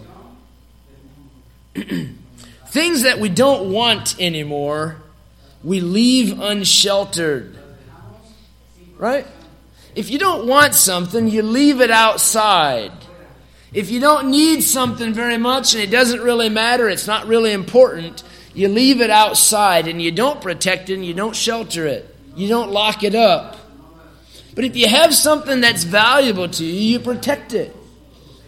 Things 1.74 3.01
that 3.01 3.19
we 3.19 3.30
don't 3.30 3.71
want 3.71 4.19
anymore 4.19 4.97
we 5.64 5.80
leave 5.80 6.39
unsheltered. 6.39 7.57
Right? 8.97 9.26
If 9.95 10.09
you 10.09 10.18
don't 10.18 10.47
want 10.47 10.74
something, 10.74 11.28
you 11.28 11.43
leave 11.43 11.82
it 11.82 11.91
outside. 11.91 12.91
If 13.74 13.89
you 13.89 13.99
don't 13.99 14.30
need 14.30 14.61
something 14.61 15.14
very 15.14 15.38
much 15.38 15.74
and 15.74 15.84
it 15.84 15.89
doesn't 15.89 16.22
really 16.22 16.49
matter, 16.49 16.89
it's 16.89 17.07
not 17.07 17.28
really 17.28 17.51
important, 17.51 18.24
you 18.53 18.68
leave 18.68 19.01
it 19.01 19.09
outside 19.09 19.88
and 19.88 20.01
you 20.01 20.11
don't 20.11 20.41
protect 20.41 20.89
it 20.89 20.95
and 20.95 21.05
you 21.05 21.14
don't 21.14 21.36
shelter 21.36 21.86
it. 21.88 22.16
You 22.36 22.47
don't 22.47 22.72
lock 22.72 23.03
it 23.03 23.16
up. 23.16 23.57
But 24.55 24.66
if 24.66 24.76
you 24.76 24.88
have 24.88 25.14
something 25.14 25.61
that's 25.61 25.84
valuable 25.84 26.47
to 26.47 26.64
you, 26.64 26.74
you 26.74 26.99
protect 26.99 27.53
it 27.53 27.76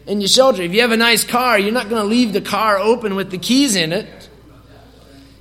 and 0.08 0.22
you 0.22 0.28
shelter. 0.28 0.62
If 0.62 0.74
you 0.74 0.82
have 0.82 0.92
a 0.92 0.98
nice 0.98 1.24
car, 1.24 1.58
you're 1.58 1.72
not 1.72 1.90
going 1.90 2.02
to 2.02 2.08
leave 2.08 2.34
the 2.34 2.42
car 2.42 2.78
open 2.78 3.16
with 3.16 3.32
the 3.32 3.38
keys 3.38 3.76
in 3.76 3.92
it. 3.92 4.25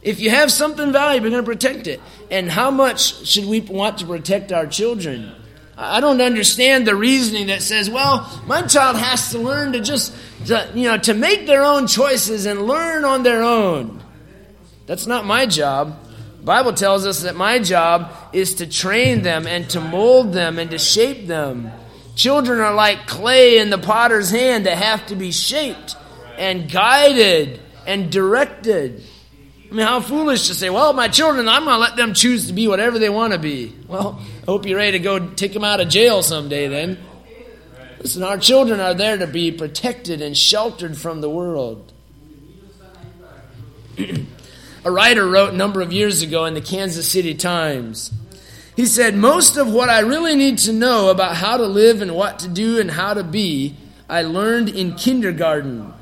If 0.05 0.21
you 0.21 0.31
have 0.31 0.53
something 0.53 0.93
valuable, 0.93 1.31
you're 1.31 1.43
going 1.43 1.59
to 1.59 1.69
protect 1.69 1.87
it. 1.87 2.01
And 2.31 2.51
how 2.51 2.71
much 2.71 3.27
should 3.27 3.47
we 3.47 3.61
want 3.61 3.99
to 3.99 4.07
protect 4.07 4.53
our 4.53 4.67
children? 4.67 5.33
I 5.77 6.01
don't 6.01 6.21
understand 6.21 6.87
the 6.87 6.95
reasoning 6.95 7.49
that 7.49 7.63
says, 7.63 7.91
well, 7.91 8.31
my 8.47 8.63
child 8.63 8.97
has 8.97 9.31
to 9.31 9.39
learn 9.39 9.73
to 9.73 9.81
just, 9.81 10.15
to, 10.47 10.71
you 10.75 10.85
know, 10.85 10.99
to 10.99 11.15
make 11.15 11.47
their 11.47 11.65
own 11.65 11.87
choices 11.87 12.47
and 12.47 12.63
learn 12.63 13.05
on 13.05 13.23
their 13.23 13.43
own. 13.43 14.01
That's 14.87 15.07
not 15.07 15.25
my 15.25 15.47
job. 15.47 15.99
The 16.39 16.45
Bible 16.45 16.75
tells 16.75 17.07
us 17.07 17.23
that 17.23 17.35
my 17.35 17.59
job 17.59 18.13
is 18.35 18.57
to 18.57 18.67
train 18.67 19.23
them 19.23 19.47
and 19.47 19.69
to 19.71 19.81
mold 19.81 20.35
them 20.35 20.59
and 20.59 20.71
to 20.71 20.79
shape 20.79 21.27
them. 21.27 21.73
Children 22.15 22.61
are 22.61 22.75
like 22.75 23.07
clay 23.07 23.59
in 23.59 23.71
the 23.71 23.79
potter's 23.79 24.31
hand 24.31 24.67
that 24.67 24.77
have 24.77 25.07
to 25.07 25.17
be 25.17 25.33
shaped 25.33 25.97
and 26.37 26.71
guided 26.71 27.61
and 27.87 28.13
directed. 28.13 29.03
I 29.75 29.77
mean, 29.77 29.87
how 29.89 29.99
foolish 29.99 30.47
to 30.47 30.55
say, 30.55 30.71
well, 30.71 30.93
my 30.93 31.09
children, 31.09 31.49
I'm 31.49 31.65
going 31.65 31.75
to 31.75 31.81
let 31.81 31.97
them 31.97 32.15
choose 32.15 32.47
to 32.47 32.53
be 32.53 32.69
whatever 32.69 33.01
they 33.01 33.09
want 33.09 33.33
to 33.33 33.41
be. 33.41 33.75
Well, 33.89 34.21
I 34.43 34.45
hope 34.45 34.67
you're 34.67 34.79
ready 34.79 34.93
to 34.93 35.03
go 35.03 35.31
take 35.31 35.53
them 35.53 35.65
out 35.65 35.81
of 35.81 35.89
jail 35.89 36.23
someday 36.23 36.69
then. 36.69 36.97
Listen, 37.99 38.23
our 38.23 38.39
children 38.39 38.79
are 38.79 38.95
there 38.95 39.19
to 39.19 39.27
be 39.27 39.51
protected 39.51 40.23
and 40.23 40.37
sheltered 40.37 40.97
from 40.97 41.21
the 41.23 41.29
world. 41.29 41.93
a 43.99 44.93
writer 44.93 45.27
wrote 45.27 45.53
a 45.53 45.57
number 45.57 45.81
of 45.81 45.93
years 45.93 46.23
ago 46.23 46.45
in 46.45 46.55
the 46.55 46.61
Kansas 46.61 47.11
City 47.11 47.35
Times. 47.35 48.13
He 48.77 48.87
said, 48.87 49.17
Most 49.17 49.57
of 49.57 49.73
what 49.73 49.91
I 49.91 49.99
really 50.01 50.37
need 50.37 50.59
to 50.59 50.73
know 50.73 51.11
about 51.11 51.35
how 51.35 51.57
to 51.57 51.67
live 51.67 52.01
and 52.01 52.15
what 52.15 52.39
to 52.39 52.49
do 52.49 52.79
and 52.79 52.93
how 52.93 53.15
to 53.15 53.25
be, 53.25 53.75
I 54.09 54.23
learned 54.23 54.69
in 54.69 54.95
kindergarten. 54.95 55.94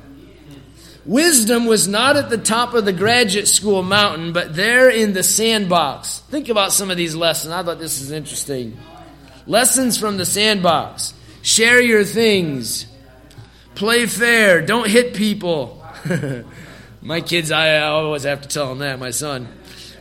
Wisdom 1.05 1.65
was 1.65 1.87
not 1.87 2.15
at 2.15 2.29
the 2.29 2.37
top 2.37 2.73
of 2.73 2.85
the 2.85 2.93
graduate 2.93 3.47
school 3.47 3.83
mountain, 3.83 4.31
but 4.31 4.55
there 4.55 4.89
in 4.89 5.13
the 5.13 5.23
sandbox. 5.23 6.19
Think 6.29 6.47
about 6.47 6.71
some 6.71 6.89
of 6.89 6.95
these 6.95 7.13
lessons. 7.13 7.53
I 7.53 7.61
thought 7.61 7.79
this 7.79 8.01
is 8.01 8.11
interesting. 8.11 8.77
Lessons 9.45 9.97
from 9.97 10.15
the 10.15 10.25
sandbox. 10.25 11.13
Share 11.41 11.81
your 11.81 12.05
things. 12.05 12.85
Play 13.75 14.05
fair. 14.05 14.65
Don't 14.65 14.89
hit 14.89 15.13
people. 15.13 15.85
my 17.01 17.19
kids, 17.19 17.51
I 17.51 17.79
always 17.79 18.23
have 18.23 18.41
to 18.41 18.47
tell 18.47 18.69
them 18.69 18.79
that, 18.79 18.97
my 18.97 19.11
son. 19.11 19.49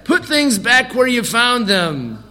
Put 0.04 0.24
things 0.24 0.58
back 0.58 0.94
where 0.94 1.08
you 1.08 1.24
found 1.24 1.66
them. 1.66 2.22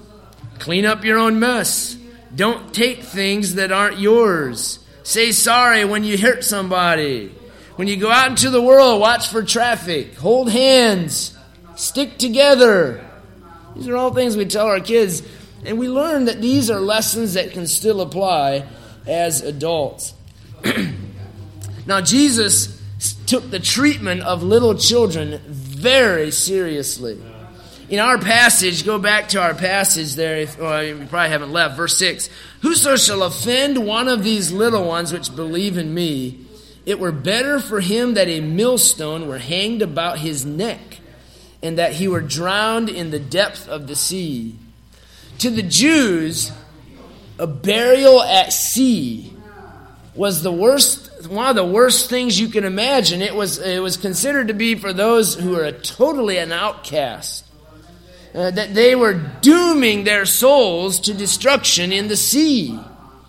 Clean 0.59 0.85
up 0.85 1.03
your 1.03 1.17
own 1.17 1.39
mess. 1.39 1.97
Don't 2.33 2.73
take 2.73 3.03
things 3.03 3.55
that 3.55 3.73
aren't 3.73 3.99
yours. 3.99 4.79
Say 5.03 5.33
sorry 5.33 5.83
when 5.83 6.05
you 6.05 6.17
hurt 6.17 6.45
somebody. 6.45 7.35
When 7.81 7.87
you 7.87 7.97
go 7.97 8.11
out 8.11 8.29
into 8.29 8.51
the 8.51 8.61
world, 8.61 9.01
watch 9.01 9.29
for 9.29 9.41
traffic. 9.41 10.13
Hold 10.17 10.51
hands. 10.51 11.35
Stick 11.75 12.19
together. 12.19 13.03
These 13.75 13.87
are 13.87 13.95
all 13.95 14.13
things 14.13 14.37
we 14.37 14.45
tell 14.45 14.67
our 14.67 14.79
kids. 14.79 15.23
And 15.65 15.79
we 15.79 15.89
learn 15.89 16.25
that 16.25 16.43
these 16.43 16.69
are 16.69 16.79
lessons 16.79 17.33
that 17.33 17.53
can 17.53 17.65
still 17.65 18.01
apply 18.01 18.67
as 19.07 19.41
adults. 19.41 20.13
now, 21.87 22.01
Jesus 22.01 22.79
took 23.25 23.49
the 23.49 23.59
treatment 23.59 24.21
of 24.21 24.43
little 24.43 24.75
children 24.75 25.41
very 25.47 26.29
seriously. 26.29 27.19
In 27.89 27.97
our 27.97 28.19
passage, 28.19 28.85
go 28.85 28.99
back 28.99 29.29
to 29.29 29.41
our 29.41 29.55
passage 29.55 30.13
there, 30.13 30.37
if, 30.37 30.59
well, 30.59 30.83
you 30.83 30.97
probably 31.09 31.29
haven't 31.29 31.51
left, 31.51 31.77
verse 31.77 31.97
6. 31.97 32.29
Whoso 32.61 32.95
shall 32.95 33.23
offend 33.23 33.87
one 33.87 34.07
of 34.07 34.23
these 34.23 34.51
little 34.51 34.85
ones 34.85 35.11
which 35.11 35.35
believe 35.35 35.79
in 35.79 35.91
me, 35.95 36.45
it 36.85 36.99
were 36.99 37.11
better 37.11 37.59
for 37.59 37.79
him 37.79 38.15
that 38.15 38.27
a 38.27 38.41
millstone 38.41 39.27
were 39.27 39.37
hanged 39.37 39.81
about 39.81 40.19
his 40.19 40.45
neck, 40.45 40.99
and 41.61 41.77
that 41.77 41.93
he 41.93 42.07
were 42.07 42.21
drowned 42.21 42.89
in 42.89 43.11
the 43.11 43.19
depth 43.19 43.67
of 43.67 43.87
the 43.87 43.95
sea. 43.95 44.55
To 45.39 45.49
the 45.49 45.63
Jews, 45.63 46.51
a 47.37 47.47
burial 47.47 48.21
at 48.21 48.53
sea 48.53 49.33
was 50.15 50.43
the 50.43 50.51
worst 50.51 51.09
one 51.27 51.47
of 51.47 51.55
the 51.55 51.65
worst 51.65 52.09
things 52.09 52.39
you 52.39 52.47
can 52.47 52.63
imagine. 52.63 53.21
It 53.21 53.35
was 53.35 53.59
it 53.59 53.81
was 53.81 53.97
considered 53.97 54.47
to 54.47 54.53
be 54.53 54.75
for 54.75 54.93
those 54.93 55.35
who 55.35 55.55
are 55.55 55.71
totally 55.71 56.37
an 56.37 56.51
outcast. 56.51 57.45
Uh, 58.33 58.49
that 58.49 58.73
they 58.73 58.95
were 58.95 59.13
dooming 59.13 60.05
their 60.05 60.25
souls 60.25 61.01
to 61.01 61.13
destruction 61.13 61.91
in 61.91 62.07
the 62.07 62.15
sea. 62.15 62.79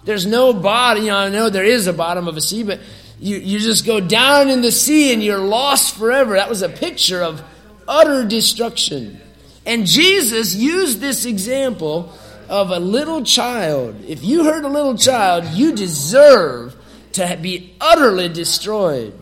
There's 0.04 0.26
no 0.26 0.52
bottom, 0.52 1.02
you 1.02 1.10
know, 1.10 1.16
I 1.16 1.28
know 1.28 1.50
there 1.50 1.64
is 1.64 1.88
a 1.88 1.92
bottom 1.92 2.28
of 2.28 2.36
a 2.36 2.40
sea, 2.40 2.62
but 2.62 2.78
you, 3.22 3.36
you 3.36 3.60
just 3.60 3.86
go 3.86 4.00
down 4.00 4.50
in 4.50 4.62
the 4.62 4.72
sea 4.72 5.12
and 5.12 5.22
you're 5.22 5.38
lost 5.38 5.94
forever. 5.94 6.34
That 6.34 6.48
was 6.48 6.60
a 6.62 6.68
picture 6.68 7.22
of 7.22 7.40
utter 7.86 8.24
destruction. 8.24 9.20
And 9.64 9.86
Jesus 9.86 10.56
used 10.56 10.98
this 10.98 11.24
example 11.24 12.12
of 12.48 12.72
a 12.72 12.80
little 12.80 13.22
child. 13.22 14.04
If 14.08 14.24
you 14.24 14.42
hurt 14.42 14.64
a 14.64 14.68
little 14.68 14.98
child, 14.98 15.44
you 15.54 15.72
deserve 15.72 16.74
to 17.12 17.38
be 17.40 17.76
utterly 17.80 18.28
destroyed. 18.28 19.16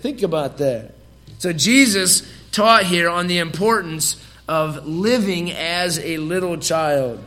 Think 0.00 0.20
about 0.20 0.58
that. 0.58 0.92
So 1.38 1.54
Jesus 1.54 2.30
taught 2.50 2.84
here 2.84 3.08
on 3.08 3.26
the 3.26 3.38
importance 3.38 4.22
of 4.46 4.86
living 4.86 5.50
as 5.50 5.98
a 5.98 6.18
little 6.18 6.58
child. 6.58 7.24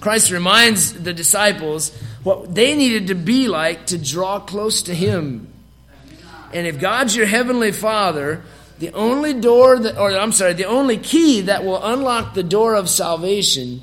Christ 0.00 0.30
reminds 0.30 0.92
the 0.92 1.14
disciples 1.14 1.90
what 2.22 2.54
they 2.54 2.74
needed 2.74 3.08
to 3.08 3.14
be 3.14 3.48
like 3.48 3.86
to 3.86 3.98
draw 3.98 4.40
close 4.40 4.82
to 4.82 4.94
Him. 4.94 5.52
And 6.52 6.66
if 6.66 6.80
God's 6.80 7.14
your 7.14 7.26
heavenly 7.26 7.72
Father, 7.72 8.42
the 8.78 8.92
only 8.92 9.34
door 9.34 9.78
that, 9.78 9.98
or 9.98 10.10
I'm 10.12 10.32
sorry, 10.32 10.54
the 10.54 10.64
only 10.64 10.96
key 10.96 11.42
that 11.42 11.64
will 11.64 11.82
unlock 11.82 12.34
the 12.34 12.42
door 12.42 12.74
of 12.74 12.88
salvation 12.88 13.82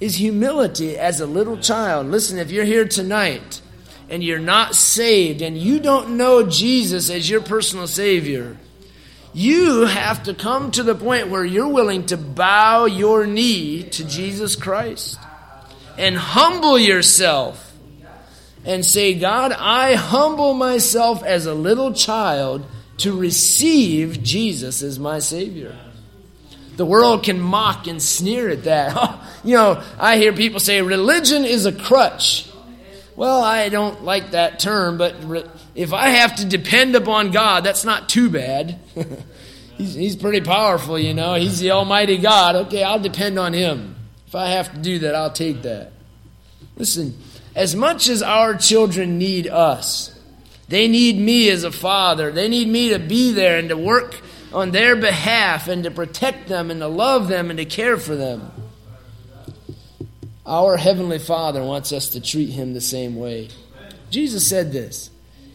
is 0.00 0.14
humility 0.14 0.96
as 0.96 1.20
a 1.20 1.26
little 1.26 1.58
child. 1.58 2.06
Listen, 2.06 2.38
if 2.38 2.50
you're 2.50 2.64
here 2.64 2.86
tonight 2.86 3.60
and 4.08 4.22
you're 4.22 4.38
not 4.38 4.74
saved 4.74 5.42
and 5.42 5.58
you 5.58 5.80
don't 5.80 6.16
know 6.16 6.46
Jesus 6.46 7.10
as 7.10 7.28
your 7.28 7.40
personal 7.40 7.86
Savior, 7.86 8.56
you 9.34 9.82
have 9.82 10.22
to 10.24 10.34
come 10.34 10.70
to 10.70 10.82
the 10.82 10.94
point 10.94 11.28
where 11.28 11.44
you're 11.44 11.68
willing 11.68 12.06
to 12.06 12.16
bow 12.16 12.86
your 12.86 13.26
knee 13.26 13.82
to 13.82 14.04
Jesus 14.04 14.56
Christ 14.56 15.18
and 15.98 16.16
humble 16.16 16.78
yourself 16.78 17.64
and 18.64 18.84
say, 18.84 19.14
God, 19.14 19.52
I 19.52 19.94
humble 19.94 20.54
myself 20.54 21.22
as 21.24 21.46
a 21.46 21.54
little 21.54 21.92
child 21.92 22.66
to 22.98 23.18
receive 23.18 24.22
Jesus 24.22 24.82
as 24.82 24.98
my 24.98 25.18
Savior. 25.18 25.76
The 26.76 26.86
world 26.86 27.24
can 27.24 27.40
mock 27.40 27.86
and 27.86 28.00
sneer 28.00 28.48
at 28.50 28.64
that. 28.64 29.20
you 29.44 29.56
know, 29.56 29.82
I 29.98 30.16
hear 30.18 30.32
people 30.32 30.60
say 30.60 30.80
religion 30.82 31.44
is 31.44 31.66
a 31.66 31.72
crutch. 31.72 32.48
Well, 33.16 33.42
I 33.42 33.68
don't 33.68 34.04
like 34.04 34.30
that 34.30 34.60
term, 34.60 34.96
but 34.96 35.16
if 35.74 35.92
I 35.92 36.10
have 36.10 36.36
to 36.36 36.44
depend 36.44 36.94
upon 36.94 37.32
God, 37.32 37.64
that's 37.64 37.84
not 37.84 38.08
too 38.08 38.30
bad. 38.30 38.78
he's, 39.76 39.94
he's 39.94 40.14
pretty 40.14 40.40
powerful, 40.40 40.96
you 40.96 41.14
know. 41.14 41.34
He's 41.34 41.58
the 41.58 41.72
Almighty 41.72 42.18
God. 42.18 42.54
Okay, 42.66 42.84
I'll 42.84 43.00
depend 43.00 43.38
on 43.38 43.52
Him. 43.52 43.96
If 44.28 44.34
I 44.34 44.48
have 44.48 44.70
to 44.74 44.78
do 44.78 44.98
that, 44.98 45.14
I'll 45.14 45.32
take 45.32 45.62
that. 45.62 45.90
Listen, 46.76 47.18
as 47.54 47.74
much 47.74 48.10
as 48.10 48.22
our 48.22 48.54
children 48.54 49.16
need 49.16 49.46
us, 49.46 50.20
they 50.68 50.86
need 50.86 51.16
me 51.18 51.48
as 51.48 51.64
a 51.64 51.72
father. 51.72 52.30
They 52.30 52.46
need 52.46 52.68
me 52.68 52.90
to 52.90 52.98
be 52.98 53.32
there 53.32 53.58
and 53.58 53.70
to 53.70 53.76
work 53.78 54.20
on 54.52 54.70
their 54.70 54.96
behalf 54.96 55.66
and 55.66 55.82
to 55.84 55.90
protect 55.90 56.46
them 56.46 56.70
and 56.70 56.80
to 56.80 56.88
love 56.88 57.28
them 57.28 57.48
and 57.48 57.58
to 57.58 57.64
care 57.64 57.96
for 57.96 58.16
them. 58.16 58.52
Our 60.44 60.76
Heavenly 60.76 61.20
Father 61.20 61.64
wants 61.64 61.90
us 61.90 62.10
to 62.10 62.20
treat 62.20 62.50
Him 62.50 62.74
the 62.74 62.82
same 62.82 63.16
way. 63.16 63.48
Jesus 64.10 64.46
said 64.46 64.72
this 64.72 65.08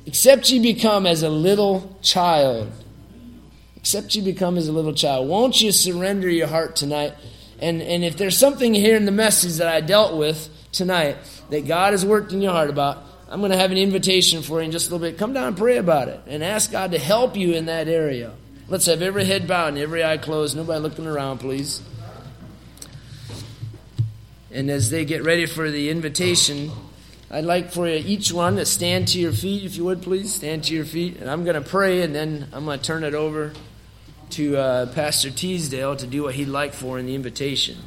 Except 0.07 0.49
you 0.49 0.59
become 0.63 1.05
as 1.05 1.21
a 1.21 1.29
little 1.29 1.95
child. 2.01 2.71
Except 3.75 4.15
you 4.15 4.23
become 4.23 4.57
as 4.57 4.67
a 4.67 4.71
little 4.71 4.95
child. 4.95 5.29
Won't 5.29 5.61
you 5.61 5.71
surrender 5.71 6.27
your 6.27 6.47
heart 6.47 6.75
tonight? 6.75 7.13
And, 7.63 7.81
and 7.81 8.03
if 8.03 8.17
there's 8.17 8.37
something 8.37 8.73
here 8.73 8.97
in 8.97 9.05
the 9.05 9.11
message 9.11 9.53
that 9.59 9.69
I 9.69 9.79
dealt 9.79 10.17
with 10.17 10.49
tonight 10.73 11.15
that 11.49 11.65
God 11.65 11.93
has 11.93 12.05
worked 12.05 12.33
in 12.33 12.41
your 12.41 12.51
heart 12.51 12.69
about, 12.69 13.01
I'm 13.29 13.39
going 13.39 13.51
to 13.51 13.57
have 13.57 13.71
an 13.71 13.77
invitation 13.77 14.41
for 14.41 14.59
you 14.59 14.65
in 14.65 14.71
just 14.71 14.89
a 14.89 14.93
little 14.93 15.07
bit. 15.07 15.17
Come 15.17 15.31
down 15.31 15.47
and 15.47 15.57
pray 15.57 15.77
about 15.77 16.09
it 16.09 16.19
and 16.27 16.43
ask 16.43 16.73
God 16.73 16.91
to 16.91 16.99
help 16.99 17.37
you 17.37 17.53
in 17.53 17.67
that 17.67 17.87
area. 17.87 18.33
Let's 18.67 18.85
have 18.87 19.01
every 19.01 19.23
head 19.23 19.47
bowed 19.47 19.69
and 19.69 19.77
every 19.77 20.03
eye 20.03 20.17
closed. 20.17 20.57
Nobody 20.57 20.81
looking 20.81 21.07
around, 21.07 21.37
please. 21.37 21.81
And 24.51 24.69
as 24.69 24.89
they 24.89 25.05
get 25.05 25.23
ready 25.23 25.45
for 25.45 25.71
the 25.71 25.89
invitation, 25.89 26.69
I'd 27.31 27.45
like 27.45 27.71
for 27.71 27.87
you, 27.87 28.03
each 28.05 28.33
one 28.33 28.57
to 28.57 28.65
stand 28.65 29.07
to 29.09 29.19
your 29.19 29.31
feet, 29.31 29.63
if 29.63 29.77
you 29.77 29.85
would, 29.85 30.01
please. 30.01 30.33
Stand 30.33 30.65
to 30.65 30.73
your 30.73 30.85
feet. 30.85 31.15
And 31.15 31.29
I'm 31.29 31.45
going 31.45 31.55
to 31.55 31.67
pray, 31.67 32.01
and 32.01 32.13
then 32.13 32.49
I'm 32.51 32.65
going 32.65 32.77
to 32.77 32.85
turn 32.85 33.05
it 33.05 33.13
over 33.13 33.53
to 34.33 34.57
uh, 34.57 34.85
Pastor 34.93 35.29
Teasdale 35.29 35.95
to 35.97 36.07
do 36.07 36.23
what 36.23 36.35
he'd 36.35 36.47
like 36.47 36.73
for 36.73 36.97
in 36.97 37.05
the 37.05 37.15
invitation. 37.15 37.77